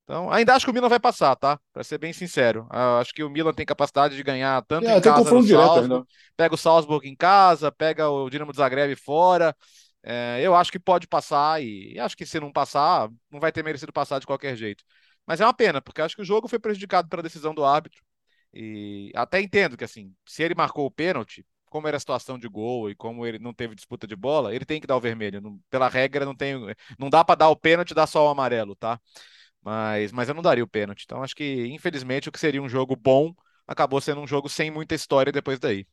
Então, 0.05 0.31
ainda 0.31 0.55
acho 0.55 0.65
que 0.67 0.71
o 0.71 0.75
Milan 0.75 0.89
vai 0.89 0.99
passar, 0.99 1.37
tá? 1.37 1.59
Para 1.73 1.85
ser 1.85 1.97
bem 1.97 2.13
sincero. 2.13 2.67
acho 2.71 3.15
que 3.15 3.23
o 3.23 3.31
Milan 3.31 3.53
tem 3.53 3.65
capacidade 3.65 4.17
de 4.17 4.23
ganhar 4.23 4.61
tanto 4.67 4.89
é, 4.89 4.99
em 4.99 5.01
casa 5.01 5.33
no 5.33 5.43
Salzburg, 5.43 6.07
pega 6.37 6.55
o 6.55 6.59
Salzburg 6.59 7.09
em 7.09 7.15
casa, 7.17 7.71
pega 7.71 8.09
o 8.11 8.29
Dinamo 8.29 8.51
de 8.51 8.59
Zagreb 8.59 8.97
fora. 8.97 9.57
É, 10.03 10.41
eu 10.43 10.55
acho 10.55 10.73
que 10.73 10.79
pode 10.79 11.07
passar 11.07 11.63
e 11.63 11.99
acho 11.99 12.17
que 12.17 12.27
se 12.27 12.41
não 12.41 12.51
passar, 12.51 13.09
não 13.31 13.39
vai 13.39 13.53
ter 13.53 13.63
merecido 13.63 13.93
passar 13.93 14.19
de 14.19 14.27
qualquer 14.27 14.57
jeito. 14.57 14.83
Mas 15.31 15.41
é 15.41 15.47
uma 15.47 15.55
pena, 15.55 15.81
porque 15.81 16.03
acho 16.03 16.17
que 16.17 16.23
o 16.23 16.25
jogo 16.25 16.49
foi 16.49 16.59
prejudicado 16.59 17.09
pela 17.09 17.23
decisão 17.23 17.55
do 17.55 17.65
árbitro. 17.65 18.03
E 18.53 19.13
até 19.15 19.41
entendo 19.41 19.77
que, 19.77 19.85
assim, 19.85 20.13
se 20.27 20.43
ele 20.43 20.57
marcou 20.57 20.85
o 20.85 20.91
pênalti, 20.91 21.47
como 21.67 21.87
era 21.87 21.97
a 21.97 22.01
situação 22.01 22.37
de 22.37 22.49
gol 22.49 22.91
e 22.91 22.97
como 22.97 23.25
ele 23.25 23.39
não 23.39 23.55
teve 23.55 23.77
disputa 23.77 24.09
de 24.09 24.17
bola, 24.17 24.53
ele 24.53 24.65
tem 24.65 24.81
que 24.81 24.89
dar 24.89 24.97
o 24.97 25.01
vermelho. 25.01 25.41
Não, 25.41 25.57
pela 25.71 25.89
regra, 25.89 26.25
não 26.25 26.35
tem, 26.35 26.57
não 26.99 27.09
dá 27.09 27.25
para 27.25 27.37
dar 27.37 27.49
o 27.49 27.55
pênalti 27.55 27.93
e 27.93 27.95
dar 27.95 28.09
só 28.09 28.27
o 28.27 28.29
amarelo, 28.29 28.75
tá? 28.75 29.01
Mas, 29.63 30.11
mas 30.11 30.29
eu 30.29 30.35
não 30.35 30.43
daria 30.43 30.65
o 30.65 30.69
pênalti. 30.69 31.05
Então, 31.05 31.23
acho 31.23 31.37
que, 31.37 31.69
infelizmente, 31.69 32.29
o 32.29 32.33
que 32.33 32.41
seria 32.41 32.61
um 32.61 32.69
jogo 32.69 32.97
bom 32.97 33.33
acabou 33.69 34.01
sendo 34.01 34.21
um 34.21 34.27
jogo 34.27 34.49
sem 34.49 34.69
muita 34.69 34.97
história 34.97 35.31
depois 35.31 35.61
daí. 35.61 35.87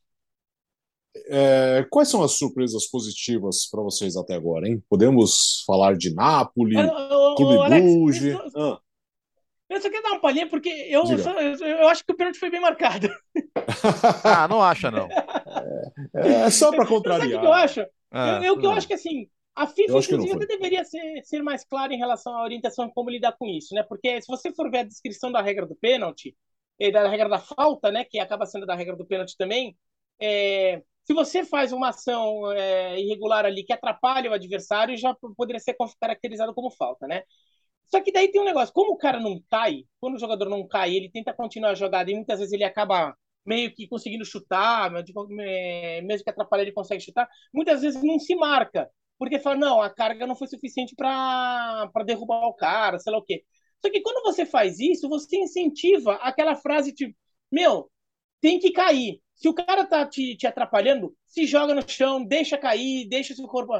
É, 1.28 1.86
quais 1.88 2.08
são 2.08 2.24
as 2.24 2.32
surpresas 2.32 2.88
positivas 2.90 3.68
para 3.70 3.82
vocês 3.82 4.16
até 4.16 4.34
agora, 4.34 4.66
hein? 4.66 4.82
Podemos 4.90 5.62
falar 5.64 5.96
de 5.96 6.12
Napoli, 6.12 6.74
Clube 7.36 7.68
Bruges. 7.68 8.36
Ah. 8.56 8.80
Eu 9.68 9.80
só 9.80 9.90
quero 9.90 10.02
dar 10.02 10.12
uma 10.12 10.20
palhinha, 10.20 10.48
porque 10.48 10.68
eu, 10.68 11.06
só, 11.18 11.38
eu, 11.38 11.54
eu, 11.56 11.88
acho 11.88 12.04
que 12.04 12.12
o 12.12 12.16
pênalti 12.16 12.38
foi 12.38 12.50
bem 12.50 12.60
marcado. 12.60 13.08
ah, 14.24 14.48
não 14.48 14.62
acha, 14.62 14.90
não. 14.90 15.08
É, 16.14 16.46
é 16.46 16.50
só 16.50 16.70
para 16.70 16.86
contrariar. 16.86 17.20
Sabe 17.20 17.36
o 17.36 17.40
que 17.40 17.46
eu 17.46 17.52
acho? 17.52 17.86
Ah, 18.10 18.40
eu, 18.42 18.54
eu, 18.54 18.62
eu 18.62 18.70
acho 18.70 18.86
que 18.86 18.94
assim, 18.94 19.28
a 19.54 19.66
FIFA, 19.66 19.98
inclusive, 19.98 20.32
até 20.32 20.46
deveria 20.46 20.84
ser, 20.84 21.22
ser 21.22 21.42
mais 21.42 21.64
clara 21.64 21.92
em 21.92 21.98
relação 21.98 22.34
à 22.34 22.42
orientação 22.42 22.90
como 22.94 23.10
lidar 23.10 23.32
com 23.32 23.46
isso, 23.46 23.74
né? 23.74 23.82
Porque 23.82 24.22
se 24.22 24.28
você 24.28 24.52
for 24.54 24.70
ver 24.70 24.78
a 24.78 24.84
descrição 24.84 25.30
da 25.30 25.42
regra 25.42 25.66
do 25.66 25.76
pênalti, 25.76 26.34
e 26.78 26.92
da 26.92 27.08
regra 27.08 27.28
da 27.28 27.38
falta, 27.38 27.90
né? 27.90 28.04
Que 28.04 28.18
acaba 28.18 28.46
sendo 28.46 28.64
da 28.64 28.74
regra 28.74 28.96
do 28.96 29.04
pênalti 29.04 29.36
também, 29.36 29.76
é, 30.20 30.82
se 31.04 31.12
você 31.12 31.44
faz 31.44 31.72
uma 31.72 31.88
ação 31.88 32.52
é, 32.52 33.00
irregular 33.00 33.44
ali 33.44 33.64
que 33.64 33.72
atrapalha 33.72 34.30
o 34.30 34.34
adversário, 34.34 34.96
já 34.96 35.14
poderia 35.36 35.60
ser 35.60 35.76
caracterizado 36.00 36.54
como 36.54 36.70
falta, 36.70 37.06
né? 37.06 37.22
Só 37.88 38.00
que 38.00 38.12
daí 38.12 38.30
tem 38.30 38.40
um 38.40 38.44
negócio, 38.44 38.72
como 38.74 38.92
o 38.92 38.98
cara 38.98 39.18
não 39.18 39.42
cai, 39.50 39.84
quando 40.00 40.16
o 40.16 40.18
jogador 40.18 40.48
não 40.48 40.66
cai, 40.66 40.94
ele 40.94 41.10
tenta 41.10 41.32
continuar 41.32 41.70
a 41.70 41.74
jogada 41.74 42.10
e 42.10 42.14
muitas 42.14 42.38
vezes 42.38 42.52
ele 42.52 42.64
acaba 42.64 43.14
meio 43.46 43.74
que 43.74 43.88
conseguindo 43.88 44.24
chutar, 44.26 44.90
mesmo 44.90 46.24
que 46.24 46.30
atrapalhar 46.30 46.64
ele 46.64 46.72
consegue 46.72 47.02
chutar, 47.02 47.26
muitas 47.52 47.80
vezes 47.80 48.02
não 48.02 48.18
se 48.18 48.34
marca, 48.36 48.90
porque 49.18 49.38
fala, 49.38 49.56
não, 49.56 49.80
a 49.80 49.88
carga 49.88 50.26
não 50.26 50.36
foi 50.36 50.46
suficiente 50.48 50.94
para 50.94 51.90
derrubar 52.04 52.46
o 52.46 52.54
cara, 52.54 52.98
sei 52.98 53.10
lá 53.10 53.18
o 53.18 53.22
quê. 53.24 53.42
Só 53.80 53.90
que 53.90 54.00
quando 54.02 54.22
você 54.22 54.44
faz 54.44 54.78
isso, 54.78 55.08
você 55.08 55.38
incentiva 55.38 56.14
aquela 56.16 56.56
frase 56.56 56.92
tipo, 56.92 57.16
meu, 57.50 57.90
tem 58.40 58.58
que 58.58 58.70
cair. 58.70 59.20
Se 59.34 59.48
o 59.48 59.54
cara 59.54 59.86
tá 59.86 60.04
te, 60.04 60.36
te 60.36 60.46
atrapalhando, 60.46 61.16
se 61.26 61.46
joga 61.46 61.74
no 61.74 61.88
chão, 61.88 62.24
deixa 62.24 62.58
cair, 62.58 63.08
deixa 63.08 63.34
seu 63.34 63.46
corpo. 63.46 63.72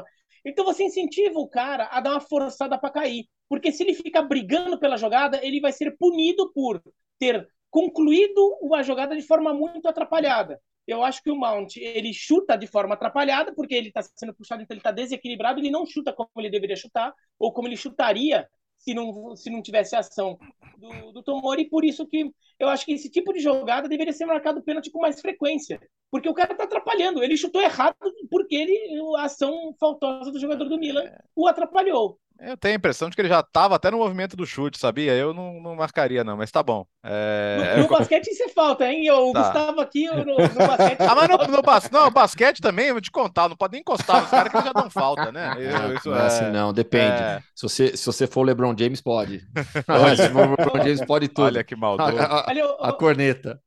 Então 0.45 0.65
você 0.65 0.83
incentiva 0.83 1.39
o 1.39 1.47
cara 1.47 1.87
a 1.91 1.99
dar 1.99 2.11
uma 2.11 2.21
forçada 2.21 2.77
para 2.77 2.89
cair. 2.89 3.25
Porque 3.47 3.71
se 3.71 3.83
ele 3.83 3.93
ficar 3.93 4.23
brigando 4.23 4.79
pela 4.79 4.97
jogada, 4.97 5.39
ele 5.43 5.59
vai 5.59 5.71
ser 5.71 5.95
punido 5.97 6.51
por 6.53 6.81
ter 7.17 7.47
concluído 7.69 8.57
uma 8.61 8.83
jogada 8.83 9.15
de 9.15 9.21
forma 9.21 9.53
muito 9.53 9.87
atrapalhada. 9.87 10.59
Eu 10.87 11.03
acho 11.03 11.21
que 11.21 11.29
o 11.29 11.35
Mount 11.35 11.77
ele 11.77 12.11
chuta 12.13 12.57
de 12.57 12.65
forma 12.65 12.95
atrapalhada, 12.95 13.53
porque 13.53 13.75
ele 13.75 13.89
está 13.89 14.01
sendo 14.01 14.33
puxado, 14.33 14.63
então 14.63 14.73
ele 14.73 14.79
está 14.79 14.91
desequilibrado, 14.91 15.59
ele 15.59 15.69
não 15.69 15.85
chuta 15.85 16.11
como 16.11 16.29
ele 16.37 16.49
deveria 16.49 16.75
chutar, 16.75 17.13
ou 17.37 17.53
como 17.53 17.67
ele 17.67 17.77
chutaria 17.77 18.47
se 18.79 18.93
não, 18.93 19.35
se 19.35 19.49
não 19.49 19.61
tivesse 19.61 19.95
ação 19.95 20.39
do, 20.77 21.11
do 21.11 21.23
Tomori, 21.23 21.63
e 21.63 21.69
por 21.69 21.83
isso 21.83 22.07
que 22.07 22.31
eu 22.57 22.69
acho 22.69 22.85
que 22.85 22.93
esse 22.93 23.09
tipo 23.09 23.31
de 23.33 23.39
jogada 23.39 23.87
deveria 23.87 24.13
ser 24.13 24.25
marcado 24.25 24.63
pênalti 24.63 24.89
com 24.89 25.01
mais 25.01 25.19
frequência, 25.21 25.79
porque 26.09 26.29
o 26.29 26.33
cara 26.33 26.53
está 26.53 26.63
atrapalhando, 26.63 27.23
ele 27.23 27.37
chutou 27.37 27.61
errado 27.61 27.95
porque 28.31 28.55
ele, 28.55 28.99
a 29.17 29.23
ação 29.23 29.75
faltosa 29.79 30.31
do 30.31 30.39
jogador 30.39 30.67
do 30.67 30.79
Milan 30.79 31.11
o 31.35 31.47
atrapalhou. 31.47 32.17
Eu 32.41 32.55
tenho 32.55 32.75
a 32.75 32.77
impressão 32.77 33.09
de 33.09 33.15
que 33.15 33.21
ele 33.21 33.27
já 33.27 33.41
estava 33.41 33.75
até 33.75 33.91
no 33.91 33.97
movimento 33.97 34.37
do 34.37 34.45
chute, 34.45 34.79
sabia? 34.79 35.13
Eu 35.13 35.33
não, 35.33 35.59
não 35.61 35.75
marcaria, 35.75 36.23
não, 36.23 36.37
mas 36.37 36.49
tá 36.49 36.63
bom. 36.63 36.85
É... 37.03 37.75
No, 37.75 37.83
no 37.83 37.89
basquete 37.89 38.27
isso 38.27 38.43
é 38.43 38.49
falta, 38.49 38.89
hein? 38.89 39.11
O 39.11 39.33
tá. 39.33 39.43
Gustavo 39.43 39.81
aqui 39.81 40.07
no, 40.07 40.23
no 40.23 40.37
basquete. 40.37 40.99
ah, 41.03 41.15
mas 41.15 41.29
no, 41.29 41.37
no, 41.37 41.61
bas... 41.61 41.89
não, 41.89 42.09
basquete 42.09 42.61
também, 42.61 42.87
eu 42.87 42.93
vou 42.93 43.01
te 43.01 43.11
contar, 43.11 43.49
não 43.49 43.57
pode 43.57 43.73
nem 43.73 43.81
encostar 43.81 44.21
nos 44.21 44.29
caras 44.29 44.51
que 44.51 44.61
já 44.61 44.71
dão 44.71 44.89
falta, 44.89 45.31
né? 45.31 45.53
Eu, 45.59 45.95
isso 45.95 46.09
não 46.09 46.17
é, 46.17 46.25
assim, 46.25 46.45
não, 46.45 46.71
depende. 46.71 47.21
É... 47.21 47.41
Se, 47.53 47.63
você, 47.63 47.97
se 47.97 48.05
você 48.05 48.25
for 48.25 48.41
o 48.41 48.43
LeBron 48.43 48.73
James, 48.77 49.01
pode. 49.01 49.39
se 50.15 50.29
for 50.29 50.47
o 50.47 50.51
LeBron 50.51 50.83
James, 50.83 51.05
pode 51.05 51.27
tudo. 51.27 51.45
Olha 51.45 51.63
que 51.63 51.75
maldoso. 51.75 52.17
A, 52.17 52.23
a, 52.23 52.39
a, 52.39 52.89
a 52.89 52.93
corneta. 52.93 53.59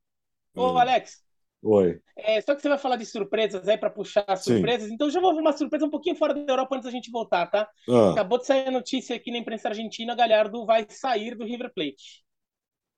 Ô, 0.54 0.78
Alex, 0.78 1.22
Oi. 1.62 2.00
É, 2.16 2.40
só 2.40 2.54
que 2.54 2.60
você 2.60 2.68
vai 2.68 2.78
falar 2.78 2.96
de 2.96 3.06
surpresas 3.06 3.68
aí 3.68 3.78
para 3.78 3.88
puxar 3.88 4.24
as 4.26 4.42
surpresas, 4.42 4.88
Sim. 4.88 4.94
então 4.94 5.08
já 5.08 5.20
vou 5.20 5.32
ver 5.32 5.40
uma 5.40 5.52
surpresa 5.52 5.86
um 5.86 5.90
pouquinho 5.90 6.16
fora 6.16 6.34
da 6.34 6.52
Europa 6.52 6.74
antes 6.74 6.86
da 6.86 6.90
gente 6.90 7.10
voltar, 7.10 7.46
tá? 7.46 7.68
Ah. 7.88 8.10
Acabou 8.10 8.38
de 8.38 8.46
sair 8.46 8.66
a 8.66 8.70
notícia 8.70 9.14
aqui 9.14 9.30
na 9.30 9.38
imprensa 9.38 9.68
argentina, 9.68 10.14
Galhardo 10.14 10.66
vai 10.66 10.84
sair 10.88 11.36
do 11.36 11.44
River 11.44 11.72
Plate. 11.72 12.24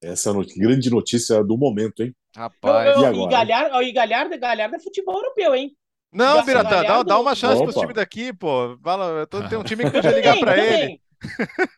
Essa 0.02 0.30
é 0.30 0.32
a 0.32 0.44
grande 0.58 0.90
notícia 0.90 1.44
do 1.44 1.58
momento, 1.58 2.02
hein? 2.02 2.14
Rapaz, 2.34 2.96
eu, 2.96 3.04
eu, 3.04 3.14
e, 3.14 3.22
e, 3.22 3.28
Galhardo, 3.28 3.82
e 3.82 3.92
Galhardo, 3.92 4.38
Galhardo 4.38 4.76
é 4.76 4.80
futebol 4.80 5.16
europeu, 5.16 5.54
hein? 5.54 5.76
Não, 6.12 6.44
Biratã, 6.44 6.82
dá, 6.84 7.02
dá, 7.02 7.18
uma 7.18 7.34
chance 7.34 7.60
Opa. 7.60 7.72
pro 7.72 7.80
time 7.80 7.92
daqui, 7.92 8.32
pô. 8.32 8.78
Fala, 8.82 9.26
tô, 9.26 9.48
tem 9.48 9.58
um 9.58 9.64
time 9.64 9.84
que 9.84 9.90
podia 9.90 10.12
ligar 10.12 10.38
para 10.38 10.56
ele. 10.56 11.00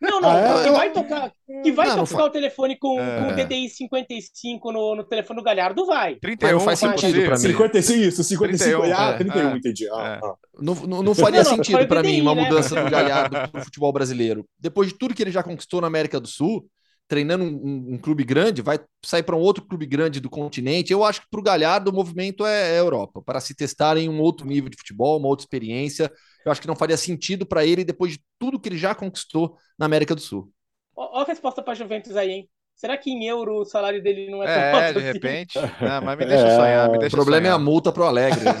Não, 0.01 0.21
não, 0.21 0.29
ah, 0.29 0.61
é? 0.61 0.63
que 0.63 0.71
vai 0.71 0.91
tocar, 0.91 1.31
que 1.63 1.71
vai 1.71 1.87
não, 1.87 2.05
tocar 2.05 2.17
não 2.17 2.25
o 2.25 2.29
telefone 2.29 2.77
com, 2.77 2.99
é. 2.99 3.19
com 3.19 3.27
o 3.31 3.35
DDI 3.35 3.69
55 3.69 4.71
no, 4.71 4.95
no 4.95 5.03
telefone 5.03 5.39
do 5.39 5.43
Galhardo, 5.43 5.85
vai. 5.85 6.15
31 6.15 6.51
não 6.51 6.59
faz 6.59 6.79
sentido 6.79 7.25
para 7.25 7.35
mim. 7.35 7.37
55, 7.37 7.99
isso, 7.99 8.23
55. 8.23 8.81
31, 8.81 8.93
ah, 8.93 9.13
31, 9.13 9.39
é, 9.39 9.57
entendi. 9.57 9.89
Ah, 9.89 10.19
é. 10.21 10.25
ah. 10.25 10.33
Não, 10.59 10.75
não, 10.75 11.03
não, 11.03 11.15
faria 11.15 11.43
sentido 11.43 11.87
para 11.87 12.01
mim 12.01 12.21
uma 12.21 12.35
né? 12.35 12.43
mudança 12.43 12.81
do 12.81 12.89
Galhardo 12.89 13.49
pro 13.51 13.63
futebol 13.63 13.93
brasileiro. 13.93 14.45
Depois 14.59 14.89
de 14.89 14.97
tudo 14.97 15.13
que 15.13 15.21
ele 15.21 15.31
já 15.31 15.43
conquistou 15.43 15.81
na 15.81 15.87
América 15.87 16.19
do 16.19 16.27
Sul, 16.27 16.65
treinando 17.07 17.43
um, 17.43 17.47
um, 17.47 17.93
um 17.93 17.97
clube 17.97 18.23
grande, 18.23 18.61
vai 18.61 18.79
sair 19.03 19.23
para 19.23 19.35
um 19.35 19.39
outro 19.39 19.65
clube 19.65 19.85
grande 19.85 20.19
do 20.19 20.29
continente. 20.29 20.91
Eu 20.91 21.03
acho 21.03 21.21
que 21.21 21.27
para 21.29 21.39
o 21.39 21.43
Galhardo 21.43 21.91
o 21.91 21.93
movimento 21.93 22.45
é, 22.45 22.75
é 22.75 22.79
Europa, 22.79 23.21
para 23.21 23.39
se 23.39 23.55
testar 23.55 23.97
em 23.97 24.09
um 24.09 24.19
outro 24.19 24.45
nível 24.45 24.69
de 24.69 24.77
futebol, 24.77 25.17
uma 25.17 25.27
outra 25.27 25.43
experiência 25.43 26.11
eu 26.47 26.51
acho 26.51 26.61
que 26.61 26.67
não 26.67 26.77
faria 26.77 26.95
sentido 26.95 27.45
para 27.45 27.65
ele 27.65 27.83
depois 27.83 28.13
de 28.13 28.21
tudo 28.39 28.59
que 28.59 28.69
ele 28.69 28.77
já 28.77 28.95
conquistou 28.95 29.57
na 29.77 29.85
América 29.85 30.15
do 30.15 30.21
Sul. 30.21 30.49
Olha 30.95 31.23
a 31.23 31.27
resposta 31.27 31.61
para 31.61 31.73
Juventus 31.73 32.15
aí, 32.15 32.31
hein? 32.31 32.49
Será 32.73 32.95
que 32.95 33.09
em 33.09 33.25
euro 33.25 33.61
o 33.61 33.65
salário 33.65 34.01
dele 34.01 34.29
não 34.29 34.41
é, 34.41 34.45
é 34.45 34.71
tão 34.71 34.79
alto? 34.79 34.93
de 34.93 34.99
assim? 34.99 35.13
repente. 35.13 35.59
Não, 35.81 36.01
mas 36.01 36.17
me 36.17 36.25
deixa 36.25 36.47
é, 36.47 36.55
sonhar. 36.55 36.91
Me 36.91 36.99
deixa 36.99 37.15
o 37.15 37.17
problema 37.17 37.45
sonhar. 37.47 37.59
é 37.59 37.61
a 37.61 37.63
multa 37.63 37.91
pro 37.91 38.03
Alegre. 38.03 38.45
Né? 38.45 38.53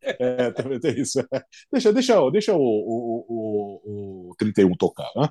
é, 0.20 0.50
também 0.52 0.78
tem 0.78 0.98
isso. 0.98 1.18
Deixa, 1.70 1.92
deixa, 1.92 2.30
deixa 2.30 2.54
o, 2.54 2.60
o, 2.60 3.26
o, 3.28 4.30
o 4.30 4.34
31 4.38 4.74
tocar. 4.76 5.10
Né? 5.16 5.28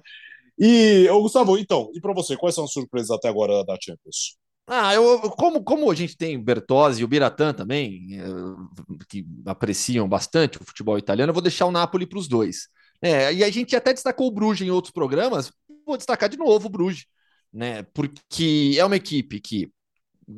E, 0.64 1.07
Gustavo, 1.09 1.57
então, 1.57 1.89
e 1.91 1.99
para 1.99 2.14
você, 2.14 2.38
quais 2.38 2.53
são 2.53 2.66
as 2.66 2.72
surpresas 2.72 3.09
até 3.09 3.28
agora 3.28 3.66
da 3.66 3.76
Champions? 3.82 4.38
Ah, 4.68 4.93
eu, 4.93 5.20
como, 5.32 5.64
como 5.64 5.89
a 5.89 5.95
gente 5.95 6.16
tem 6.16 6.39
Bertozzi 6.39 7.01
e 7.01 7.03
o 7.03 7.07
Biratã 7.07 7.51
também, 7.51 8.07
eh, 8.12 9.03
que 9.09 9.26
apreciam 9.43 10.07
bastante 10.07 10.62
o 10.62 10.64
futebol 10.64 10.99
italiano, 10.99 11.32
eu 11.32 11.34
vou 11.34 11.41
deixar 11.41 11.66
o 11.66 11.72
Napoli 11.72 12.05
para 12.05 12.20
os 12.20 12.28
dois. 12.28 12.68
É, 13.01 13.34
e 13.34 13.43
a 13.43 13.49
gente 13.49 13.76
até 13.76 13.91
destacou 13.91 14.28
o 14.28 14.32
Bruges 14.32 14.66
em 14.66 14.70
outros 14.70 14.93
programas, 14.93 15.51
vou 15.84 15.97
destacar 15.97 16.30
de 16.30 16.38
novo 16.38 16.68
o 16.68 16.70
Bruges, 16.70 17.07
né? 17.51 17.82
Porque 17.91 18.76
é 18.78 18.86
uma 18.86 18.95
equipe 18.95 19.39
que, 19.39 19.72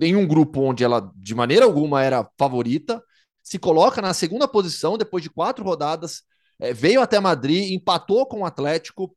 em 0.02 0.16
um 0.16 0.26
grupo 0.26 0.62
onde 0.62 0.86
ela 0.86 1.12
de 1.18 1.36
maneira 1.36 1.66
alguma 1.66 2.02
era 2.02 2.26
favorita, 2.40 3.04
se 3.44 3.60
coloca 3.60 4.02
na 4.02 4.14
segunda 4.14 4.48
posição 4.48 4.98
depois 4.98 5.22
de 5.22 5.30
quatro 5.30 5.66
rodadas, 5.66 6.24
é, 6.58 6.74
veio 6.74 7.02
até 7.02 7.20
Madrid, 7.20 7.74
empatou 7.74 8.26
com 8.26 8.40
o 8.40 8.46
Atlético, 8.46 9.14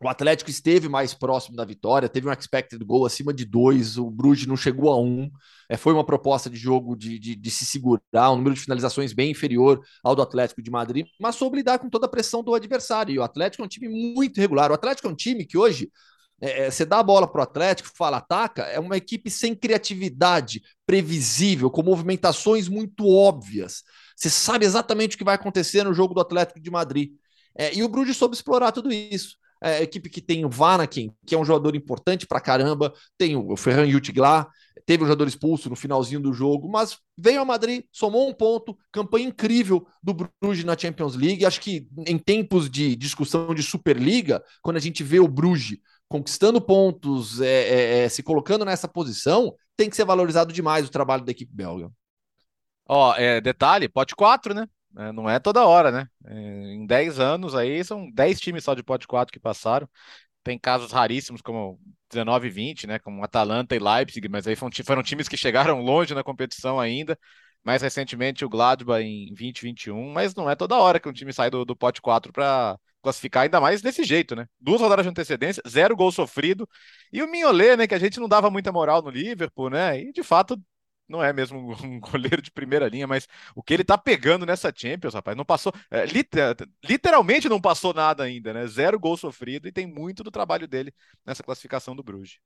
o 0.00 0.08
Atlético 0.08 0.48
esteve 0.48 0.88
mais 0.88 1.12
próximo 1.12 1.56
da 1.56 1.64
vitória, 1.64 2.08
teve 2.08 2.28
um 2.28 2.32
expected 2.32 2.82
goal 2.84 3.04
acima 3.04 3.34
de 3.34 3.44
dois, 3.44 3.98
o 3.98 4.08
Bruges 4.08 4.46
não 4.46 4.56
chegou 4.56 4.92
a 4.92 5.00
um. 5.00 5.28
É, 5.68 5.76
foi 5.76 5.92
uma 5.92 6.04
proposta 6.04 6.48
de 6.48 6.56
jogo 6.56 6.96
de, 6.96 7.18
de, 7.18 7.34
de, 7.34 7.50
se 7.50 7.66
segurar, 7.66 8.30
um 8.30 8.36
número 8.36 8.54
de 8.54 8.60
finalizações 8.60 9.12
bem 9.12 9.32
inferior 9.32 9.84
ao 10.02 10.14
do 10.14 10.22
Atlético 10.22 10.62
de 10.62 10.70
Madrid, 10.70 11.06
mas 11.20 11.34
soube 11.34 11.56
lidar 11.56 11.80
com 11.80 11.90
toda 11.90 12.06
a 12.06 12.08
pressão 12.08 12.44
do 12.44 12.54
adversário. 12.54 13.12
E 13.12 13.18
o 13.18 13.22
Atlético 13.24 13.62
é 13.62 13.66
um 13.66 13.68
time 13.68 13.88
muito 13.88 14.38
irregular. 14.38 14.70
O 14.70 14.74
Atlético 14.74 15.08
é 15.08 15.10
um 15.10 15.16
time 15.16 15.44
que 15.44 15.58
hoje 15.58 15.90
é, 16.40 16.66
é 16.66 16.70
você 16.70 16.86
dá 16.86 17.00
a 17.00 17.02
bola 17.02 17.26
para 17.26 17.40
o 17.40 17.42
Atlético, 17.42 17.90
fala 17.92 18.18
ataca, 18.18 18.62
é 18.62 18.78
uma 18.78 18.96
equipe 18.96 19.28
sem 19.28 19.52
criatividade, 19.52 20.62
previsível, 20.86 21.70
com 21.70 21.82
movimentações 21.82 22.68
muito 22.68 23.06
óbvias. 23.08 23.82
Você 24.16 24.30
sabe 24.30 24.64
exatamente 24.64 25.16
o 25.16 25.18
que 25.18 25.24
vai 25.24 25.34
acontecer 25.34 25.82
no 25.82 25.92
jogo 25.92 26.14
do 26.14 26.20
Atlético 26.20 26.60
de 26.60 26.70
Madrid. 26.70 27.10
É, 27.56 27.74
e 27.74 27.82
o 27.82 27.88
Bruges 27.88 28.16
soube 28.16 28.36
explorar 28.36 28.70
tudo 28.70 28.92
isso 28.92 29.36
é, 29.62 29.82
equipe 29.82 30.08
que 30.08 30.20
tem 30.20 30.44
o 30.44 30.50
Vanakin, 30.50 31.12
que 31.26 31.34
é 31.34 31.38
um 31.38 31.44
jogador 31.44 31.74
importante 31.74 32.26
pra 32.26 32.40
caramba, 32.40 32.92
tem 33.16 33.36
o 33.36 33.56
Ferran 33.56 33.86
Yutiglar, 33.86 34.48
teve 34.86 35.02
um 35.02 35.06
jogador 35.06 35.28
expulso 35.28 35.68
no 35.68 35.76
finalzinho 35.76 36.20
do 36.20 36.32
jogo, 36.32 36.68
mas 36.68 36.98
veio 37.16 37.40
a 37.40 37.44
Madrid, 37.44 37.84
somou 37.92 38.28
um 38.28 38.32
ponto, 38.32 38.76
campanha 38.90 39.28
incrível 39.28 39.86
do 40.02 40.14
Bruges 40.14 40.64
na 40.64 40.78
Champions 40.78 41.14
League. 41.14 41.44
Acho 41.44 41.60
que 41.60 41.86
em 42.06 42.18
tempos 42.18 42.70
de 42.70 42.96
discussão 42.96 43.54
de 43.54 43.62
Superliga, 43.62 44.42
quando 44.62 44.76
a 44.76 44.80
gente 44.80 45.02
vê 45.02 45.20
o 45.20 45.28
Bruges 45.28 45.78
conquistando 46.08 46.60
pontos, 46.60 47.40
é, 47.40 47.46
é, 47.46 47.98
é, 47.98 48.08
se 48.08 48.22
colocando 48.22 48.64
nessa 48.64 48.88
posição, 48.88 49.54
tem 49.76 49.90
que 49.90 49.96
ser 49.96 50.06
valorizado 50.06 50.52
demais 50.52 50.86
o 50.86 50.90
trabalho 50.90 51.24
da 51.24 51.32
equipe 51.32 51.54
belga. 51.54 51.90
Ó, 52.88 53.14
é, 53.14 53.40
detalhe, 53.40 53.88
pote 53.88 54.16
4, 54.16 54.54
né? 54.54 54.66
É, 54.96 55.12
não 55.12 55.28
é 55.28 55.38
toda 55.38 55.66
hora, 55.66 55.90
né? 55.90 56.08
É, 56.24 56.34
em 56.74 56.86
10 56.86 57.20
anos 57.20 57.54
aí, 57.54 57.84
são 57.84 58.10
10 58.10 58.40
times 58.40 58.64
só 58.64 58.74
de 58.74 58.82
pote 58.82 59.06
4 59.06 59.32
que 59.32 59.40
passaram. 59.40 59.88
Tem 60.42 60.58
casos 60.58 60.92
raríssimos 60.92 61.42
como 61.42 61.78
19 62.10 62.48
e 62.48 62.50
20, 62.50 62.86
né? 62.86 62.98
Como 62.98 63.22
Atalanta 63.22 63.76
e 63.76 63.78
Leipzig, 63.78 64.28
mas 64.28 64.46
aí 64.46 64.56
foram, 64.56 64.72
foram 64.84 65.02
times 65.02 65.28
que 65.28 65.36
chegaram 65.36 65.80
longe 65.82 66.14
na 66.14 66.24
competição 66.24 66.80
ainda. 66.80 67.18
Mais 67.64 67.82
recentemente 67.82 68.44
o 68.44 68.48
Gladbach 68.48 69.02
em 69.04 69.26
2021, 69.28 70.12
mas 70.12 70.34
não 70.34 70.48
é 70.48 70.56
toda 70.56 70.76
hora 70.78 70.98
que 71.00 71.08
um 71.08 71.12
time 71.12 71.32
sai 71.32 71.50
do, 71.50 71.64
do 71.64 71.76
pote 71.76 72.00
4 72.00 72.32
para 72.32 72.78
classificar, 73.02 73.44
ainda 73.44 73.60
mais 73.60 73.82
desse 73.82 74.04
jeito, 74.04 74.34
né? 74.34 74.46
Duas 74.60 74.80
rodadas 74.80 75.04
de 75.04 75.10
antecedência, 75.10 75.62
zero 75.68 75.94
gol 75.96 76.10
sofrido. 76.12 76.68
E 77.12 77.22
o 77.22 77.30
Mignolet, 77.30 77.76
né? 77.76 77.86
Que 77.86 77.94
a 77.94 77.98
gente 77.98 78.18
não 78.20 78.28
dava 78.28 78.50
muita 78.50 78.72
moral 78.72 79.02
no 79.02 79.10
Liverpool, 79.10 79.70
né? 79.70 80.00
E 80.00 80.12
de 80.12 80.22
fato 80.22 80.58
não 81.08 81.22
é 81.22 81.32
mesmo 81.32 81.58
um 81.84 82.00
goleiro 82.00 82.42
de 82.42 82.50
primeira 82.50 82.88
linha, 82.88 83.06
mas 83.06 83.26
o 83.54 83.62
que 83.62 83.74
ele 83.74 83.84
tá 83.84 83.96
pegando 83.96 84.44
nessa 84.46 84.72
Champions, 84.74 85.14
rapaz, 85.14 85.36
não 85.36 85.44
passou, 85.44 85.72
é, 85.90 86.04
literalmente 86.84 87.48
não 87.48 87.60
passou 87.60 87.94
nada 87.94 88.24
ainda, 88.24 88.52
né? 88.52 88.66
Zero 88.66 88.98
gol 88.98 89.16
sofrido 89.16 89.66
e 89.68 89.72
tem 89.72 89.86
muito 89.86 90.22
do 90.22 90.30
trabalho 90.30 90.68
dele 90.68 90.92
nessa 91.24 91.42
classificação 91.42 91.96
do 91.96 92.02
Bruges. 92.02 92.38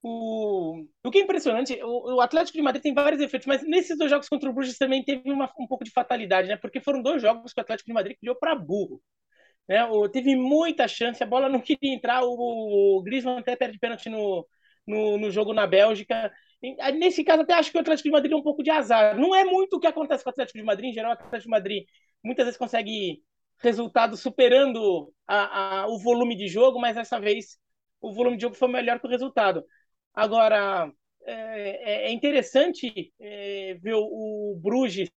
O, 0.00 0.84
o 1.02 1.10
que 1.10 1.18
é 1.18 1.22
impressionante, 1.22 1.76
o, 1.82 2.16
o, 2.16 2.20
Atlético 2.20 2.56
de 2.56 2.62
Madrid 2.62 2.82
tem 2.82 2.94
vários 2.94 3.20
efeitos, 3.20 3.46
mas 3.46 3.62
nesses 3.66 3.98
dois 3.98 4.08
jogos 4.10 4.28
contra 4.28 4.48
o 4.48 4.52
Bruges 4.52 4.78
também 4.78 5.04
teve 5.04 5.30
uma, 5.32 5.52
um 5.58 5.66
pouco 5.66 5.84
de 5.84 5.90
fatalidade, 5.90 6.46
né? 6.48 6.56
Porque 6.56 6.80
foram 6.80 7.02
dois 7.02 7.20
jogos 7.20 7.52
que 7.52 7.60
o 7.60 7.62
Atlético 7.62 7.88
de 7.88 7.94
Madrid 7.94 8.16
criou 8.18 8.36
para 8.36 8.54
burro. 8.54 9.02
Né? 9.68 9.84
O, 9.86 10.08
teve 10.08 10.36
muita 10.36 10.88
chance, 10.88 11.22
a 11.22 11.26
bola 11.26 11.48
não 11.48 11.60
queria 11.60 11.92
entrar, 11.92 12.22
o, 12.24 12.98
o 12.98 13.02
Griezmann 13.02 13.38
até 13.38 13.56
perde 13.56 13.78
pênalti 13.78 14.08
no, 14.08 14.46
no, 14.86 15.18
no 15.18 15.30
jogo 15.30 15.52
na 15.52 15.66
Bélgica. 15.66 16.32
Nesse 16.60 17.22
caso, 17.22 17.42
até 17.42 17.54
acho 17.54 17.70
que 17.70 17.78
o 17.78 17.80
Atlético 17.80 18.08
de 18.08 18.12
Madrid 18.12 18.32
é 18.32 18.36
um 18.36 18.42
pouco 18.42 18.62
de 18.62 18.70
azar. 18.70 19.16
Não 19.16 19.34
é 19.34 19.44
muito 19.44 19.76
o 19.76 19.80
que 19.80 19.86
acontece 19.86 20.24
com 20.24 20.30
o 20.30 20.32
Atlético 20.32 20.58
de 20.58 20.64
Madrid. 20.64 20.90
Em 20.90 20.92
geral, 20.92 21.10
o 21.10 21.14
Atlético 21.14 21.42
de 21.42 21.48
Madrid 21.50 21.84
muitas 22.22 22.44
vezes 22.44 22.58
consegue 22.58 23.22
resultados 23.58 24.20
superando 24.20 25.12
a, 25.26 25.82
a, 25.82 25.88
o 25.88 25.98
volume 25.98 26.36
de 26.36 26.48
jogo, 26.48 26.80
mas 26.80 26.96
dessa 26.96 27.18
vez 27.20 27.58
o 28.00 28.12
volume 28.12 28.36
de 28.36 28.42
jogo 28.42 28.56
foi 28.56 28.68
melhor 28.68 29.00
que 29.00 29.06
o 29.06 29.10
resultado. 29.10 29.64
Agora, 30.14 30.90
é, 31.24 32.08
é 32.08 32.12
interessante 32.12 33.12
é, 33.20 33.74
ver 33.80 33.94
o, 33.94 34.02
o 34.52 34.60
Bruges 34.60 35.10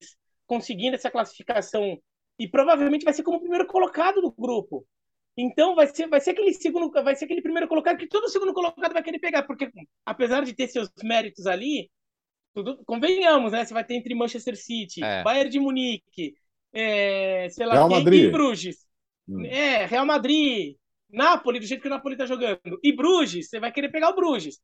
conseguindo 0.46 0.96
essa 0.96 1.10
classificação 1.10 1.98
e 2.38 2.48
provavelmente 2.48 3.06
vai 3.06 3.14
ser 3.14 3.24
como 3.24 3.40
primeiro 3.40 3.68
colocado 3.68 4.22
do 4.22 4.32
grupo. 4.32 4.86
Então 5.38 5.76
vai 5.76 5.88
ser, 5.88 6.08
vai 6.08 6.20
ser 6.20 6.32
aquele 6.32 6.54
segundo, 6.54 6.92
vai 6.92 7.16
ser 7.16 7.26
aquele 7.26 7.42
primeiro 7.42 7.68
colocado 7.68 7.98
que 7.98 8.08
todo 8.08 8.30
segundo 8.30 8.54
colocado 8.54 8.94
vai 8.94 9.04
querer 9.04 9.20
pegar, 9.20 9.44
porque 9.44 9.72
apesar 10.06 10.44
de 10.44 10.54
ter 10.54 10.68
seus 10.68 10.90
méritos 11.04 11.48
ali, 11.48 11.90
tudo, 12.54 12.84
convenhamos, 12.86 13.52
né? 13.52 13.64
Você 13.64 13.74
vai 13.74 13.84
ter 13.84 13.96
entre 13.96 14.14
Manchester 14.14 14.58
City, 14.58 15.04
é. 15.04 15.24
Bayern 15.24 15.50
de 15.50 15.60
Munique, 15.60 16.36
é, 16.74 17.48
sei 17.50 17.66
lá, 17.66 17.74
Real 17.74 17.90
Madrid. 17.90 18.26
e 18.26 18.30
Bruges. 18.30 18.86
Hum. 19.28 19.46
É, 19.46 19.86
Real 19.86 20.06
Madrid, 20.06 20.76
Napoli, 21.10 21.60
do 21.60 21.66
jeito 21.66 21.82
que 21.82 21.88
o 21.88 21.92
Napoli 21.92 22.18
tá 22.18 22.26
jogando. 22.26 22.80
E 22.84 22.94
Bruges, 22.94 23.50
você 23.50 23.60
vai 23.60 23.72
querer 23.72 23.90
pegar 23.90 24.10
o 24.10 24.16
Bruges. 24.16 24.60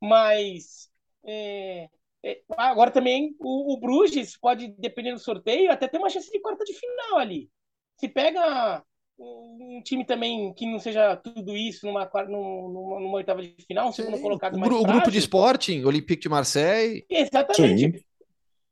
Mas 0.00 0.90
é, 1.24 1.88
é, 2.24 2.40
agora 2.56 2.90
também 2.90 3.34
o, 3.38 3.74
o, 3.74 3.80
Bruges 3.80 4.36
pode, 4.36 4.68
dependendo 4.78 5.16
do 5.16 5.22
sorteio, 5.22 5.70
até 5.70 5.88
ter 5.88 5.98
uma 5.98 6.10
chance 6.10 6.30
de 6.30 6.40
quarta 6.40 6.64
de 6.64 6.74
final 6.74 7.18
ali. 7.18 7.50
Se 7.98 8.08
pega 8.08 8.82
um 9.18 9.80
time 9.82 10.04
também 10.04 10.52
que 10.52 10.66
não 10.66 10.78
seja 10.78 11.16
tudo 11.16 11.56
isso 11.56 11.86
numa, 11.86 12.10
numa, 12.28 13.00
numa 13.00 13.16
oitava 13.16 13.42
de 13.42 13.54
final, 13.66 13.88
um 13.88 13.92
segundo 13.92 14.20
colocado 14.20 14.58
mais 14.58 14.70
O 14.70 14.80
frágil. 14.80 14.92
grupo 14.92 15.10
de 15.10 15.18
Sporting, 15.18 15.84
Olympique 15.84 16.22
de 16.22 16.28
Marseille. 16.28 17.06
Exatamente. 17.08 18.04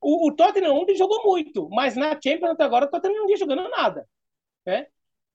O, 0.01 0.29
o, 0.29 0.33
Tottenham 0.37 0.75
ontem 0.75 0.97
jogou 0.97 1.25
muito, 1.25 1.69
mas 1.71 1.97
na 1.97 2.11
Champions 2.13 2.51
até 2.51 2.65
agora 2.65 2.85
o 2.85 2.91
Tottenham 2.91 3.21
não 3.21 3.27
vinha 3.27 3.39
jogando 3.39 3.69
nada. 3.71 4.07
Né? 4.67 4.87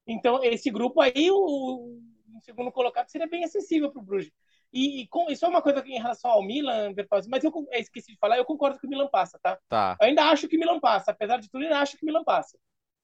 Então, 0.06 0.44
esse 0.44 0.70
grupo 0.70 1.02
aí, 1.02 1.32
o, 1.32 1.36
o 1.36 2.42
segundo 2.44 2.72
colocado 2.72 3.10
seria 3.10 3.28
bem 3.28 3.44
acessível 3.44 3.92
para 3.92 4.02
o 4.02 4.06
Bruges. 4.06 4.32
E, 4.72 5.02
e, 5.02 5.08
com, 5.08 5.32
isso 5.32 5.44
é 5.44 5.50
uma 5.50 5.64
coisa 5.64 5.84
em 5.88 5.98
relação 5.98 6.30
ao 6.30 6.44
Milan, 6.44 6.94
mas 7.28 7.44
eu, 7.44 7.52
eu 7.52 7.80
esqueci 7.80 8.12
de 8.12 8.20
falar, 8.20 8.38
eu 8.38 8.46
concordo 8.46 8.80
que 8.80 8.86
o 8.86 8.90
Milan 8.90 9.08
passa, 9.08 9.40
tá? 9.42 9.58
Tá. 9.68 9.98
Eu 10.00 10.08
ainda 10.08 10.26
acho 10.26 10.48
que 10.48 10.56
o 10.56 10.60
Milan 10.60 10.80
passa, 10.80 11.10
apesar 11.10 11.38
de 11.38 11.50
tudo, 11.50 11.64
eu 11.64 11.70
ainda 11.70 11.80
acho 11.80 11.98
que 11.98 12.04
o 12.04 12.06
Milan 12.06 12.24
passa. 12.24 12.56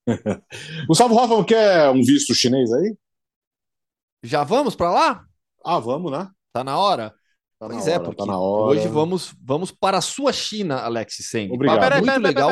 Gustavo 0.88 1.16
Hoffman 1.16 1.44
quer 1.44 1.90
um 1.90 2.04
visto 2.04 2.34
chinês 2.34 2.72
aí? 2.72 2.96
Já 4.24 4.44
vamos 4.44 4.76
para 4.76 4.92
lá? 4.92 5.26
Ah, 5.64 5.80
vamos, 5.80 6.12
né? 6.12 6.30
Tá 6.52 6.64
na 6.64 6.78
hora? 6.78 7.14
Tá 7.60 7.68
pois 7.68 7.86
na 7.86 7.92
é, 7.92 7.96
hora, 7.96 8.04
porque 8.04 8.18
tá 8.18 8.26
na 8.26 8.40
hora. 8.40 8.80
hoje 8.80 8.88
vamos, 8.88 9.34
vamos 9.42 9.72
para 9.72 9.98
a 9.98 10.02
sua 10.02 10.34
China, 10.34 10.82
Alex 10.82 11.18
Seng. 11.22 11.52
Obrigado. 11.52 12.04
Muito 12.06 12.22
legal 12.22 12.50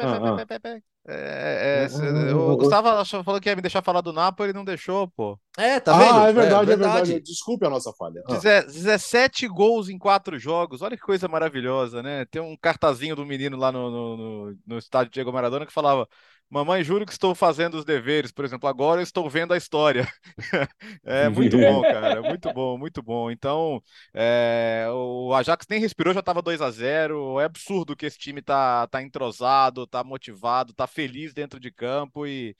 Ah, 0.00 0.36
ah. 0.36 0.80
É, 1.10 1.88
é, 1.88 2.34
o 2.34 2.54
Gustavo 2.56 3.24
falou 3.24 3.40
que 3.40 3.48
ia 3.48 3.56
me 3.56 3.62
deixar 3.62 3.82
falar 3.82 4.02
do 4.02 4.12
Napoli, 4.12 4.50
ele 4.50 4.58
não 4.58 4.64
deixou, 4.64 5.08
pô. 5.08 5.38
É, 5.56 5.80
tá 5.80 5.96
vendo? 5.96 6.14
ah, 6.14 6.28
é 6.28 6.32
verdade, 6.32 6.72
é 6.72 6.76
verdade, 6.76 7.20
Desculpe 7.20 7.64
a 7.64 7.70
nossa 7.70 7.92
falha. 7.94 8.22
Ah. 8.26 8.34
Deze- 8.34 8.66
17 8.66 9.48
gols 9.48 9.88
em 9.88 9.96
quatro 9.98 10.38
jogos, 10.38 10.82
olha 10.82 10.96
que 10.96 11.02
coisa 11.02 11.26
maravilhosa, 11.26 12.02
né? 12.02 12.26
Tem 12.26 12.42
um 12.42 12.54
cartazinho 12.60 13.16
do 13.16 13.24
menino 13.24 13.56
lá 13.56 13.72
no, 13.72 13.90
no, 13.90 14.16
no- 14.16 14.58
no 14.66 14.78
estádio 14.78 15.10
Diego 15.12 15.32
Maradona 15.32 15.64
que 15.64 15.72
falava: 15.72 16.06
Mamãe, 16.50 16.82
juro 16.82 17.04
que 17.04 17.12
estou 17.12 17.34
fazendo 17.34 17.74
os 17.76 17.84
deveres, 17.84 18.32
por 18.32 18.42
exemplo, 18.42 18.66
agora 18.70 19.00
eu 19.00 19.04
estou 19.04 19.28
vendo 19.28 19.52
a 19.52 19.56
história. 19.56 20.08
É 21.04 21.28
muito 21.28 21.58
bom, 21.58 21.82
cara, 21.82 22.22
muito 22.22 22.52
bom, 22.52 22.78
muito 22.78 23.02
bom. 23.02 23.30
Então, 23.30 23.82
é, 24.14 24.86
o 24.90 25.34
Ajax 25.34 25.66
nem 25.68 25.80
respirou, 25.80 26.14
já 26.14 26.20
estava 26.20 26.40
2 26.42 26.60
a 26.62 26.70
0 26.70 27.38
É 27.40 27.44
absurdo 27.44 27.96
que 27.96 28.06
esse 28.06 28.18
time 28.18 28.40
tá, 28.42 28.86
tá 28.86 29.02
entrosado, 29.02 29.86
tá 29.86 30.02
motivado, 30.04 30.72
tá 30.72 30.86
feliz 30.86 31.34
dentro 31.34 31.60
de 31.60 31.70
campo 31.70 32.26
e 32.26 32.56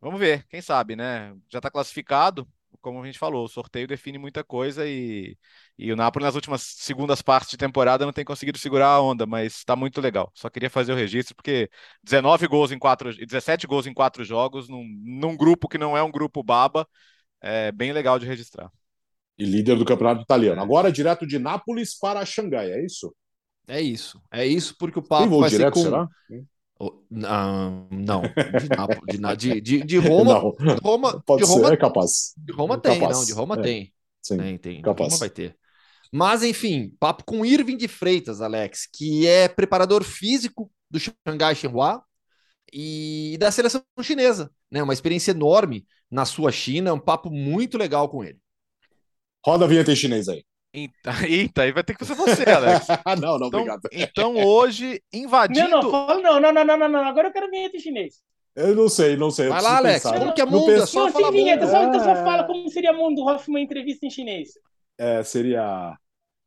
vamos 0.00 0.20
ver, 0.20 0.46
quem 0.48 0.62
sabe, 0.62 0.96
né? 0.96 1.34
Já 1.50 1.58
está 1.58 1.70
classificado, 1.70 2.48
como 2.80 3.02
a 3.02 3.06
gente 3.06 3.18
falou, 3.18 3.44
o 3.44 3.48
sorteio 3.48 3.86
define 3.86 4.18
muita 4.18 4.42
coisa 4.42 4.86
e, 4.86 5.36
e 5.78 5.92
o 5.92 5.96
Napoli 5.96 6.24
nas 6.24 6.34
últimas 6.34 6.62
segundas 6.62 7.22
partes 7.22 7.50
de 7.50 7.56
temporada 7.56 8.04
não 8.04 8.12
tem 8.12 8.24
conseguido 8.24 8.58
segurar 8.58 8.88
a 8.88 9.00
onda, 9.00 9.26
mas 9.26 9.56
está 9.56 9.76
muito 9.76 10.00
legal. 10.00 10.30
Só 10.34 10.48
queria 10.50 10.70
fazer 10.70 10.92
o 10.92 10.96
registro 10.96 11.34
porque 11.34 11.70
19 12.02 12.46
gols 12.46 12.72
em 12.72 12.78
quatro, 12.78 13.14
17 13.14 13.66
gols 13.66 13.86
em 13.86 13.94
quatro 13.94 14.24
jogos 14.24 14.68
num, 14.68 14.84
num 15.04 15.36
grupo 15.36 15.68
que 15.68 15.78
não 15.78 15.96
é 15.96 16.02
um 16.02 16.10
grupo 16.10 16.42
baba, 16.42 16.86
é 17.40 17.70
bem 17.72 17.92
legal 17.92 18.18
de 18.18 18.26
registrar. 18.26 18.70
E 19.38 19.44
líder 19.44 19.76
do 19.76 19.84
campeonato 19.84 20.22
italiano. 20.22 20.60
Agora 20.60 20.92
direto 20.92 21.26
de 21.26 21.38
Nápoles 21.38 21.98
para 21.98 22.24
Xangai, 22.26 22.70
é 22.72 22.84
isso? 22.84 23.14
É 23.66 23.80
isso. 23.80 24.20
É 24.30 24.44
isso 24.44 24.76
porque 24.78 24.98
o 24.98 25.02
papo 25.02 25.40
vai 25.40 25.48
ser 25.48 25.58
direto, 25.58 25.74
com... 25.74 25.82
será? 25.82 26.08
Não, 27.10 27.88
não. 27.90 28.34
De, 28.54 28.68
Nápoles, 28.68 29.20
de, 29.38 29.60
de, 29.60 29.82
de, 29.84 29.98
Roma, 29.98 30.48
Não. 30.60 30.80
Roma, 30.82 31.22
Pode 31.26 31.42
de 31.42 31.48
Roma, 31.48 31.68
ser, 31.68 31.74
é 31.74 31.76
capaz. 31.76 32.36
de 32.36 32.52
Roma 32.52 32.76
É 32.76 32.78
tem, 32.78 32.92
capaz. 33.00 33.12
não, 33.12 33.24
de 33.24 33.32
Roma 33.32 33.56
É, 33.56 33.60
tem. 33.60 33.94
Sim. 34.22 34.36
Tem, 34.36 34.58
tem. 34.58 34.82
De 34.82 34.82
capaz. 34.82 34.96
Roma 34.96 35.18
vai 35.18 35.30
ter. 35.30 35.56
Mas, 36.12 36.42
enfim, 36.42 36.90
papo 37.00 37.24
com 37.24 37.44
Irving 37.46 37.76
de 37.76 37.88
Freitas, 37.88 38.40
Alex, 38.40 38.88
que 38.92 39.26
é 39.26 39.48
preparador 39.48 40.04
físico 40.04 40.70
do 40.90 40.98
Xangai 41.00 41.54
Shenhua 41.54 42.02
e 42.72 43.36
da 43.40 43.50
seleção 43.52 43.82
chinesa, 44.02 44.52
né? 44.70 44.82
Uma 44.82 44.94
experiência 44.94 45.32
enorme 45.32 45.86
na 46.10 46.24
sua 46.26 46.52
China, 46.52 46.94
um 46.94 47.00
papo 47.00 47.30
muito 47.30 47.78
legal 47.78 48.08
com 48.08 48.24
ele. 48.24 48.38
Roda 49.46 49.66
a 49.66 49.68
vinheta 49.68 49.92
em 49.92 49.96
chinês 49.96 50.28
aí. 50.30 50.42
Eita, 50.72 51.10
eita, 51.28 51.62
aí 51.62 51.72
vai 51.72 51.82
ter 51.82 51.96
que 51.96 52.04
ser 52.04 52.14
você, 52.14 52.44
Alex. 52.48 52.86
não, 53.20 53.38
não, 53.38 53.48
Então, 53.48 53.60
obrigado. 53.60 53.88
então 53.92 54.36
hoje, 54.36 55.02
invadindo. 55.12 55.68
Não, 55.68 55.82
não, 55.82 55.90
fala, 55.90 56.14
não, 56.22 56.40
não, 56.40 56.52
não, 56.52 56.64
não, 56.64 56.76
não, 56.78 56.88
não, 56.88 57.04
agora 57.04 57.28
eu 57.28 57.32
quero 57.32 57.50
vinheta 57.50 57.76
em 57.76 57.80
chinês. 57.80 58.14
Eu 58.54 58.74
não 58.74 58.88
sei, 58.88 59.16
não 59.16 59.30
sei. 59.30 59.48
Vai 59.48 59.62
lá, 59.62 59.76
Alex. 59.78 60.02
pensar. 60.02 60.18
Como 60.18 60.32
que 60.34 60.40
é 60.40 60.44
Não 60.44 60.52
mundo? 60.52 60.70
É 60.70 60.74
penso- 60.74 60.86
só 60.92 61.04
Não, 61.06 61.12
falar 61.12 61.28
sem 61.32 61.36
vinheta, 61.36 61.64
mundo. 61.66 61.70
só, 61.72 61.82
então 61.84 62.00
só 62.00 62.10
É. 62.10 62.24
fala 62.24 62.44
como 62.44 62.68
seria 62.68 62.92
mundo 62.92 63.22
Hoffman 63.26 63.62
entrevista 63.64 64.06
em 64.06 64.10
chinês. 64.10 64.50
É, 64.98 65.22
seria 65.22 65.96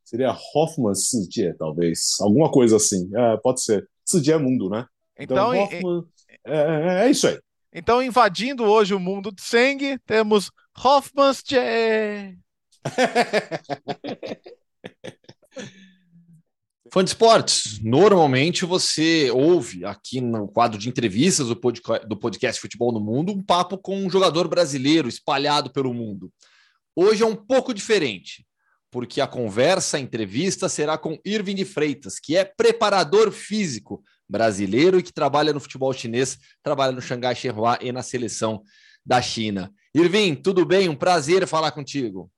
seria 0.04 0.36
Hoffman 0.54 0.94
Sijie, 0.94 1.54
talvez. 1.58 2.18
Alguma 2.22 2.52
coisa 2.52 2.76
assim. 2.76 3.10
É, 3.16 3.38
pode 3.38 3.64
ser. 3.64 3.88
Sijie 4.06 4.34
é 4.34 4.38
mundo, 4.38 4.70
né? 4.70 4.86
Então, 5.18 5.54
em- 5.56 5.64
Hoffman... 5.64 6.04
é, 6.46 6.58
é, 7.02 7.06
é 7.06 7.10
isso 7.10 7.28
aí. 7.28 7.40
então, 7.74 8.04
invadindo 8.04 8.64
hoje 8.66 8.94
o 8.94 9.00
mundo 9.00 9.32
de 9.32 9.42
Seng, 9.42 9.98
temos 10.06 10.52
Hoffman's 10.78 11.42
Che. 11.46 12.38
Fã 16.92 17.04
de 17.04 17.10
esportes, 17.10 17.80
normalmente 17.82 18.66
você 18.66 19.32
ouve 19.32 19.84
aqui 19.84 20.22
no 20.22 20.48
quadro 20.48 20.78
de 20.78 20.88
entrevistas 20.90 21.48
do 21.48 21.56
podca- 21.56 22.06
do 22.06 22.16
podcast 22.16 22.62
Futebol 22.62 22.92
no 22.92 23.00
Mundo 23.00 23.32
um 23.32 23.42
papo 23.42 23.80
com 23.80 23.98
um 23.98 24.10
jogador 24.10 24.48
brasileiro 24.48 25.10
espalhado 25.10 25.74
pelo 25.74 25.92
mundo. 25.92 26.32
Hoje 26.96 27.24
é 27.24 27.26
um 27.26 27.36
pouco 27.36 27.74
diferente, 27.74 28.46
porque 28.92 29.20
a 29.20 29.26
conversa, 29.26 29.98
a 29.98 30.00
entrevista 30.00 30.70
será 30.70 30.96
com 30.96 31.18
Irving 31.26 31.56
de 31.56 31.66
Freitas, 31.66 32.20
que 32.20 32.38
é 32.38 32.46
preparador 32.46 33.32
físico 33.32 34.04
brasileiro 34.30 35.00
e 35.00 35.04
que 35.04 35.12
trabalha 35.12 35.52
no 35.52 35.60
futebol 35.60 35.92
chinês, 35.94 36.38
trabalha 36.62 36.92
no 36.92 37.02
Xangai 37.02 37.36
Shenhua 37.36 37.80
e 37.82 37.92
na 37.92 38.04
seleção 38.04 38.62
da 39.04 39.20
China. 39.20 39.74
Irving, 39.96 40.36
tudo 40.36 40.64
bem? 40.64 40.90
Um 40.90 40.96
prazer 40.96 41.48
falar 41.48 41.72
contigo. 41.72 42.30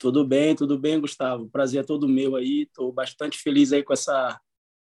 Tudo 0.00 0.26
bem, 0.26 0.56
tudo 0.56 0.78
bem, 0.78 0.98
Gustavo. 0.98 1.50
Prazer 1.50 1.82
é 1.82 1.86
todo 1.86 2.08
meu 2.08 2.34
aí. 2.34 2.62
Estou 2.62 2.90
bastante 2.90 3.36
feliz 3.36 3.70
aí 3.70 3.82
com 3.82 3.92
essa, 3.92 4.40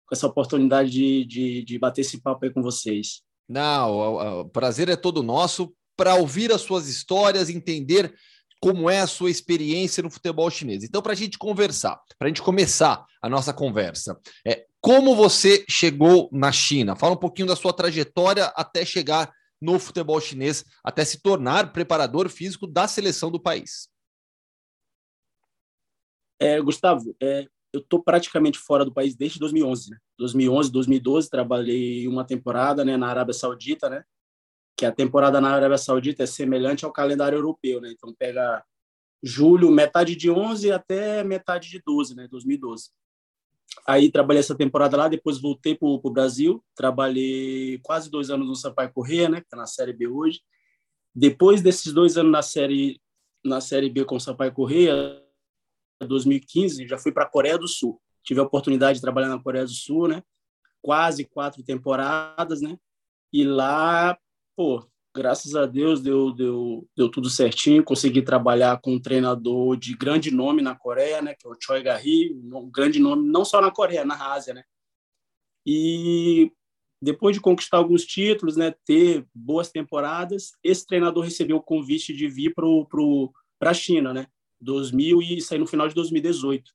com 0.06 0.14
essa 0.14 0.28
oportunidade 0.28 0.91
de, 0.91 1.26
de, 1.26 1.64
de 1.64 1.80
bater 1.80 2.02
esse 2.02 2.22
papo 2.22 2.45
aí 2.45 2.54
com 2.54 2.62
vocês. 2.62 3.24
Não, 3.49 4.41
o, 4.41 4.49
prazer 4.49 4.89
é 4.89 4.95
todo 4.95 5.24
nosso 5.24 5.74
para 5.97 6.14
ouvir 6.14 6.52
as 6.52 6.62
suas 6.62 6.88
histórias, 6.88 7.49
entender 7.49 8.14
como 8.62 8.91
é 8.91 8.99
a 8.99 9.08
sua 9.08 9.32
experiência 9.32 10.04
no 10.04 10.12
futebol 10.12 10.47
chinês. 10.52 10.84
Então, 10.84 11.02
para 11.02 11.14
a 11.14 11.16
gente 11.16 11.36
conversar, 11.36 11.99
para 12.20 12.28
a 12.28 12.30
gente 12.30 12.43
começar 12.43 13.04
a 13.20 13.28
nossa 13.28 13.52
conversa, 13.52 14.20
é 14.45 14.66
como 14.80 15.16
você 15.16 15.66
chegou 15.68 16.30
na 16.32 16.52
China? 16.52 16.95
Fala 16.95 17.14
um 17.14 17.20
pouquinho 17.20 17.47
da 17.47 17.56
sua 17.56 17.74
trajetória 17.74 18.45
até 18.56 18.86
chegar 18.86 19.32
no 19.60 19.80
futebol 19.80 20.22
chinês, 20.22 20.64
até 20.84 21.04
se 21.04 21.20
tornar 21.24 21.74
preparador 21.74 22.30
físico 22.30 22.68
da 22.68 22.88
seleção 22.88 23.32
do 23.32 23.41
país. 23.41 23.89
É, 26.41 26.59
Gustavo, 26.59 27.15
é, 27.21 27.47
eu 27.71 27.79
estou 27.79 28.01
praticamente 28.01 28.57
fora 28.57 28.83
do 28.83 28.91
país 28.91 29.15
desde 29.15 29.37
2011. 29.37 29.91
Né? 29.91 29.97
2011, 30.17 30.71
2012, 30.71 31.29
trabalhei 31.29 32.07
uma 32.07 32.25
temporada 32.25 32.83
né, 32.83 32.97
na 32.97 33.07
Arábia 33.07 33.33
Saudita, 33.33 33.87
né? 33.89 34.03
que 34.75 34.85
a 34.85 34.91
temporada 34.91 35.39
na 35.39 35.51
Arábia 35.51 35.77
Saudita 35.77 36.23
é 36.23 36.25
semelhante 36.25 36.83
ao 36.83 36.91
calendário 36.91 37.37
europeu. 37.37 37.79
Né? 37.79 37.91
Então, 37.91 38.11
pega 38.17 38.63
julho, 39.21 39.69
metade 39.69 40.15
de 40.15 40.31
11 40.31 40.71
até 40.71 41.23
metade 41.23 41.69
de 41.69 41.79
12, 41.85 42.15
né? 42.15 42.27
2012. 42.27 42.89
Aí 43.85 44.11
trabalhei 44.11 44.39
essa 44.39 44.55
temporada 44.55 44.97
lá, 44.97 45.07
depois 45.07 45.39
voltei 45.39 45.75
para 45.75 45.87
o 45.87 46.09
Brasil, 46.09 46.63
trabalhei 46.75 47.79
quase 47.83 48.09
dois 48.09 48.31
anos 48.31 48.47
no 48.47 48.55
Sampaio 48.55 48.91
Corrêa, 48.91 49.29
né, 49.29 49.39
que 49.39 49.45
está 49.45 49.55
na 49.55 49.67
Série 49.67 49.93
B 49.93 50.07
hoje. 50.07 50.41
Depois 51.13 51.61
desses 51.61 51.93
dois 51.93 52.17
anos 52.17 52.31
na 52.31 52.41
Série, 52.41 52.99
na 53.45 53.61
série 53.61 53.89
B 53.89 54.03
com 54.03 54.15
o 54.15 54.19
Sampaio 54.19 54.51
Corrêa, 54.51 55.20
2015, 56.06 56.88
já 56.88 56.97
fui 56.97 57.12
para 57.12 57.24
a 57.24 57.30
Coreia 57.30 57.58
do 57.58 57.68
Sul. 57.68 58.02
Tive 58.24 58.39
a 58.39 58.43
oportunidade 58.43 58.97
de 58.97 59.02
trabalhar 59.02 59.30
na 59.30 59.41
Coreia 59.41 59.66
do 59.66 59.72
Sul, 59.72 60.08
né, 60.08 60.24
quase 60.82 61.26
quatro 61.26 61.64
temporadas, 61.64 62.62
né, 62.62 62.78
e 63.34 63.43
lá, 63.43 64.18
pô, 64.56 64.86
graças 65.16 65.56
a 65.56 65.66
Deus 65.66 66.02
deu, 66.02 66.32
deu, 66.32 66.88
deu 66.95 67.10
tudo 67.10 67.30
certinho, 67.30 67.84
consegui 67.84 68.22
trabalhar 68.22 68.80
com 68.82 68.93
um 68.93 69.02
treinador 69.02 69.76
de 69.78 69.95
grande 69.95 70.32
nome 70.32 70.62
na 70.62 70.76
Coreia, 70.76 71.22
né, 71.22 71.36
que 71.38 71.45
é 71.45 71.49
o 71.49 71.58
Choi 71.60 71.84
Ga-hee, 71.84 72.34
um 72.34 72.70
grande 72.70 72.99
nome 72.99 73.28
não 73.28 73.43
só 73.43 73.62
na 73.62 73.72
Coreia, 73.72 74.06
na 74.06 74.34
Ásia, 74.34 74.54
né? 74.54 74.64
E 75.66 76.52
depois 77.02 77.36
de 77.36 77.41
conquistar 77.41 77.78
alguns 77.78 78.06
títulos, 78.06 78.56
né, 78.56 78.74
ter 78.86 79.26
boas 79.34 79.70
temporadas, 79.72 80.52
esse 80.64 80.86
treinador 80.86 81.24
recebeu 81.24 81.58
o 81.58 81.64
convite 81.64 82.14
de 82.14 82.28
vir 82.28 82.54
para 82.54 83.72
a 83.72 83.74
China, 83.74 84.14
né? 84.14 84.28
2000 84.62 85.22
e 85.22 85.41
sair 85.41 85.59
no 85.59 85.68
final 85.68 85.88
de 85.88 85.95
2018. 85.95 86.72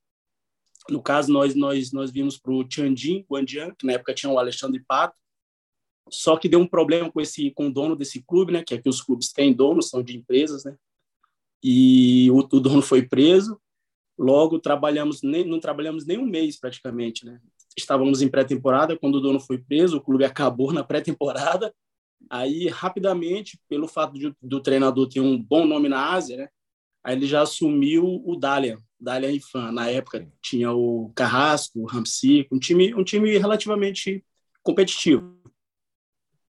No 0.89 1.01
caso, 1.01 1.31
nós 1.31 1.55
nós 1.55 1.91
nós 1.91 2.11
vimos 2.11 2.37
para 2.37 2.51
o 2.51 2.63
Tianjin, 2.63 3.25
Guangdian, 3.29 3.73
que 3.75 3.85
na 3.85 3.93
época 3.93 4.13
tinha 4.13 4.31
o 4.31 4.39
Alexandre 4.39 4.83
Pato, 4.87 5.17
só 6.09 6.37
que 6.37 6.47
deu 6.47 6.59
um 6.59 6.67
problema 6.67 7.11
com 7.11 7.19
esse 7.19 7.51
com 7.51 7.67
o 7.67 7.73
dono 7.73 7.95
desse 7.95 8.21
clube, 8.23 8.51
né? 8.51 8.63
Que 8.63 8.75
aqui 8.75 8.87
os 8.87 9.01
clubes 9.01 9.31
têm 9.31 9.53
donos, 9.53 9.89
são 9.89 10.01
de 10.01 10.15
empresas, 10.15 10.63
né? 10.63 10.75
E 11.63 12.29
o, 12.31 12.37
o 12.37 12.59
dono 12.59 12.81
foi 12.81 13.05
preso. 13.05 13.59
Logo 14.17 14.59
trabalhamos 14.59 15.21
nem 15.21 15.45
não 15.45 15.59
trabalhamos 15.59 16.05
nem 16.05 16.17
um 16.17 16.25
mês 16.25 16.59
praticamente, 16.59 17.25
né? 17.25 17.39
Estávamos 17.75 18.21
em 18.21 18.29
pré-temporada 18.29 18.97
quando 18.97 19.15
o 19.15 19.21
dono 19.21 19.39
foi 19.39 19.57
preso, 19.57 19.97
o 19.97 20.01
clube 20.01 20.23
acabou 20.25 20.71
na 20.71 20.83
pré-temporada. 20.83 21.73
Aí 22.29 22.67
rapidamente, 22.67 23.59
pelo 23.69 23.87
fato 23.87 24.13
de, 24.13 24.33
do 24.41 24.61
treinador 24.61 25.07
ter 25.07 25.19
um 25.19 25.41
bom 25.41 25.65
nome 25.65 25.87
na 25.87 26.13
Ásia, 26.13 26.37
né? 26.37 26.49
Aí 27.03 27.15
ele 27.15 27.25
já 27.25 27.41
assumiu 27.41 28.21
o 28.25 28.35
Dalian, 28.35 28.79
Dalian 28.99 29.31
Ifan. 29.31 29.71
Na 29.71 29.89
época 29.89 30.27
tinha 30.41 30.71
o 30.71 31.11
Carrasco, 31.15 31.79
o 31.79 31.85
Ramsey, 31.85 32.47
um 32.51 32.59
time 32.59 32.93
um 32.93 33.03
time 33.03 33.37
relativamente 33.37 34.23
competitivo. 34.63 35.37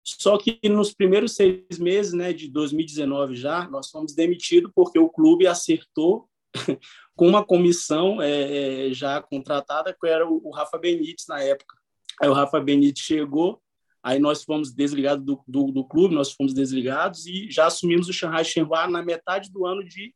Só 0.04 0.38
que 0.38 0.60
nos 0.68 0.94
primeiros 0.94 1.36
seis 1.36 1.78
meses 1.78 2.14
né, 2.14 2.34
de 2.34 2.50
2019 2.50 3.36
já, 3.36 3.70
nós 3.70 3.90
fomos 3.90 4.14
demitidos 4.14 4.72
porque 4.74 4.98
o 4.98 5.10
clube 5.10 5.46
acertou 5.46 6.28
com 7.16 7.28
uma 7.28 7.46
comissão 7.46 8.22
é, 8.22 8.90
é, 8.90 8.94
já 8.94 9.22
contratada, 9.22 9.96
que 10.00 10.08
era 10.08 10.28
o, 10.28 10.42
o, 10.44 10.52
Rafa 10.52 10.78
Benítez 10.78 11.26
na 11.30 11.42
época. 11.42 11.76
Aí 12.20 12.28
o 12.28 12.34
Rafa 12.34 12.60
Benítez 12.60 13.06
chegou, 13.06 13.62
aí 14.04 14.20
nós 14.20 14.44
fomos 14.44 14.74
desligados 14.74 15.24
do, 15.24 15.42
do, 15.48 15.72
do 15.72 15.88
clube, 15.88 16.16
nós 16.16 16.32
fomos 16.32 16.54
desligados 16.54 17.28
e 17.28 17.50
já 17.50 17.68
assumimos 17.68 18.10
o 18.10 18.14
Shanghai 18.14 18.44
Shenhua 18.44 18.88
na 18.88 19.04
metade 19.04 19.52
do 19.52 19.66
ano 19.66 19.84
de 19.86 20.14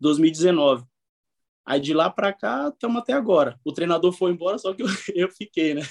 2019. 0.00 0.84
Aí 1.68 1.80
de 1.80 1.92
lá 1.92 2.08
para 2.08 2.32
cá, 2.32 2.70
estamos 2.72 3.02
até 3.02 3.12
agora. 3.12 3.60
O 3.62 3.74
treinador 3.74 4.10
foi 4.10 4.32
embora, 4.32 4.56
só 4.56 4.72
que 4.72 4.82
eu, 4.82 4.86
eu 5.14 5.28
fiquei, 5.30 5.74
né? 5.74 5.82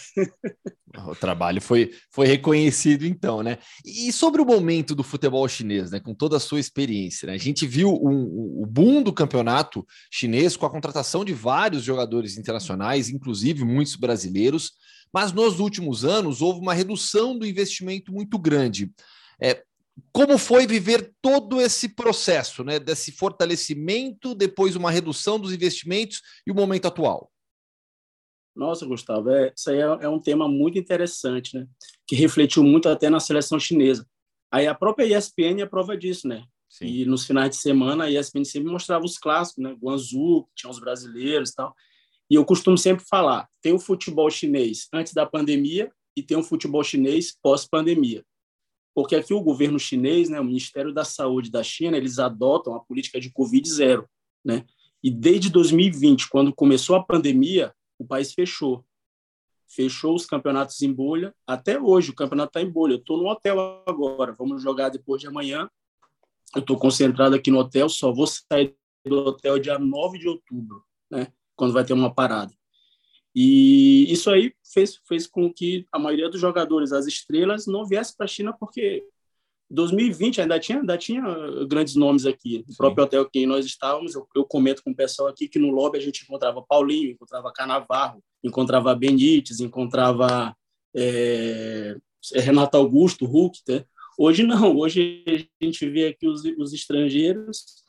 O 1.07 1.13
trabalho 1.13 1.61
foi, 1.61 1.93
foi 2.09 2.25
reconhecido, 2.25 3.05
então, 3.05 3.43
né? 3.43 3.59
E 3.85 4.11
sobre 4.11 4.41
o 4.41 4.45
momento 4.45 4.95
do 4.95 5.03
futebol 5.03 5.47
chinês, 5.47 5.91
né? 5.91 5.99
Com 5.99 6.15
toda 6.15 6.37
a 6.37 6.39
sua 6.39 6.59
experiência, 6.59 7.27
né? 7.27 7.33
A 7.33 7.37
gente 7.37 7.67
viu 7.67 7.89
o, 7.89 8.63
o 8.63 8.65
boom 8.65 9.03
do 9.03 9.13
campeonato 9.13 9.85
chinês 10.11 10.57
com 10.57 10.65
a 10.65 10.71
contratação 10.71 11.23
de 11.23 11.33
vários 11.33 11.83
jogadores 11.83 12.39
internacionais, 12.39 13.09
inclusive 13.09 13.63
muitos 13.63 13.95
brasileiros, 13.95 14.71
mas 15.13 15.31
nos 15.31 15.59
últimos 15.59 16.03
anos 16.03 16.41
houve 16.41 16.59
uma 16.59 16.73
redução 16.73 17.37
do 17.37 17.45
investimento 17.45 18.11
muito 18.11 18.39
grande. 18.39 18.91
É, 19.39 19.63
como 20.11 20.37
foi 20.37 20.65
viver 20.67 21.13
todo 21.21 21.61
esse 21.61 21.89
processo, 21.89 22.63
né? 22.63 22.79
Desse 22.79 23.11
fortalecimento, 23.11 24.35
depois 24.35 24.75
uma 24.75 24.91
redução 24.91 25.39
dos 25.39 25.53
investimentos 25.53 26.21
e 26.45 26.51
o 26.51 26.55
momento 26.55 26.87
atual? 26.87 27.31
Nossa, 28.55 28.85
Gustavo, 28.85 29.29
é, 29.29 29.53
isso 29.55 29.69
aí 29.69 29.77
é, 29.77 29.83
é, 29.83 30.09
um 30.09 30.19
tema 30.19 30.47
muito 30.47 30.79
interessante, 30.79 31.55
né? 31.55 31.67
Que 32.07 32.15
refletiu 32.15 32.63
muito 32.63 32.89
até 32.89 33.09
na 33.09 33.19
seleção 33.19 33.59
chinesa. 33.59 34.07
Aí 34.51 34.65
a 34.65 34.73
própria 34.73 35.05
ESPN 35.05 35.61
é 35.61 35.65
prova 35.65 35.95
disso, 35.95 36.27
né? 36.27 36.43
Sim. 36.69 36.85
E 36.87 37.05
nos 37.05 37.25
finais 37.25 37.51
de 37.51 37.57
semana 37.57 38.05
a 38.05 38.11
ESPN 38.11 38.43
sempre 38.43 38.71
mostrava 38.71 39.05
os 39.05 39.17
clássicos, 39.17 39.63
né? 39.63 39.75
Guangzhou, 39.79 40.49
tinha 40.55 40.69
os 40.69 40.79
brasileiros 40.79 41.51
e 41.51 41.55
tal. 41.55 41.75
E 42.29 42.35
eu 42.35 42.43
costumo 42.43 42.77
sempre 42.77 43.05
falar, 43.07 43.47
tem 43.61 43.73
o 43.73 43.79
futebol 43.79 44.29
chinês 44.29 44.87
antes 44.91 45.13
da 45.13 45.25
pandemia 45.25 45.91
e 46.15 46.23
tem 46.23 46.35
o 46.35 46.43
futebol 46.43 46.83
chinês 46.83 47.37
pós-pandemia 47.41 48.25
porque 48.97 49.15
aqui 49.15 49.31
o 49.31 49.41
governo 49.41 49.77
chinês, 49.77 50.27
né, 50.27 50.39
o 50.39 50.43
Ministério 50.43 50.91
da 50.91 51.05
Saúde 51.05 51.51
da 51.51 51.61
China, 51.61 51.95
eles 51.95 52.17
adotam 52.17 52.73
a 52.73 52.79
política 52.79 53.21
de 53.21 53.29
Covid 53.31 53.69
zero, 53.69 54.09
né? 54.43 54.65
E 55.03 55.11
desde 55.11 55.51
2020, 55.51 56.27
quando 56.27 56.51
começou 56.51 56.95
a 56.95 57.03
pandemia, 57.03 57.75
o 57.99 58.03
país 58.03 58.33
fechou. 58.33 58.83
Fechou 59.67 60.15
os 60.15 60.25
campeonatos 60.25 60.81
em 60.81 60.91
bolha. 60.91 61.31
Até 61.45 61.79
hoje 61.79 62.09
o 62.09 62.15
campeonato 62.15 62.57
está 62.57 62.67
em 62.67 62.71
bolha. 62.71 62.93
Eu 62.93 62.97
estou 62.97 63.19
no 63.19 63.29
hotel 63.29 63.83
agora. 63.85 64.33
Vamos 64.33 64.63
jogar 64.63 64.89
depois 64.89 65.21
de 65.21 65.27
amanhã. 65.27 65.69
Eu 66.55 66.61
estou 66.61 66.75
concentrado 66.75 67.35
aqui 67.35 67.51
no 67.51 67.59
hotel. 67.59 67.87
Só 67.89 68.11
vou 68.11 68.25
sair 68.25 68.75
do 69.05 69.27
hotel 69.27 69.59
dia 69.59 69.77
9 69.77 70.17
de 70.17 70.27
outubro, 70.27 70.83
né? 71.07 71.27
Quando 71.55 71.71
vai 71.71 71.85
ter 71.85 71.93
uma 71.93 72.11
parada. 72.11 72.51
E 73.39 74.11
isso 74.11 74.31
aí 74.31 74.51
fez, 74.73 74.99
fez 75.07 75.27
com 75.27 75.53
que 75.53 75.85
a 75.91 75.99
maioria 75.99 76.27
dos 76.27 76.41
jogadores, 76.41 76.91
as 76.91 77.05
estrelas, 77.05 77.67
não 77.67 77.85
viesse 77.85 78.17
para 78.17 78.25
a 78.25 78.27
China, 78.27 78.51
porque 78.51 79.03
2020 79.69 80.41
ainda 80.41 80.59
tinha, 80.59 80.79
ainda 80.79 80.97
tinha 80.97 81.21
grandes 81.69 81.93
nomes 81.93 82.25
aqui. 82.25 82.65
O 82.67 82.75
próprio 82.75 83.03
hotel 83.03 83.29
que 83.29 83.45
nós 83.45 83.63
estávamos, 83.63 84.15
eu, 84.15 84.27
eu, 84.35 84.43
comento 84.43 84.83
com 84.83 84.89
o 84.89 84.95
pessoal 84.95 85.27
aqui 85.27 85.47
que 85.47 85.59
no 85.59 85.69
lobby 85.69 85.99
a 85.99 86.01
gente 86.01 86.23
encontrava 86.23 86.65
Paulinho, 86.67 87.11
encontrava 87.11 87.53
Canavarro, 87.53 88.23
encontrava 88.43 88.95
Benítez, 88.95 89.59
encontrava 89.59 90.57
é, 90.95 91.95
Renato 92.37 92.75
Augusto, 92.75 93.27
Hulk. 93.27 93.59
Né? 93.69 93.85
Hoje 94.17 94.41
não, 94.41 94.75
hoje 94.75 95.23
a 95.61 95.63
gente 95.63 95.87
vê 95.87 96.07
aqui 96.07 96.27
os, 96.27 96.43
os 96.57 96.73
estrangeiros 96.73 97.83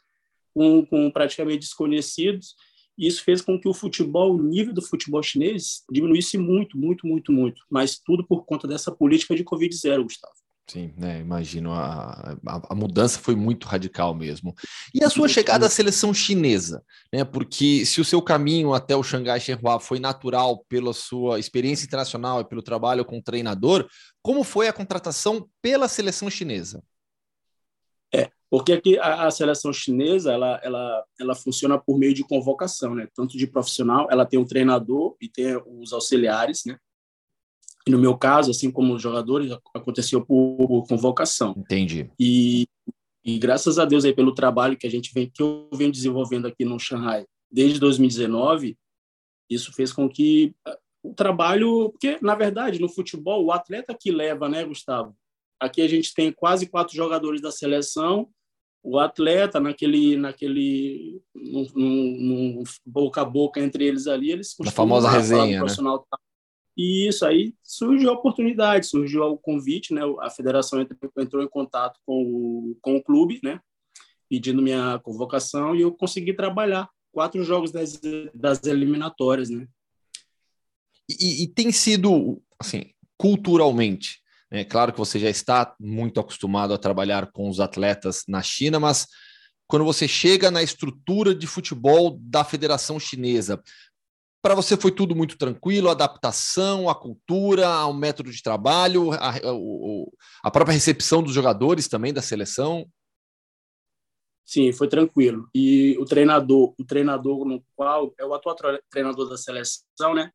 com, 0.52 0.84
com 0.84 1.10
praticamente 1.10 1.60
desconhecidos 1.60 2.54
e 2.98 3.06
isso 3.06 3.22
fez 3.22 3.40
com 3.40 3.58
que 3.58 3.68
o 3.68 3.72
futebol, 3.72 4.34
o 4.34 4.42
nível 4.42 4.74
do 4.74 4.82
futebol 4.82 5.22
chinês 5.22 5.84
diminuísse 5.90 6.36
muito, 6.36 6.76
muito, 6.76 7.06
muito, 7.06 7.32
muito. 7.32 7.62
Mas 7.70 7.98
tudo 7.98 8.26
por 8.26 8.44
conta 8.44 8.66
dessa 8.66 8.90
política 8.90 9.36
de 9.36 9.44
Covid-0, 9.44 10.02
Gustavo. 10.02 10.34
Sim, 10.70 10.92
né? 10.98 11.20
Imagino. 11.20 11.72
A, 11.72 12.36
a, 12.46 12.62
a, 12.70 12.74
mudança 12.74 13.18
foi 13.18 13.34
muito 13.34 13.66
radical 13.66 14.14
mesmo. 14.14 14.54
E 14.92 15.02
a 15.02 15.08
sua 15.08 15.26
chegada 15.26 15.64
à 15.64 15.70
seleção 15.70 16.12
chinesa, 16.12 16.82
né? 17.10 17.24
Porque 17.24 17.86
se 17.86 18.02
o 18.02 18.04
seu 18.04 18.20
caminho 18.20 18.74
até 18.74 18.94
o 18.94 19.02
Xangai 19.02 19.40
Shenhua 19.40 19.80
foi 19.80 19.98
natural 19.98 20.66
pela 20.68 20.92
sua 20.92 21.38
experiência 21.38 21.86
internacional 21.86 22.42
e 22.42 22.44
pelo 22.44 22.62
trabalho 22.62 23.02
com 23.02 23.22
treinador, 23.22 23.88
como 24.20 24.44
foi 24.44 24.68
a 24.68 24.72
contratação 24.72 25.48
pela 25.62 25.88
seleção 25.88 26.28
chinesa? 26.28 26.82
Porque 28.50 28.72
aqui 28.72 28.98
a, 28.98 29.26
a, 29.26 29.30
seleção 29.30 29.72
chinesa 29.72 30.32
ela, 30.32 30.58
ela, 30.62 31.04
ela 31.20 31.34
funciona 31.34 31.78
por 31.78 31.98
meio 31.98 32.14
de 32.14 32.24
convocação, 32.24 32.94
né? 32.94 33.06
Tanto 33.14 33.36
de 33.36 33.46
profissional, 33.46 34.08
ela 34.10 34.24
tem 34.24 34.38
um 34.38 34.46
treinador 34.46 35.16
e 35.20 35.28
tem 35.28 35.60
os 35.66 35.92
auxiliares, 35.92 36.64
né? 36.64 36.78
E 37.86 37.90
no 37.90 37.98
meu 37.98 38.16
caso, 38.16 38.50
assim 38.50 38.70
como 38.70 38.94
os 38.94 39.02
jogadores, 39.02 39.50
aconteceu 39.74 40.24
por, 40.24 40.86
convocação. 40.86 41.54
Entendi. 41.56 42.10
E, 42.18 42.66
e 43.24 43.38
graças 43.38 43.78
a 43.78 43.84
Deus 43.84 44.04
aí 44.04 44.14
pelo 44.14 44.34
trabalho 44.34 44.76
que 44.76 44.86
a 44.86 44.90
gente 44.90 45.12
vem 45.12 45.30
que 45.30 45.42
eu 45.42 45.68
venho 45.72 45.92
desenvolvendo 45.92 46.46
aqui 46.46 46.64
no 46.64 46.78
Shanghai 46.78 47.26
desde 47.50 47.78
2019, 47.78 48.76
isso 49.48 49.72
fez 49.72 49.92
com 49.92 50.08
que 50.08 50.54
ah, 50.66 50.78
o 51.02 51.14
trabalho, 51.14 51.90
porque 51.90 52.18
na 52.20 52.34
verdade 52.34 52.80
no 52.80 52.88
futebol 52.88 53.44
o 53.44 53.52
atleta 53.52 53.96
que 53.98 54.10
leva, 54.10 54.48
né, 54.48 54.64
Gustavo? 54.64 55.14
Aqui 55.60 55.80
a 55.82 55.88
gente 55.88 56.14
tem 56.14 56.30
quase 56.32 56.66
quatro 56.66 56.94
jogadores 56.94 57.40
da 57.40 57.50
seleção 57.50 58.28
o 58.82 58.98
atleta 58.98 59.60
naquele 59.60 60.16
naquele 60.16 61.20
num, 61.34 61.66
num, 61.74 62.64
boca 62.86 63.22
a 63.22 63.24
boca 63.24 63.60
entre 63.60 63.84
eles 63.84 64.06
ali 64.06 64.30
eles 64.30 64.54
a 64.60 64.70
famosa 64.70 65.10
resenha 65.10 65.62
né? 65.62 65.66
e 66.76 67.08
isso 67.08 67.26
aí 67.26 67.54
surgiu 67.62 68.10
a 68.10 68.14
oportunidade 68.14 68.86
surgiu 68.86 69.24
o 69.24 69.36
convite 69.38 69.92
né? 69.92 70.02
A 70.20 70.30
federação 70.30 70.80
entrou 71.16 71.42
em 71.42 71.48
contato 71.48 71.98
com 72.06 72.22
o, 72.22 72.76
com 72.80 72.96
o 72.96 73.02
clube 73.02 73.40
né? 73.42 73.60
Pedindo 74.28 74.62
minha 74.62 74.98
convocação 75.00 75.74
e 75.74 75.80
eu 75.80 75.92
consegui 75.92 76.32
trabalhar 76.34 76.88
quatro 77.10 77.42
jogos 77.42 77.72
das, 77.72 78.00
das 78.34 78.62
eliminatórias 78.64 79.50
né? 79.50 79.66
E, 81.08 81.42
e 81.42 81.46
tem 81.48 81.72
sido 81.72 82.40
assim 82.60 82.92
culturalmente 83.16 84.20
é 84.50 84.64
claro 84.64 84.92
que 84.92 84.98
você 84.98 85.18
já 85.18 85.28
está 85.28 85.74
muito 85.78 86.18
acostumado 86.18 86.72
a 86.72 86.78
trabalhar 86.78 87.30
com 87.32 87.48
os 87.48 87.60
atletas 87.60 88.24
na 88.26 88.42
China, 88.42 88.80
mas 88.80 89.06
quando 89.66 89.84
você 89.84 90.08
chega 90.08 90.50
na 90.50 90.62
estrutura 90.62 91.34
de 91.34 91.46
futebol 91.46 92.18
da 92.20 92.42
Federação 92.42 92.98
Chinesa, 92.98 93.62
para 94.40 94.54
você 94.54 94.76
foi 94.76 94.90
tudo 94.90 95.14
muito 95.14 95.36
tranquilo, 95.36 95.88
a 95.88 95.92
adaptação, 95.92 96.88
a 96.88 96.94
cultura, 96.94 97.68
ao 97.68 97.92
método 97.92 98.30
de 98.30 98.42
trabalho, 98.42 99.12
a, 99.12 99.30
a, 99.30 99.38
a 100.44 100.50
própria 100.50 100.72
recepção 100.72 101.22
dos 101.22 101.34
jogadores 101.34 101.86
também 101.86 102.14
da 102.14 102.22
seleção? 102.22 102.88
Sim, 104.46 104.72
foi 104.72 104.88
tranquilo. 104.88 105.46
E 105.54 105.94
o 105.98 106.06
treinador, 106.06 106.74
o 106.78 106.84
treinador 106.84 107.44
no 107.44 107.62
qual 107.76 108.14
é 108.18 108.24
o 108.24 108.32
atual 108.32 108.56
treinador 108.88 109.28
da 109.28 109.36
seleção, 109.36 110.14
né? 110.14 110.32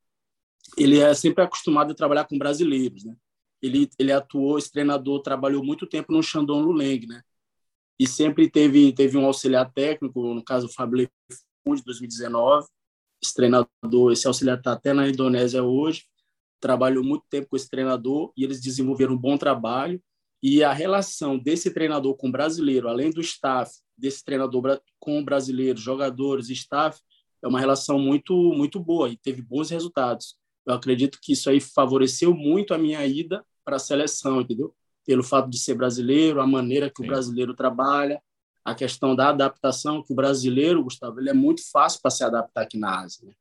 Ele 0.78 1.00
é 1.00 1.12
sempre 1.16 1.44
acostumado 1.44 1.92
a 1.92 1.96
trabalhar 1.96 2.26
com 2.26 2.38
brasileiros, 2.38 3.04
né? 3.04 3.16
Ele, 3.64 3.90
ele 3.98 4.12
atuou, 4.12 4.58
esse 4.58 4.70
treinador 4.70 5.22
trabalhou 5.22 5.64
muito 5.64 5.88
tempo 5.88 6.12
no 6.12 6.22
Shandong 6.22 6.66
Luleng, 6.66 7.08
né? 7.08 7.22
E 7.98 8.06
sempre 8.06 8.50
teve, 8.50 8.92
teve 8.92 9.18
um 9.18 9.26
auxiliar 9.26 9.72
técnico, 9.72 10.34
no 10.34 10.44
caso 10.44 10.68
o 10.68 10.70
Fábio 10.70 10.98
Lefun, 10.98 11.76
de 11.76 11.84
2019. 11.86 12.68
Esse 13.24 13.34
treinador, 13.34 14.12
esse 14.12 14.28
auxiliar 14.28 14.58
está 14.58 14.74
até 14.74 14.92
na 14.92 15.08
Indonésia 15.08 15.64
hoje. 15.64 16.04
Trabalhou 16.60 17.04
muito 17.04 17.24
tempo 17.30 17.48
com 17.48 17.56
esse 17.56 17.70
treinador 17.70 18.34
e 18.36 18.44
eles 18.44 18.60
desenvolveram 18.60 19.14
um 19.14 19.18
bom 19.18 19.38
trabalho. 19.38 20.02
E 20.42 20.62
a 20.62 20.74
relação 20.74 21.38
desse 21.40 21.72
treinador 21.72 22.18
com 22.18 22.28
o 22.28 22.32
brasileiro, 22.32 22.90
além 22.90 23.12
do 23.12 23.22
staff, 23.22 23.72
desse 23.98 24.26
treinador 24.26 24.82
com 25.00 25.20
o 25.20 25.24
brasileiro, 25.24 25.80
jogadores, 25.80 26.50
staff, 26.50 27.00
é 27.42 27.48
uma 27.48 27.62
relação 27.62 27.98
muito, 27.98 28.34
muito 28.54 28.78
boa 28.78 29.08
e 29.08 29.16
teve 29.16 29.42
bons 29.42 29.70
resultados. 29.70 30.36
Eu 30.66 30.74
acredito 30.74 31.20
que 31.22 31.32
isso 31.32 31.50
aí 31.50 31.62
favoreceu 31.62 32.34
muito 32.34 32.74
a 32.74 32.78
minha 32.78 33.06
ida 33.06 33.46
para 33.64 33.78
a 33.78 33.80
seleção, 33.80 34.42
entendeu? 34.42 34.74
Pelo 35.06 35.24
fato 35.24 35.50
de 35.50 35.58
ser 35.58 35.76
brasileiro, 35.76 36.42
a 36.42 36.48
maneira 36.48 36.90
que 36.90 37.02
Sim. 37.02 37.04
o 37.04 37.08
brasileiro 37.08 37.54
trabalha, 37.54 38.22
a 38.64 38.74
questão 38.74 39.16
da 39.16 39.30
adaptação, 39.30 40.02
que 40.02 40.14
o 40.14 40.16
brasileiro, 40.16 40.84
Gustavo, 40.84 41.20
ele 41.20 41.30
é 41.30 41.34
muito 41.34 41.62
fácil 41.70 42.02
para 42.02 42.12
se 42.12 42.24
adaptar 42.24 42.62
aqui 42.62 42.78
na 42.78 43.02
Ásia. 43.02 43.28
Né? 43.28 43.34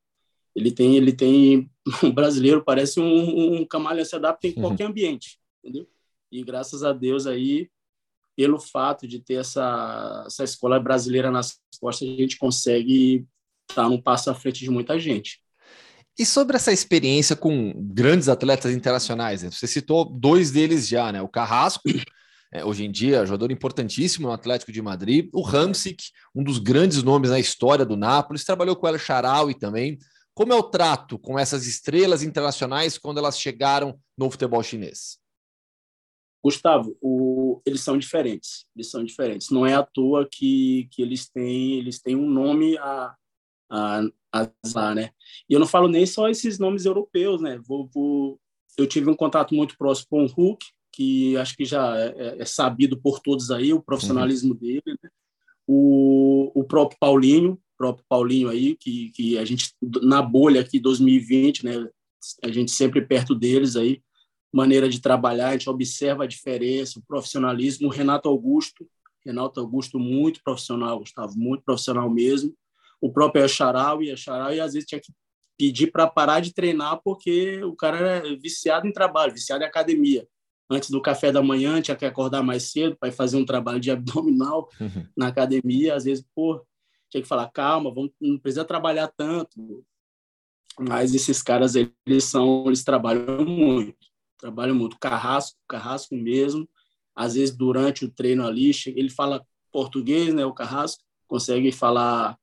Ele 0.54 0.70
tem, 0.70 0.96
ele 0.96 1.12
tem, 1.12 1.70
o 2.02 2.12
brasileiro 2.12 2.62
parece 2.64 3.00
um, 3.00 3.60
um 3.60 3.64
camaleão, 3.64 4.04
se 4.04 4.16
adapta 4.16 4.46
em 4.48 4.54
uhum. 4.54 4.62
qualquer 4.62 4.84
ambiente, 4.84 5.38
entendeu? 5.62 5.88
E 6.30 6.42
graças 6.42 6.82
a 6.82 6.92
Deus 6.92 7.26
aí, 7.26 7.70
pelo 8.34 8.58
fato 8.58 9.06
de 9.06 9.20
ter 9.20 9.34
essa, 9.34 10.24
essa 10.26 10.44
escola 10.44 10.80
brasileira 10.80 11.30
nas 11.30 11.60
costas, 11.78 12.08
a 12.08 12.12
gente 12.12 12.38
consegue 12.38 13.26
estar 13.68 13.86
um 13.88 14.00
passo 14.00 14.30
à 14.30 14.34
frente 14.34 14.60
de 14.60 14.70
muita 14.70 14.98
gente. 14.98 15.41
E 16.18 16.26
sobre 16.26 16.56
essa 16.56 16.72
experiência 16.72 17.34
com 17.34 17.72
grandes 17.74 18.28
atletas 18.28 18.72
internacionais, 18.72 19.42
né? 19.42 19.50
você 19.50 19.66
citou 19.66 20.04
dois 20.04 20.50
deles 20.50 20.86
já, 20.86 21.10
né? 21.10 21.22
O 21.22 21.28
Carrasco, 21.28 21.82
é, 22.52 22.62
hoje 22.64 22.84
em 22.84 22.90
dia, 22.90 23.24
jogador 23.24 23.50
importantíssimo 23.50 24.28
no 24.28 24.34
Atlético 24.34 24.70
de 24.70 24.82
Madrid, 24.82 25.30
o 25.32 25.46
Hamsik, 25.46 26.04
um 26.34 26.44
dos 26.44 26.58
grandes 26.58 27.02
nomes 27.02 27.30
na 27.30 27.40
história 27.40 27.84
do 27.84 27.96
Nápoles, 27.96 28.44
trabalhou 28.44 28.76
com 28.76 28.86
o 28.86 28.88
El 28.90 28.98
Sharawi 28.98 29.54
também. 29.54 29.98
Como 30.34 30.52
é 30.52 30.56
o 30.56 30.62
trato 30.62 31.18
com 31.18 31.38
essas 31.38 31.66
estrelas 31.66 32.22
internacionais 32.22 32.98
quando 32.98 33.18
elas 33.18 33.38
chegaram 33.38 33.98
no 34.16 34.30
futebol 34.30 34.62
chinês? 34.62 35.18
Gustavo, 36.44 36.96
o, 37.00 37.62
eles 37.64 37.82
são 37.82 37.96
diferentes. 37.96 38.66
Eles 38.74 38.90
são 38.90 39.04
diferentes. 39.04 39.50
Não 39.50 39.64
é 39.64 39.74
à 39.74 39.82
toa 39.82 40.28
que, 40.30 40.88
que 40.90 41.00
eles 41.00 41.28
têm 41.28 41.78
eles 41.78 42.00
têm 42.00 42.16
um 42.16 42.28
nome 42.28 42.76
a, 42.78 43.14
a, 43.70 44.02
a 44.32 44.94
né? 44.94 45.10
E 45.48 45.52
eu 45.52 45.60
não 45.60 45.66
falo 45.66 45.88
nem 45.88 46.06
só 46.06 46.28
esses 46.28 46.58
nomes 46.58 46.86
europeus, 46.86 47.40
né? 47.40 47.60
Vou, 47.66 47.88
vou, 47.92 48.40
eu 48.78 48.86
tive 48.86 49.10
um 49.10 49.14
contato 49.14 49.54
muito 49.54 49.76
próximo 49.76 50.08
com 50.08 50.24
o 50.24 50.26
Hulk, 50.26 50.64
que 50.90 51.36
acho 51.36 51.54
que 51.54 51.64
já 51.64 51.98
é, 51.98 52.14
é, 52.16 52.42
é 52.42 52.44
sabido 52.44 52.98
por 52.98 53.20
todos 53.20 53.50
aí, 53.50 53.72
o 53.72 53.82
profissionalismo 53.82 54.54
uhum. 54.54 54.58
dele. 54.58 54.82
Né? 54.86 55.10
O, 55.66 56.50
o 56.54 56.64
próprio 56.64 56.98
Paulinho, 56.98 57.60
próprio 57.76 58.04
Paulinho 58.08 58.48
aí, 58.48 58.74
que, 58.76 59.10
que 59.10 59.36
a 59.38 59.44
gente, 59.44 59.74
na 60.02 60.22
bolha 60.22 60.60
aqui 60.60 60.80
2020, 60.80 61.64
né? 61.64 61.88
A 62.42 62.50
gente 62.50 62.70
sempre 62.70 63.04
perto 63.04 63.34
deles 63.34 63.74
aí, 63.74 64.00
maneira 64.52 64.88
de 64.88 65.00
trabalhar, 65.00 65.48
a 65.48 65.52
gente 65.52 65.68
observa 65.68 66.24
a 66.24 66.26
diferença, 66.26 66.98
o 66.98 67.02
profissionalismo. 67.02 67.88
O 67.88 67.90
Renato 67.90 68.28
Augusto, 68.28 68.88
Renato 69.24 69.58
Augusto 69.58 69.98
muito 69.98 70.40
profissional, 70.42 71.00
Gustavo, 71.00 71.36
muito 71.36 71.64
profissional 71.64 72.08
mesmo 72.08 72.54
o 73.02 73.12
próprio 73.12 73.44
Acharaui, 73.44 74.06
e 74.06 74.60
às 74.60 74.72
vezes 74.72 74.88
tinha 74.88 75.00
que 75.00 75.12
pedir 75.58 75.90
para 75.90 76.06
parar 76.06 76.38
de 76.38 76.54
treinar 76.54 77.00
porque 77.04 77.62
o 77.64 77.74
cara 77.74 77.98
era 77.98 78.36
viciado 78.36 78.86
em 78.86 78.92
trabalho, 78.92 79.32
viciado 79.32 79.64
em 79.64 79.66
academia. 79.66 80.26
Antes 80.70 80.88
do 80.88 81.02
café 81.02 81.32
da 81.32 81.42
manhã, 81.42 81.82
tinha 81.82 81.96
que 81.96 82.06
acordar 82.06 82.42
mais 82.44 82.70
cedo 82.70 82.96
para 82.96 83.10
fazer 83.10 83.36
um 83.36 83.44
trabalho 83.44 83.80
de 83.80 83.90
abdominal 83.92 84.68
uhum. 84.80 85.06
na 85.16 85.26
academia. 85.26 85.96
Às 85.96 86.04
vezes, 86.04 86.24
pô, 86.32 86.64
tinha 87.10 87.20
que 87.20 87.28
falar, 87.28 87.50
calma, 87.50 87.92
vamos, 87.92 88.12
não 88.20 88.38
precisa 88.38 88.64
trabalhar 88.64 89.08
tanto. 89.08 89.84
Mas 90.78 91.12
esses 91.12 91.42
caras, 91.42 91.74
eles 91.74 92.24
são, 92.24 92.64
eles 92.66 92.84
trabalham 92.84 93.44
muito, 93.44 94.06
trabalham 94.38 94.76
muito. 94.76 94.96
Carrasco, 94.98 95.58
Carrasco 95.68 96.14
mesmo. 96.14 96.68
Às 97.14 97.34
vezes, 97.34 97.54
durante 97.54 98.04
o 98.04 98.10
treino 98.10 98.46
ali, 98.46 98.70
ele 98.86 99.10
fala 99.10 99.44
português, 99.72 100.32
né, 100.32 100.46
o 100.46 100.54
Carrasco, 100.54 101.02
consegue 101.26 101.72
falar 101.72 102.38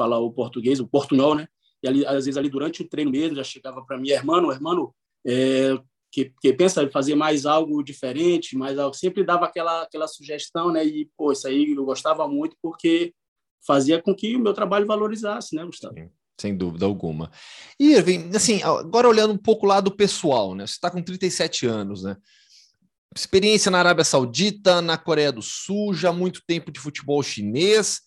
falar 0.00 0.18
o 0.18 0.32
português, 0.32 0.80
o 0.80 0.88
portunhol, 0.88 1.34
né? 1.34 1.46
E 1.82 1.88
ali, 1.88 2.06
às 2.06 2.24
vezes 2.24 2.38
ali 2.38 2.48
durante 2.48 2.80
o 2.80 2.88
treino 2.88 3.10
mesmo 3.10 3.36
já 3.36 3.44
chegava 3.44 3.84
para 3.84 3.98
mim, 3.98 4.08
irmão, 4.08 4.50
irmão, 4.50 4.94
é, 5.26 5.78
que, 6.10 6.32
que 6.40 6.52
pensa 6.54 6.82
em 6.82 6.90
fazer 6.90 7.14
mais 7.14 7.44
algo 7.44 7.82
diferente, 7.82 8.56
algo, 8.78 8.96
sempre 8.96 9.22
dava 9.22 9.44
aquela 9.44 9.82
aquela 9.82 10.08
sugestão, 10.08 10.72
né? 10.72 10.82
E 10.86 11.10
pô, 11.18 11.32
isso 11.32 11.46
aí 11.46 11.74
eu 11.74 11.84
gostava 11.84 12.26
muito 12.26 12.56
porque 12.62 13.12
fazia 13.66 14.00
com 14.00 14.14
que 14.14 14.34
o 14.36 14.40
meu 14.40 14.54
trabalho 14.54 14.86
valorizasse, 14.86 15.54
né, 15.54 15.66
Gustavo? 15.66 15.94
Sim, 15.94 16.08
sem 16.40 16.56
dúvida 16.56 16.86
alguma. 16.86 17.30
E 17.78 17.92
Irving, 17.92 18.30
assim, 18.34 18.62
agora 18.62 19.06
olhando 19.06 19.34
um 19.34 19.38
pouco 19.38 19.66
lá 19.66 19.82
do 19.82 19.90
pessoal, 19.90 20.54
né? 20.54 20.66
Você 20.66 20.72
está 20.72 20.90
com 20.90 21.02
37 21.02 21.66
anos, 21.66 22.04
né? 22.04 22.16
Experiência 23.14 23.70
na 23.70 23.80
Arábia 23.80 24.04
Saudita, 24.04 24.80
na 24.80 24.96
Coreia 24.96 25.30
do 25.30 25.42
Sul, 25.42 25.92
já 25.92 26.10
muito 26.10 26.42
tempo 26.46 26.72
de 26.72 26.80
futebol 26.80 27.22
chinês. 27.22 28.00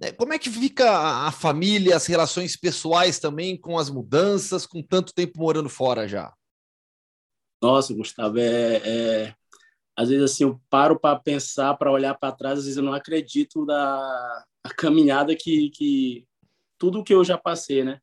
É, 0.00 0.10
como 0.10 0.32
é 0.32 0.38
que 0.38 0.50
fica 0.50 0.90
a 1.26 1.30
família, 1.30 1.96
as 1.96 2.06
relações 2.06 2.56
pessoais 2.56 3.18
também 3.18 3.56
com 3.56 3.78
as 3.78 3.88
mudanças, 3.88 4.66
com 4.66 4.82
tanto 4.82 5.14
tempo 5.14 5.38
morando 5.38 5.68
fora 5.68 6.08
já? 6.08 6.34
Nossa, 7.62 7.94
Gustavo, 7.94 8.38
é, 8.38 8.76
é... 8.84 9.34
às 9.96 10.08
vezes 10.08 10.24
assim 10.24 10.44
eu 10.44 10.60
paro 10.68 10.98
para 10.98 11.18
pensar, 11.18 11.74
para 11.74 11.92
olhar 11.92 12.14
para 12.14 12.34
trás, 12.34 12.58
às 12.58 12.64
vezes 12.64 12.76
eu 12.76 12.82
não 12.82 12.92
acredito 12.92 13.64
da 13.64 14.44
caminhada 14.76 15.34
que, 15.36 15.70
que 15.70 16.26
tudo 16.76 17.04
que 17.04 17.14
eu 17.14 17.24
já 17.24 17.38
passei, 17.38 17.84
né? 17.84 18.00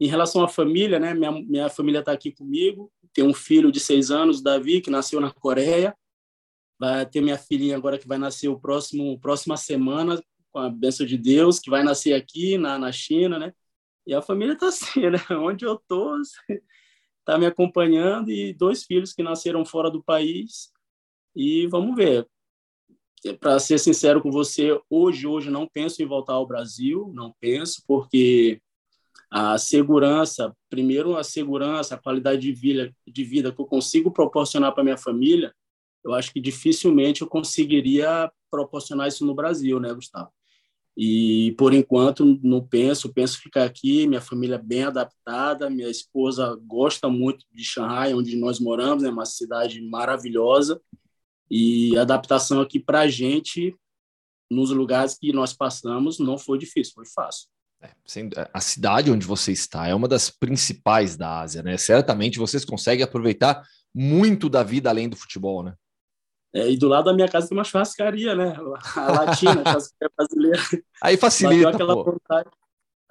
Em 0.00 0.06
relação 0.06 0.42
à 0.42 0.48
família, 0.48 0.98
né? 0.98 1.12
Minha, 1.12 1.32
minha 1.32 1.68
família 1.68 2.00
está 2.00 2.12
aqui 2.12 2.32
comigo. 2.32 2.90
Tem 3.12 3.24
um 3.24 3.34
filho 3.34 3.70
de 3.70 3.78
seis 3.78 4.10
anos, 4.10 4.42
Davi, 4.42 4.80
que 4.80 4.90
nasceu 4.90 5.20
na 5.20 5.30
Coreia. 5.30 5.94
Vai 6.78 7.06
ter 7.06 7.20
minha 7.20 7.38
filhinha 7.38 7.76
agora 7.76 7.98
que 7.98 8.08
vai 8.08 8.18
nascer 8.18 8.48
o 8.48 8.58
próximo 8.58 9.18
próxima 9.20 9.56
semana 9.56 10.20
com 10.52 10.58
a 10.58 10.68
bênção 10.68 11.06
de 11.06 11.16
Deus, 11.16 11.58
que 11.58 11.70
vai 11.70 11.82
nascer 11.82 12.12
aqui 12.12 12.58
na, 12.58 12.78
na 12.78 12.92
China, 12.92 13.38
né? 13.38 13.52
E 14.06 14.14
a 14.14 14.22
família 14.22 14.54
está 14.54 14.68
assim, 14.68 15.08
né? 15.10 15.18
Onde 15.30 15.64
eu 15.64 15.80
tô, 15.88 16.20
está 16.20 17.38
me 17.38 17.46
acompanhando 17.46 18.30
e 18.30 18.52
dois 18.52 18.84
filhos 18.84 19.12
que 19.12 19.22
nasceram 19.22 19.64
fora 19.64 19.90
do 19.90 20.02
país. 20.02 20.70
E 21.34 21.66
vamos 21.68 21.96
ver. 21.96 22.28
Para 23.38 23.60
ser 23.60 23.78
sincero 23.78 24.20
com 24.20 24.32
você, 24.32 24.78
hoje, 24.90 25.28
hoje 25.28 25.48
não 25.48 25.68
penso 25.68 26.02
em 26.02 26.06
voltar 26.06 26.34
ao 26.34 26.46
Brasil, 26.46 27.12
não 27.14 27.32
penso, 27.40 27.82
porque 27.86 28.60
a 29.30 29.56
segurança, 29.56 30.54
primeiro 30.68 31.16
a 31.16 31.22
segurança, 31.22 31.94
a 31.94 31.98
qualidade 31.98 32.42
de 32.42 32.52
vida, 32.52 32.92
de 33.06 33.24
vida 33.24 33.52
que 33.52 33.60
eu 33.60 33.64
consigo 33.64 34.10
proporcionar 34.10 34.74
para 34.74 34.82
minha 34.82 34.98
família, 34.98 35.54
eu 36.04 36.12
acho 36.12 36.32
que 36.32 36.40
dificilmente 36.40 37.22
eu 37.22 37.28
conseguiria 37.28 38.30
proporcionar 38.50 39.06
isso 39.06 39.24
no 39.24 39.34
Brasil, 39.34 39.78
né, 39.78 39.94
Gustavo? 39.94 40.30
E 40.96 41.54
por 41.56 41.72
enquanto 41.72 42.38
não 42.42 42.66
penso, 42.66 43.12
penso 43.12 43.38
ficar 43.38 43.64
aqui, 43.64 44.06
minha 44.06 44.20
família 44.20 44.58
bem 44.58 44.84
adaptada, 44.84 45.70
minha 45.70 45.88
esposa 45.88 46.58
gosta 46.66 47.08
muito 47.08 47.46
de 47.50 47.64
Xangai, 47.64 48.12
onde 48.12 48.36
nós 48.36 48.60
moramos, 48.60 49.02
é 49.02 49.08
uma 49.08 49.24
cidade 49.24 49.80
maravilhosa. 49.80 50.80
E 51.50 51.96
a 51.96 52.02
adaptação 52.02 52.60
aqui 52.60 52.78
para 52.78 53.00
a 53.00 53.08
gente, 53.08 53.74
nos 54.50 54.70
lugares 54.70 55.16
que 55.18 55.32
nós 55.32 55.52
passamos, 55.52 56.18
não 56.18 56.36
foi 56.36 56.58
difícil, 56.58 56.92
foi 56.94 57.06
fácil. 57.06 57.48
É, 57.82 58.50
a 58.52 58.60
cidade 58.60 59.10
onde 59.10 59.26
você 59.26 59.50
está 59.50 59.88
é 59.88 59.94
uma 59.94 60.06
das 60.06 60.30
principais 60.30 61.16
da 61.16 61.40
Ásia, 61.40 61.62
né? 61.62 61.76
Certamente 61.76 62.38
vocês 62.38 62.64
conseguem 62.64 63.02
aproveitar 63.02 63.62
muito 63.94 64.48
da 64.48 64.62
vida 64.62 64.88
além 64.88 65.08
do 65.08 65.16
futebol, 65.16 65.62
né? 65.64 65.74
É, 66.54 66.70
e 66.70 66.76
do 66.76 66.86
lado 66.86 67.06
da 67.06 67.14
minha 67.14 67.28
casa 67.28 67.48
tem 67.48 67.56
uma 67.56 67.64
churrascaria, 67.64 68.34
né? 68.34 68.54
A 68.94 69.12
latina, 69.12 69.62
a 69.64 69.70
churrascaria 69.70 70.10
brasileira. 70.16 70.62
Aí 71.02 71.16
facilita, 71.16 71.64
bateu 71.64 71.74
aquela 71.74 71.94
pô. 71.94 72.12
vontade, 72.12 72.50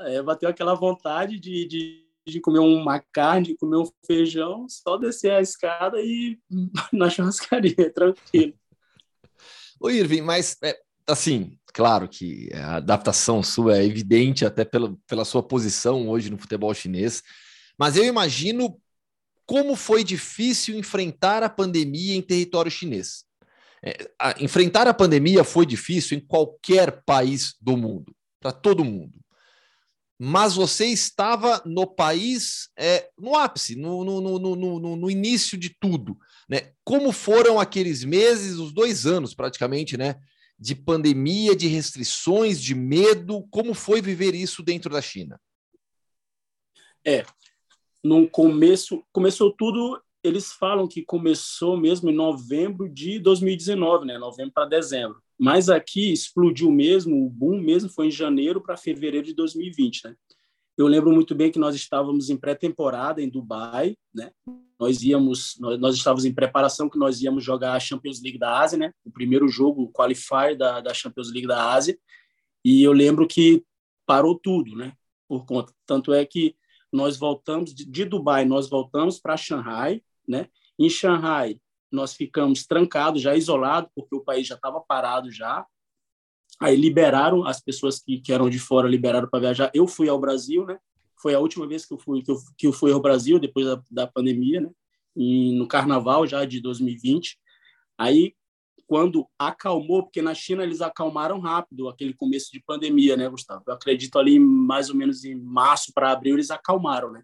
é, 0.01 0.21
bateu 0.21 0.49
aquela 0.49 0.75
vontade 0.75 1.39
de, 1.39 1.67
de, 1.67 2.05
de, 2.27 2.39
comer 2.39 2.59
uma 2.59 2.99
carne, 3.11 3.47
de 3.47 3.57
comer 3.57 3.77
um 3.77 3.89
feijão, 4.05 4.67
só 4.69 4.95
descer 4.95 5.31
a 5.31 5.41
escada 5.41 5.99
e 5.99 6.39
na 6.93 7.09
churrascaria, 7.09 7.75
tranquilo. 7.91 8.53
Ô, 9.79 9.89
Irving, 9.89 10.21
mas, 10.21 10.57
é, 10.63 10.79
assim, 11.07 11.57
claro 11.73 12.07
que 12.07 12.51
a 12.53 12.75
adaptação 12.75 13.41
sua 13.41 13.79
é 13.79 13.83
evidente 13.83 14.45
até 14.45 14.63
pela, 14.63 14.95
pela 15.07 15.25
sua 15.25 15.41
posição 15.41 16.07
hoje 16.07 16.29
no 16.29 16.37
futebol 16.37 16.71
chinês, 16.75 17.23
mas 17.75 17.97
eu 17.97 18.03
imagino 18.05 18.79
como 19.47 19.75
foi 19.75 20.03
difícil 20.03 20.77
enfrentar 20.77 21.41
a 21.41 21.49
pandemia 21.49 22.15
em 22.15 22.21
território 22.21 22.69
chinês. 22.69 23.25
É, 23.83 24.11
a, 24.19 24.35
enfrentar 24.39 24.87
a 24.87 24.93
pandemia 24.93 25.43
foi 25.43 25.65
difícil 25.65 26.17
em 26.17 26.21
qualquer 26.21 27.03
país 27.03 27.55
do 27.59 27.75
mundo, 27.75 28.15
para 28.39 28.51
todo 28.51 28.85
mundo. 28.85 29.19
mas 30.23 30.53
você 30.53 30.85
estava 30.85 31.63
no 31.65 31.87
país 31.87 32.69
é, 32.77 33.09
no 33.17 33.35
ápice, 33.35 33.75
no, 33.75 34.03
no, 34.03 34.21
no, 34.37 34.95
no, 34.95 35.09
início 35.09 35.57
de 35.57 35.75
tudo. 35.79 36.15
Né? 36.47 36.73
Como 36.83 37.11
foram 37.11 37.59
aqueles 37.59 38.03
meses, 38.03 38.57
os 38.57 38.71
dois 38.71 39.07
anos 39.07 39.33
praticamente, 39.33 39.97
né? 39.97 40.21
De 40.59 40.75
pandemia, 40.75 41.55
de 41.55 41.67
restrições, 41.67 42.61
de 42.61 42.75
medo, 42.75 43.47
como 43.49 43.73
foi 43.73 43.99
viver 43.99 44.35
isso 44.35 44.61
dentro 44.61 44.91
da 44.91 45.01
China? 45.01 45.41
É, 47.03 47.25
no 48.03 48.29
começo, 48.29 49.03
começou 49.11 49.51
tudo, 49.51 49.99
eles 50.23 50.51
falam 50.51 50.87
que 50.87 51.03
começou 51.03 51.75
mesmo 51.77 52.09
em 52.09 52.15
novembro 52.15 52.87
de 52.87 53.19
2019, 53.19 54.05
né? 54.05 54.17
Novembro 54.17 54.53
para 54.53 54.67
dezembro. 54.67 55.21
Mas 55.37 55.69
aqui 55.69 56.11
explodiu 56.11 56.71
mesmo, 56.71 57.25
o 57.25 57.29
boom 57.29 57.59
mesmo 57.59 57.89
foi 57.89 58.07
em 58.07 58.11
janeiro 58.11 58.61
para 58.61 58.77
fevereiro 58.77 59.25
de 59.25 59.33
2020, 59.33 60.05
né? 60.05 60.15
Eu 60.77 60.87
lembro 60.87 61.11
muito 61.11 61.35
bem 61.35 61.51
que 61.51 61.59
nós 61.59 61.75
estávamos 61.75 62.29
em 62.29 62.37
pré-temporada 62.37 63.21
em 63.21 63.29
Dubai, 63.29 63.95
né? 64.13 64.31
Nós 64.79 65.01
íamos, 65.03 65.57
nós, 65.59 65.79
nós, 65.79 65.95
estávamos 65.95 66.25
em 66.25 66.33
preparação 66.33 66.89
que 66.89 66.97
nós 66.97 67.21
íamos 67.21 67.43
jogar 67.43 67.73
a 67.73 67.79
Champions 67.79 68.21
League 68.21 68.39
da 68.39 68.59
Ásia, 68.59 68.77
né? 68.77 68.93
O 69.03 69.11
primeiro 69.11 69.47
jogo, 69.47 69.83
o 69.83 69.91
qualifier 69.91 70.55
da, 70.57 70.79
da 70.79 70.93
Champions 70.93 71.31
League 71.31 71.47
da 71.47 71.73
Ásia. 71.73 71.97
E 72.63 72.81
eu 72.83 72.93
lembro 72.93 73.27
que 73.27 73.63
parou 74.05 74.37
tudo, 74.37 74.75
né? 74.75 74.93
Por 75.27 75.45
conta, 75.45 75.73
tanto 75.85 76.13
é 76.13 76.25
que 76.25 76.55
nós 76.91 77.17
voltamos 77.17 77.73
de, 77.73 77.85
de 77.85 78.05
Dubai, 78.05 78.45
nós 78.45 78.69
voltamos 78.69 79.19
para 79.19 79.37
Xangai, 79.37 80.03
né? 80.27 80.47
Em 80.77 80.89
Xangai, 80.89 81.59
nós 81.91 82.13
ficamos 82.13 82.65
trancados, 82.65 83.21
já 83.21 83.35
isolados, 83.35 83.91
porque 83.95 84.15
o 84.15 84.23
país 84.23 84.47
já 84.47 84.55
estava 84.55 84.79
parado 84.79 85.31
já. 85.31 85.65
Aí 86.59 86.75
liberaram 86.75 87.45
as 87.45 87.61
pessoas 87.61 87.99
que, 87.99 88.19
que 88.19 88.31
eram 88.31 88.49
de 88.49 88.59
fora, 88.59 88.87
liberaram 88.87 89.29
para 89.29 89.39
viajar. 89.39 89.71
Eu 89.73 89.87
fui 89.87 90.07
ao 90.07 90.19
Brasil, 90.19 90.65
né? 90.65 90.79
Foi 91.21 91.33
a 91.33 91.39
última 91.39 91.67
vez 91.67 91.85
que 91.85 91.93
eu 91.93 91.97
fui 91.97 92.21
que 92.23 92.31
eu, 92.31 92.37
que 92.57 92.67
eu 92.67 92.73
fui 92.73 92.91
ao 92.91 93.01
Brasil 93.01 93.39
depois 93.39 93.65
da, 93.65 93.81
da 93.91 94.07
pandemia, 94.07 94.61
né? 94.61 94.69
E 95.15 95.53
no 95.57 95.67
Carnaval 95.67 96.25
já 96.25 96.45
de 96.45 96.61
2020. 96.61 97.37
Aí 97.97 98.33
quando 98.91 99.25
acalmou, 99.39 100.03
porque 100.03 100.21
na 100.21 100.33
China 100.33 100.63
eles 100.63 100.81
acalmaram 100.81 101.39
rápido 101.39 101.87
aquele 101.87 102.13
começo 102.13 102.51
de 102.51 102.61
pandemia, 102.61 103.15
né, 103.15 103.29
Gustavo? 103.29 103.63
Eu 103.65 103.73
acredito 103.73 104.19
ali 104.19 104.37
mais 104.37 104.89
ou 104.89 104.95
menos 104.97 105.23
em 105.23 105.33
março 105.33 105.93
para 105.93 106.11
abril 106.11 106.35
eles 106.35 106.51
acalmaram, 106.51 107.09
né? 107.09 107.23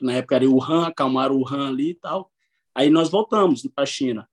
Na 0.00 0.14
época 0.14 0.36
era 0.36 0.48
o 0.48 0.54
Wuhan, 0.54 0.86
acalmaram 0.86 1.36
o 1.36 1.40
Wuhan 1.40 1.68
ali 1.68 1.90
e 1.90 1.94
tal. 1.94 2.30
Aí 2.74 2.90
nós 2.90 3.10
voltamos 3.10 3.62
para 3.74 3.84
a 3.84 3.86
China. 3.86 4.28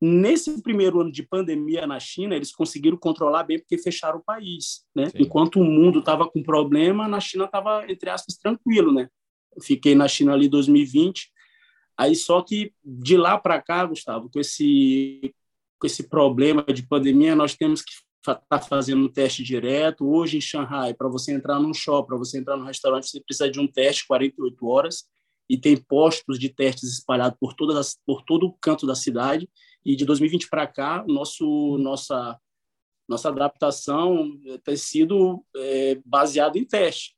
Nesse 0.00 0.62
primeiro 0.62 1.00
ano 1.00 1.12
de 1.12 1.22
pandemia 1.22 1.86
na 1.86 2.00
China, 2.00 2.34
eles 2.34 2.52
conseguiram 2.52 2.96
controlar 2.96 3.42
bem 3.42 3.58
porque 3.58 3.76
fecharam 3.76 4.18
o 4.18 4.24
país, 4.24 4.86
né? 4.94 5.10
Sim. 5.10 5.18
Enquanto 5.18 5.60
o 5.60 5.64
mundo 5.64 5.98
estava 5.98 6.26
com 6.28 6.42
problema, 6.42 7.06
na 7.06 7.20
China 7.20 7.44
estava 7.44 7.84
entre 7.90 8.08
aspas 8.08 8.36
tranquilo, 8.36 8.92
né? 8.92 9.08
Eu 9.54 9.62
fiquei 9.62 9.94
na 9.94 10.08
China 10.08 10.32
ali 10.32 10.48
2020. 10.48 11.30
Aí 11.98 12.14
só 12.14 12.40
que 12.40 12.72
de 12.82 13.16
lá 13.16 13.36
para 13.36 13.60
cá, 13.60 13.84
Gustavo, 13.84 14.30
com 14.30 14.40
esse 14.40 15.34
com 15.78 15.86
esse 15.86 16.08
problema 16.08 16.62
de 16.62 16.86
pandemia, 16.86 17.34
nós 17.34 17.56
temos 17.56 17.82
que 17.82 17.92
estar 18.20 18.36
tá 18.36 18.60
fazendo 18.60 19.04
um 19.04 19.08
teste 19.08 19.42
direto. 19.42 20.08
Hoje 20.08 20.36
em 20.36 20.40
Xangai, 20.40 20.94
para 20.94 21.08
você 21.08 21.32
entrar 21.32 21.58
num 21.58 21.74
shopping, 21.74 22.08
para 22.08 22.16
você 22.18 22.38
entrar 22.38 22.56
num 22.56 22.64
restaurante, 22.64 23.08
você 23.08 23.20
precisa 23.20 23.50
de 23.50 23.58
um 23.58 23.66
teste 23.66 24.06
48 24.06 24.66
horas 24.66 25.04
e 25.48 25.58
tem 25.58 25.76
postos 25.76 26.38
de 26.38 26.48
testes 26.48 26.92
espalhados 26.92 27.36
por, 27.40 27.54
todas 27.54 27.76
as, 27.76 27.98
por 28.06 28.22
todo 28.22 28.46
o 28.46 28.52
canto 28.60 28.86
da 28.86 28.94
cidade. 28.94 29.48
E 29.84 29.96
de 29.96 30.04
2020 30.04 30.48
para 30.48 30.66
cá, 30.66 31.04
nosso, 31.08 31.78
nossa, 31.78 32.38
nossa 33.08 33.30
adaptação 33.30 34.38
tem 34.62 34.76
sido 34.76 35.44
é, 35.56 35.98
baseada 36.04 36.58
em 36.58 36.64
teste. 36.64 37.16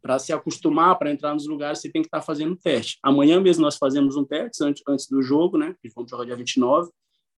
Para 0.00 0.18
se 0.18 0.32
acostumar, 0.32 0.98
para 0.98 1.12
entrar 1.12 1.34
nos 1.34 1.46
lugares, 1.46 1.80
você 1.80 1.90
tem 1.90 2.02
que 2.02 2.08
estar 2.08 2.20
tá 2.20 2.24
fazendo 2.24 2.56
teste. 2.56 2.98
Amanhã 3.02 3.40
mesmo 3.40 3.62
nós 3.62 3.76
fazemos 3.76 4.16
um 4.16 4.24
teste 4.24 4.64
antes, 4.64 4.82
antes 4.88 5.06
do 5.06 5.22
jogo, 5.22 5.58
né? 5.58 5.76
Vamos 5.94 6.10
jogar 6.10 6.24
dia 6.24 6.34
29. 6.34 6.90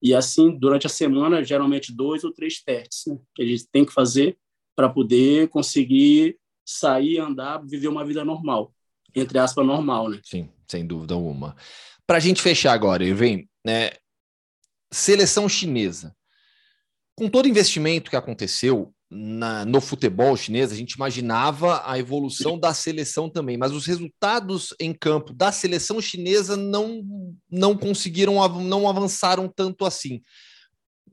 E 0.03 0.15
assim, 0.15 0.51
durante 0.51 0.87
a 0.87 0.91
semana, 0.91 1.45
geralmente 1.45 1.95
dois 1.95 2.25
ou 2.25 2.33
três 2.33 2.61
testes 2.63 3.07
né? 3.07 3.19
que 3.35 3.43
a 3.43 3.47
gente 3.47 3.67
tem 3.71 3.85
que 3.85 3.93
fazer 3.93 4.37
para 4.75 4.89
poder 4.89 5.49
conseguir 5.49 6.39
sair, 6.67 7.19
andar, 7.19 7.59
viver 7.65 7.89
uma 7.89 8.05
vida 8.05 8.25
normal 8.25 8.73
entre 9.15 9.39
aspas, 9.39 9.67
normal, 9.67 10.09
né? 10.09 10.21
Sim, 10.25 10.49
sem 10.67 10.87
dúvida 10.87 11.15
alguma. 11.15 11.57
Para 12.07 12.17
a 12.17 12.21
gente 12.21 12.43
fechar 12.43 12.73
agora, 12.73 13.05
Irving, 13.05 13.49
né? 13.65 13.91
Seleção 14.91 15.49
chinesa. 15.49 16.15
Com 17.15 17.29
todo 17.29 17.49
investimento 17.49 18.11
que 18.11 18.17
aconteceu 18.17 18.95
na, 19.15 19.65
no 19.65 19.81
futebol 19.81 20.37
chinês, 20.37 20.73
a 20.73 20.75
gente 20.75 20.93
imaginava 20.93 21.83
a 21.85 21.99
evolução 21.99 22.59
da 22.59 22.73
seleção 22.73 23.29
também, 23.29 23.59
mas 23.59 23.73
os 23.73 23.85
resultados 23.85 24.75
em 24.81 24.95
campo 24.95 25.35
da 25.35 25.53
seleção 25.53 26.01
chinesa 26.01 26.57
não, 26.57 27.03
não 27.51 27.77
conseguiram, 27.77 28.37
não 28.63 28.89
avançaram 28.89 29.53
tanto 29.55 29.85
assim 29.85 30.23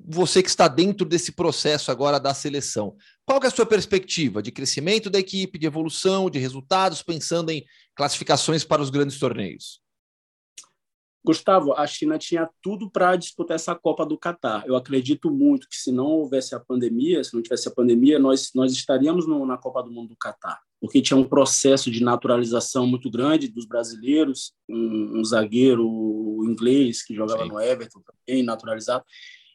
você 0.07 0.41
que 0.41 0.49
está 0.49 0.67
dentro 0.67 1.05
desse 1.05 1.33
processo 1.33 1.91
agora 1.91 2.19
da 2.19 2.33
seleção, 2.33 2.95
qual 3.25 3.39
é 3.43 3.47
a 3.47 3.51
sua 3.51 3.65
perspectiva 3.65 4.41
de 4.41 4.51
crescimento 4.51 5.09
da 5.09 5.19
equipe, 5.19 5.59
de 5.59 5.67
evolução, 5.67 6.29
de 6.29 6.39
resultados, 6.39 7.03
pensando 7.03 7.51
em 7.51 7.65
classificações 7.95 8.63
para 8.63 8.81
os 8.81 8.89
grandes 8.89 9.19
torneios? 9.19 9.78
Gustavo, 11.23 11.73
a 11.73 11.85
China 11.85 12.17
tinha 12.17 12.49
tudo 12.61 12.89
para 12.89 13.15
disputar 13.15 13.55
essa 13.55 13.75
Copa 13.75 14.05
do 14.05 14.17
Catar. 14.17 14.63
Eu 14.65 14.75
acredito 14.75 15.29
muito 15.29 15.67
que 15.67 15.75
se 15.75 15.91
não 15.91 16.05
houvesse 16.05 16.55
a 16.55 16.59
pandemia, 16.59 17.23
se 17.23 17.33
não 17.33 17.41
tivesse 17.41 17.67
a 17.67 17.71
pandemia, 17.71 18.17
nós, 18.17 18.51
nós 18.55 18.71
estaríamos 18.71 19.27
no, 19.27 19.45
na 19.45 19.57
Copa 19.57 19.83
do 19.83 19.91
Mundo 19.91 20.09
do 20.09 20.15
Catar, 20.15 20.61
porque 20.79 21.01
tinha 21.01 21.17
um 21.17 21.25
processo 21.25 21.91
de 21.91 22.01
naturalização 22.01 22.87
muito 22.87 23.11
grande 23.11 23.49
dos 23.49 23.65
brasileiros, 23.65 24.53
um, 24.69 25.19
um 25.19 25.23
zagueiro 25.23 25.85
inglês 26.45 27.03
que 27.03 27.13
jogava 27.13 27.43
Sim. 27.43 27.49
no 27.49 27.59
Everton 27.59 28.01
também, 28.01 28.43
naturalizado. 28.43 29.03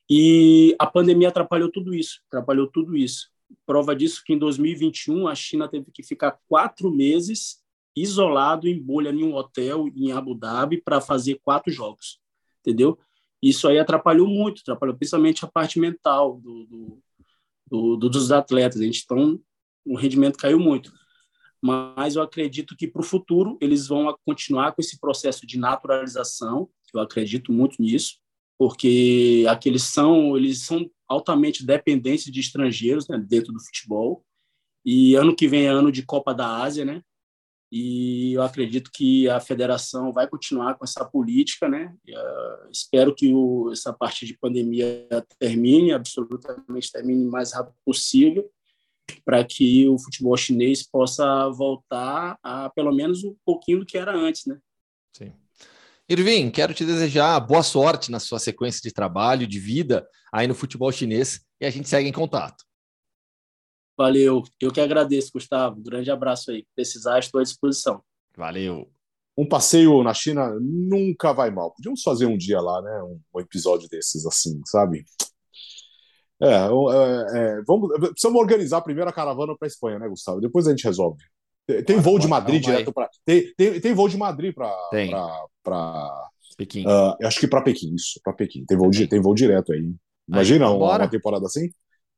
E 0.09 0.77
a 0.79 0.87
pandemia 0.87 1.29
atrapalhou 1.29 1.71
tudo 1.73 1.95
isso, 1.95 2.21
atrapalhou 2.29 2.67
tudo 2.71 2.95
isso. 2.95 3.31
Prova 3.67 3.97
disso 3.97 4.23
que 4.25 4.35
em 4.35 4.39
2021 4.39 5.27
a 5.27 5.35
China 5.35 5.67
teve 5.67 5.87
que 5.91 6.03
ficar 6.03 6.39
quatro 6.47 6.91
meses 6.91 7.64
isolado 7.97 8.69
em 8.69 8.81
bolha 8.81 9.11
em 9.11 9.23
um 9.25 9.35
hotel 9.35 9.89
em 9.95 10.13
Abu 10.13 10.35
Dhabi 10.35 10.81
para 10.83 11.01
fazer 11.01 11.41
quatro 11.43 11.73
jogos, 11.73 12.21
entendeu? 12.61 12.99
Isso 13.43 13.69
aí 13.69 13.79
atrapalhou 13.79 14.27
muito, 14.27 14.61
atrapalhou 14.63 14.97
principalmente 14.97 15.45
a 15.45 15.49
parte 15.49 15.79
mental 15.79 16.41
do, 16.41 16.65
do, 16.67 17.03
do, 17.97 18.09
dos 18.09 18.33
atletas. 18.33 18.81
A 18.81 18.85
gente 18.85 19.03
então 19.05 19.39
o 19.85 19.97
rendimento 19.97 20.39
caiu 20.39 20.59
muito. 20.59 20.93
Mas 21.63 22.17
eu 22.17 22.23
acredito 22.23 22.77
que 22.77 22.87
para 22.87 23.01
o 23.01 23.05
futuro 23.05 23.57
eles 23.61 23.87
vão 23.87 24.17
continuar 24.25 24.73
com 24.73 24.81
esse 24.81 24.99
processo 24.99 25.47
de 25.47 25.59
naturalização. 25.59 26.69
Eu 26.93 27.01
acredito 27.01 27.53
muito 27.53 27.81
nisso 27.81 28.19
porque 28.59 29.45
aqueles 29.49 29.83
são 29.83 30.37
eles 30.37 30.65
são 30.65 30.89
altamente 31.09 31.65
dependentes 31.67 32.33
de 32.33 32.41
estrangeiros 32.41 33.09
né, 33.09 33.19
dentro 33.19 33.53
do 33.53 33.61
futebol. 33.61 34.25
E 34.85 35.15
ano 35.15 35.35
que 35.35 35.49
vem 35.49 35.65
é 35.65 35.69
ano 35.69 35.91
de 35.91 36.03
Copa 36.03 36.35
da 36.35 36.63
Ásia, 36.63 36.85
né? 36.85 37.03
E 37.77 38.35
eu 38.35 38.43
acredito 38.43 38.89
que 38.89 39.29
a 39.29 39.41
federação 39.41 40.13
vai 40.13 40.29
continuar 40.29 40.77
com 40.77 40.85
essa 40.85 41.05
política, 41.05 41.69
né? 41.69 41.93
Uh, 42.09 42.71
espero 42.71 43.13
que 43.13 43.35
o, 43.35 43.73
essa 43.73 43.93
parte 43.93 44.25
de 44.25 44.39
pandemia 44.39 45.09
termine, 45.41 45.91
absolutamente 45.91 46.93
termine 46.93 47.27
o 47.27 47.31
mais 47.33 47.53
rápido 47.53 47.75
possível, 47.85 48.49
para 49.25 49.43
que 49.45 49.89
o 49.89 49.99
futebol 49.99 50.37
chinês 50.37 50.85
possa 50.85 51.51
voltar 51.51 52.39
a 52.45 52.71
pelo 52.71 52.95
menos 52.95 53.25
um 53.25 53.35
pouquinho 53.45 53.81
do 53.81 53.87
que 53.87 53.99
era 53.99 54.17
antes, 54.17 54.47
né? 54.47 54.57
Sim. 55.13 55.33
Irving, 56.09 56.53
quero 56.53 56.73
te 56.75 56.85
desejar 56.85 57.41
boa 57.41 57.65
sorte 57.65 58.09
na 58.09 58.21
sua 58.21 58.39
sequência 58.39 58.81
de 58.83 58.95
trabalho, 58.95 59.49
de 59.49 59.59
vida 59.59 60.07
aí 60.33 60.47
no 60.47 60.55
futebol 60.55 60.93
chinês 60.93 61.41
e 61.61 61.67
a 61.67 61.71
gente 61.71 61.89
segue 61.89 62.09
em 62.09 62.13
contato. 62.13 62.64
Valeu, 63.97 64.43
eu 64.61 64.73
que 64.73 64.81
agradeço, 64.81 65.31
Gustavo. 65.33 65.79
Um 65.79 65.83
grande 65.83 66.11
abraço 66.11 66.51
aí. 66.51 66.67
Precisar, 66.75 67.19
estou 67.19 67.41
à 67.41 67.45
disposição. 67.45 68.03
Valeu. 68.37 68.91
Um 69.37 69.49
passeio 69.49 70.03
na 70.03 70.15
China 70.15 70.57
nunca 70.61 71.33
vai 71.33 71.51
mal. 71.51 71.73
Podíamos 71.73 72.03
fazer 72.03 72.27
um 72.27 72.37
dia 72.37 72.61
lá, 72.61 72.83
né? 72.83 73.03
Um, 73.03 73.41
episódio 73.41 73.89
desses 73.89 74.27
assim, 74.27 74.61
sabe? 74.67 75.05
É, 76.41 76.47
é, 76.47 77.39
é, 77.39 77.63
vamos, 77.67 77.89
precisamos 77.99 78.41
organizar 78.41 78.81
primeiro 78.83 79.09
a 79.09 79.13
caravana 79.13 79.57
para 79.57 79.69
Espanha, 79.69 79.99
né, 79.99 80.09
Gustavo? 80.09 80.41
Depois 80.41 80.67
a 80.67 80.71
gente 80.71 80.85
resolve. 80.85 81.19
Tem 81.87 81.99
voo 81.99 82.19
de 82.19 82.29
Madrid 82.29 82.63
direto 82.63 82.93
para. 82.93 83.09
Tem, 83.25 83.55
tem, 83.57 83.81
tem 83.81 83.95
voo 83.95 84.09
de 84.09 84.19
Madrid 84.19 84.55
para. 84.55 84.71
Pequim. 86.57 86.85
Uh, 86.87 87.27
acho 87.27 87.41
que 87.41 87.49
para 87.49 87.63
Pequim, 87.63 87.95
isso, 87.95 88.21
para 88.23 88.33
Pequim. 88.33 88.65
Tem 88.67 88.77
voo, 88.77 88.91
tem 88.91 89.21
voo 89.21 89.35
direto 89.35 89.73
aí. 89.73 89.93
Imagina 90.29 90.67
aí, 90.67 90.73
uma, 90.73 90.97
uma, 90.97 91.09
temporada 91.09 91.47
assim? 91.47 91.71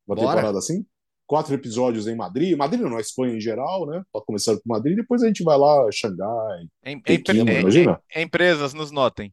Uma 0.07 0.17
bora. 0.17 0.29
temporada 0.29 0.59
assim? 0.59 0.85
Quatro 1.27 1.55
episódios 1.55 2.07
em 2.07 2.15
Madrid. 2.15 2.57
Madrid 2.57 2.81
não, 2.81 2.97
a 2.97 3.01
Espanha 3.01 3.35
em 3.35 3.41
geral, 3.41 3.87
né? 3.87 4.03
Tá 4.13 4.21
começando 4.25 4.61
com 4.63 4.73
Madrid, 4.73 4.97
depois 4.97 5.23
a 5.23 5.27
gente 5.27 5.43
vai 5.43 5.59
lá, 5.59 5.89
Xangai. 5.93 6.67
Em, 6.85 7.01
Pequim, 7.01 7.41
em, 7.41 7.61
imagina? 7.61 8.01
Em, 8.15 8.23
empresas 8.23 8.73
nos 8.73 8.91
notem. 8.91 9.33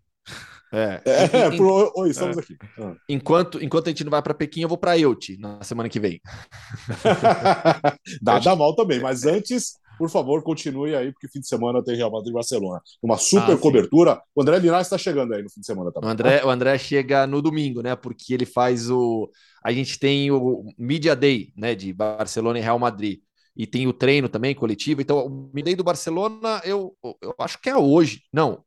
É. 0.72 1.02
É, 1.06 1.48
Em- 1.54 1.58
por- 1.58 1.92
oi, 1.96 2.10
estamos 2.10 2.36
aqui. 2.36 2.58
Ah. 2.80 2.96
enquanto, 3.08 3.64
enquanto 3.64 3.86
a 3.88 3.90
gente 3.92 4.04
não 4.04 4.10
vai 4.10 4.24
para 4.24 4.34
Pequim, 4.34 4.62
eu 4.62 4.68
vou 4.70 4.78
para 4.78 4.98
Euti 4.98 5.38
na 5.38 5.62
semana 5.62 5.88
que 5.88 6.00
vem. 6.00 6.20
Nada 8.22 8.56
mal 8.56 8.76
também, 8.76 9.00
mas 9.00 9.26
antes, 9.26 9.74
por 10.04 10.10
favor, 10.10 10.44
continue 10.44 10.96
aí, 10.96 11.12
porque 11.14 11.28
fim 11.30 11.40
de 11.40 11.48
semana 11.48 11.84
tem 11.84 11.96
Real 11.96 12.12
Madrid 12.12 12.32
e 12.32 12.34
Barcelona. 12.34 12.82
Uma 13.02 13.18
super 13.18 13.54
Ah, 13.54 13.58
cobertura. 13.58 14.22
O 14.36 14.42
André 14.42 14.60
Linares 14.60 14.88
está 14.88 14.98
chegando 14.98 15.34
aí 15.34 15.42
no 15.42 15.50
fim 15.50 15.62
de 15.62 15.66
semana 15.68 15.92
O 15.92 15.94
também. 15.94 16.10
André, 16.10 16.44
o 16.44 16.50
André 16.50 16.78
chega 16.78 17.26
no 17.26 17.42
domingo, 17.42 17.82
né? 17.82 17.96
Porque 17.96 18.34
ele 18.34 18.46
faz 18.46 18.90
o. 18.90 19.30
A 19.64 19.72
gente 19.72 19.98
tem 20.00 20.32
o 20.32 20.66
Media 20.78 21.16
Day, 21.16 21.54
né? 21.56 21.76
De 21.76 21.94
Barcelona 21.94 22.60
e 22.60 22.62
Real 22.62 22.78
Madrid. 22.80 23.20
E 23.56 23.66
tem 23.68 23.88
o 23.88 23.94
treino 23.94 24.28
também 24.28 24.54
coletivo. 24.56 25.02
Então, 25.02 25.26
o 25.26 25.30
Media 25.54 25.66
Day 25.66 25.76
do 25.76 25.84
Barcelona, 25.84 26.62
eu, 26.66 26.96
eu 27.22 27.34
acho 27.40 27.60
que 27.62 27.70
é 27.70 27.78
hoje. 27.78 28.22
Não, 28.34 28.64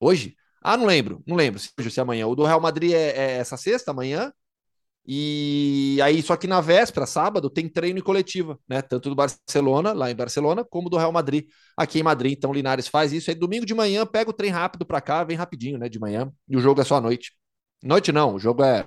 hoje? 0.00 0.34
Ah, 0.62 0.76
não 0.76 0.86
lembro, 0.86 1.22
não 1.26 1.36
lembro 1.36 1.58
se 1.60 1.70
hoje 1.78 1.88
ou 1.88 1.92
se 1.92 2.00
é 2.00 2.02
amanhã. 2.02 2.26
O 2.26 2.34
do 2.34 2.44
Real 2.44 2.60
Madrid 2.60 2.92
é, 2.92 3.10
é 3.10 3.30
essa 3.38 3.56
sexta, 3.56 3.90
amanhã. 3.92 4.32
E 5.06 5.98
aí, 6.02 6.22
só 6.22 6.36
que 6.36 6.46
na 6.46 6.60
véspera, 6.60 7.06
sábado, 7.06 7.50
tem 7.50 7.68
treino 7.68 7.98
e 7.98 8.02
coletiva, 8.02 8.58
né? 8.68 8.82
Tanto 8.82 9.08
do 9.08 9.14
Barcelona, 9.16 9.92
lá 9.92 10.10
em 10.10 10.14
Barcelona, 10.14 10.64
como 10.64 10.90
do 10.90 10.96
Real 10.96 11.12
Madrid, 11.12 11.46
aqui 11.76 11.98
em 11.98 12.02
Madrid. 12.02 12.34
Então, 12.36 12.50
o 12.50 12.54
Linares 12.54 12.86
faz 12.86 13.12
isso. 13.12 13.30
Aí, 13.30 13.34
domingo 13.34 13.66
de 13.66 13.74
manhã, 13.74 14.06
pega 14.06 14.30
o 14.30 14.34
trem 14.34 14.50
rápido 14.50 14.84
para 14.84 15.00
cá, 15.00 15.24
vem 15.24 15.36
rapidinho, 15.36 15.78
né? 15.78 15.88
De 15.88 15.98
manhã. 15.98 16.30
E 16.48 16.56
o 16.56 16.60
jogo 16.60 16.80
é 16.80 16.84
só 16.84 16.96
à 16.96 17.00
noite. 17.00 17.32
Noite 17.82 18.12
não, 18.12 18.34
o 18.34 18.38
jogo 18.38 18.62
é, 18.62 18.86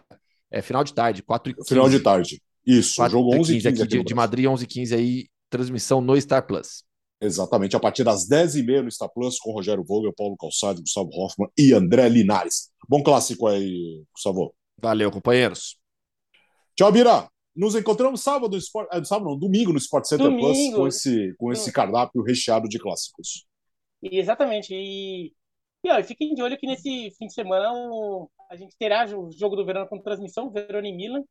é 0.51 0.61
final 0.61 0.84
de 0.84 0.93
tarde, 0.93 1.24
4 1.24 1.51
e 1.51 1.55
15. 1.55 1.68
Final 1.68 1.89
de 1.89 1.99
tarde. 1.99 2.41
Isso, 2.66 2.95
4 2.95 3.11
jogo 3.11 3.36
e 3.36 3.39
11 3.39 3.51
e 3.51 3.55
15 3.55 3.70
15 3.70 3.84
aqui 3.84 3.97
de, 3.97 4.03
de 4.03 4.16
Madrid, 4.16 4.45
11 4.45 4.64
e 4.64 4.68
15 4.68 4.95
aí, 4.95 5.26
transmissão 5.49 5.99
no 5.99 6.20
Star 6.20 6.45
Plus. 6.45 6.84
Exatamente, 7.20 7.76
a 7.76 7.80
partir 7.80 8.03
das 8.03 8.28
10h30 8.28 8.84
no 8.84 8.91
Star 8.91 9.09
Plus, 9.09 9.39
com 9.39 9.51
Rogério 9.51 9.84
Vogel, 9.84 10.14
Paulo 10.14 10.36
Calçado, 10.38 10.82
Gustavo 10.82 11.09
Hoffman 11.14 11.49
e 11.57 11.74
André 11.74 12.07
Linares. 12.07 12.70
Bom 12.88 13.01
clássico 13.01 13.47
aí, 13.47 14.03
Gustavo. 14.14 14.53
Valeu, 14.80 15.09
companheiros. 15.09 15.78
Tchau, 16.76 16.92
Bira. 16.92 17.30
Nos 17.56 17.76
encontramos 17.76 18.22
sábado, 18.22 18.52
no 18.54 18.58
Sport, 18.58 18.88
eh, 18.92 19.04
sábado 19.04 19.30
não, 19.30 19.38
domingo 19.38 19.72
no 19.72 19.78
Sport 19.78 20.06
Center 20.06 20.28
Plus 20.28 20.42
Domingo. 20.58 20.78
com 20.78 20.88
esse, 20.88 21.36
com 21.38 21.52
esse 21.52 21.72
cardápio 21.72 22.24
recheado 22.24 22.68
de 22.68 22.80
clássicos. 22.80 23.46
Exatamente. 24.02 24.74
E, 24.74 25.32
e 25.84 25.90
ó, 25.92 26.04
fiquem 26.04 26.34
de 26.34 26.42
olho 26.42 26.58
que 26.58 26.66
nesse 26.66 27.12
fim 27.18 27.28
de 27.28 27.34
semana 27.34 27.72
o- 27.72 28.28
a 28.50 28.56
gente 28.56 28.76
terá 28.78 29.06
o 29.16 29.32
jogo 29.32 29.56
do 29.56 29.66
Verona 29.66 29.86
com 29.88 30.02
transmissão, 30.02 30.50
Verona 30.50 30.88
e 30.88 30.94
Milan. 30.96 31.24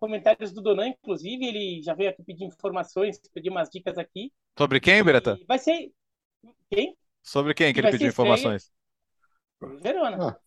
Comentários 0.00 0.52
do 0.52 0.62
Donan, 0.62 0.88
inclusive, 0.88 1.44
ele 1.44 1.82
já 1.82 1.92
veio 1.92 2.10
aqui 2.10 2.22
pedir 2.22 2.44
informações, 2.44 3.20
pedir 3.34 3.50
umas 3.50 3.68
dicas 3.68 3.98
aqui. 3.98 4.32
Sobre 4.56 4.80
quem, 4.80 5.02
Beretta? 5.02 5.36
E 5.40 5.44
vai 5.44 5.58
ser. 5.58 5.90
Quem? 6.70 6.96
Sobre 7.22 7.52
quem 7.52 7.74
que 7.74 7.80
ele 7.80 7.90
pediu 7.90 8.08
informações? 8.08 8.70
Verona. 9.82 10.28
Ah, 10.30 10.38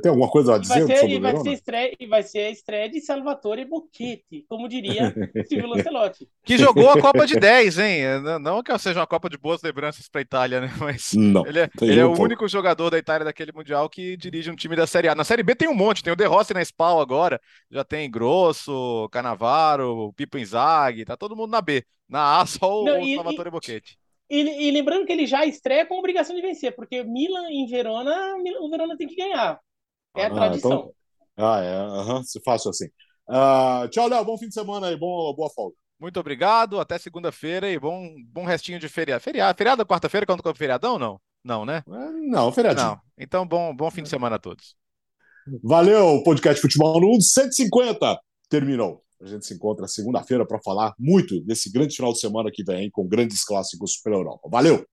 tem 0.00 0.08
alguma 0.10 0.28
coisa 0.30 0.54
a 0.54 0.58
E 0.58 0.66
vai 0.66 0.80
dizer 0.80 0.86
ser, 0.86 1.00
sobre 1.00 1.14
e 1.14 1.20
vai 1.20 1.36
ser 1.36 1.52
estreia, 1.52 1.96
e 2.00 2.06
vai 2.06 2.22
ser 2.22 2.38
a 2.40 2.50
estreia 2.50 2.88
de 2.88 3.00
Salvatore 3.00 3.64
Bocchetti, 3.64 4.44
como 4.48 4.68
diria 4.68 5.12
Silvio 5.48 5.68
Lancelotti. 5.68 6.28
Que 6.44 6.56
jogou 6.56 6.88
a 6.90 7.00
Copa 7.00 7.26
de 7.26 7.34
10, 7.38 7.78
hein? 7.78 8.02
Não- 8.40 8.62
que 8.62 8.76
seja 8.78 9.00
uma 9.00 9.06
Copa 9.06 9.28
de 9.28 9.36
boas 9.36 9.60
lembranças 9.62 10.08
para 10.08 10.20
a 10.20 10.22
Itália, 10.22 10.60
né? 10.60 10.70
Mas 10.78 11.12
Não. 11.14 11.46
ele 11.46 11.60
é, 11.60 11.70
ele 11.82 12.00
é 12.00 12.04
o 12.04 12.08
pouco. 12.08 12.24
único 12.24 12.48
jogador 12.48 12.90
da 12.90 12.98
Itália 12.98 13.24
daquele 13.24 13.52
Mundial 13.52 13.88
que 13.90 14.16
dirige 14.16 14.50
um 14.50 14.56
time 14.56 14.74
da 14.74 14.86
Série 14.86 15.08
A. 15.08 15.14
Na 15.14 15.24
Série 15.24 15.42
B 15.42 15.54
tem 15.54 15.68
um 15.68 15.74
monte, 15.74 16.02
tem 16.02 16.12
o 16.12 16.16
De 16.16 16.24
Rossi 16.24 16.54
na 16.54 16.62
Spal 16.62 17.00
agora, 17.00 17.40
já 17.70 17.84
tem 17.84 18.10
Grosso, 18.10 19.08
Canavaro, 19.10 20.12
Pipo 20.14 20.38
Inzaghi, 20.38 21.04
tá 21.04 21.16
todo 21.16 21.36
mundo 21.36 21.50
na 21.50 21.60
B. 21.60 21.84
Na 22.08 22.40
A 22.40 22.46
só 22.46 22.82
o, 22.82 22.84
Não, 22.84 23.00
o 23.00 23.04
e- 23.06 23.14
Salvatore 23.16 23.50
Bocchetti. 23.50 23.96
E, 24.34 24.68
e 24.68 24.70
lembrando 24.70 25.04
que 25.04 25.12
ele 25.12 25.26
já 25.26 25.44
estreia 25.44 25.84
com 25.84 25.98
obrigação 25.98 26.34
de 26.34 26.40
vencer, 26.40 26.74
porque 26.74 27.02
Milan 27.04 27.50
em 27.50 27.66
Verona, 27.66 28.34
o 28.60 28.70
Verona 28.70 28.96
tem 28.96 29.06
que 29.06 29.14
ganhar. 29.16 29.60
É 30.16 30.24
a 30.24 30.26
Ah, 30.28 30.30
tradição. 30.30 30.72
então- 30.72 30.92
Ah, 31.36 31.60
é. 31.62 32.22
Se 32.24 32.40
fácil 32.42 32.70
assim. 32.70 32.86
Ah, 33.28 33.86
tchau, 33.90 34.08
Léo. 34.08 34.24
Bom 34.24 34.38
fim 34.38 34.48
de 34.48 34.54
semana 34.54 34.88
aí. 34.88 34.96
Bom, 34.96 35.34
boa 35.34 35.50
folga. 35.50 35.76
Muito 36.00 36.18
obrigado, 36.18 36.80
até 36.80 36.98
segunda-feira 36.98 37.70
e 37.70 37.78
bom, 37.78 38.08
bom 38.26 38.44
restinho 38.44 38.78
de 38.78 38.88
feriado. 38.88 39.22
Feriado, 39.22 39.56
feriado 39.56 39.86
quarta-feira, 39.86 40.26
quando 40.26 40.42
com 40.42 40.54
feriadão, 40.54 40.98
não? 40.98 41.20
Não, 41.44 41.64
né? 41.64 41.82
É, 41.86 42.10
Não, 42.28 42.50
feriadinho. 42.52 42.86
Não. 42.88 43.00
Então, 43.18 43.46
bom, 43.46 43.74
bom 43.74 43.90
fim 43.90 44.02
de 44.02 44.08
semana 44.08 44.36
a 44.36 44.38
todos. 44.38 44.74
Valeu, 45.62 46.22
podcast 46.24 46.60
Futebol 46.60 47.00
no 47.00 47.08
Mundo 47.08 47.22
150 47.22 48.18
terminou. 48.48 49.01
A 49.22 49.26
gente 49.26 49.46
se 49.46 49.54
encontra 49.54 49.86
segunda-feira 49.86 50.44
para 50.44 50.60
falar 50.60 50.94
muito 50.98 51.40
desse 51.44 51.70
grande 51.70 51.94
final 51.94 52.12
de 52.12 52.18
semana 52.18 52.50
que 52.52 52.64
vem 52.64 52.90
com 52.90 53.06
grandes 53.06 53.44
clássicos 53.44 53.96
pela 54.02 54.16
Europa. 54.16 54.48
Valeu! 54.50 54.84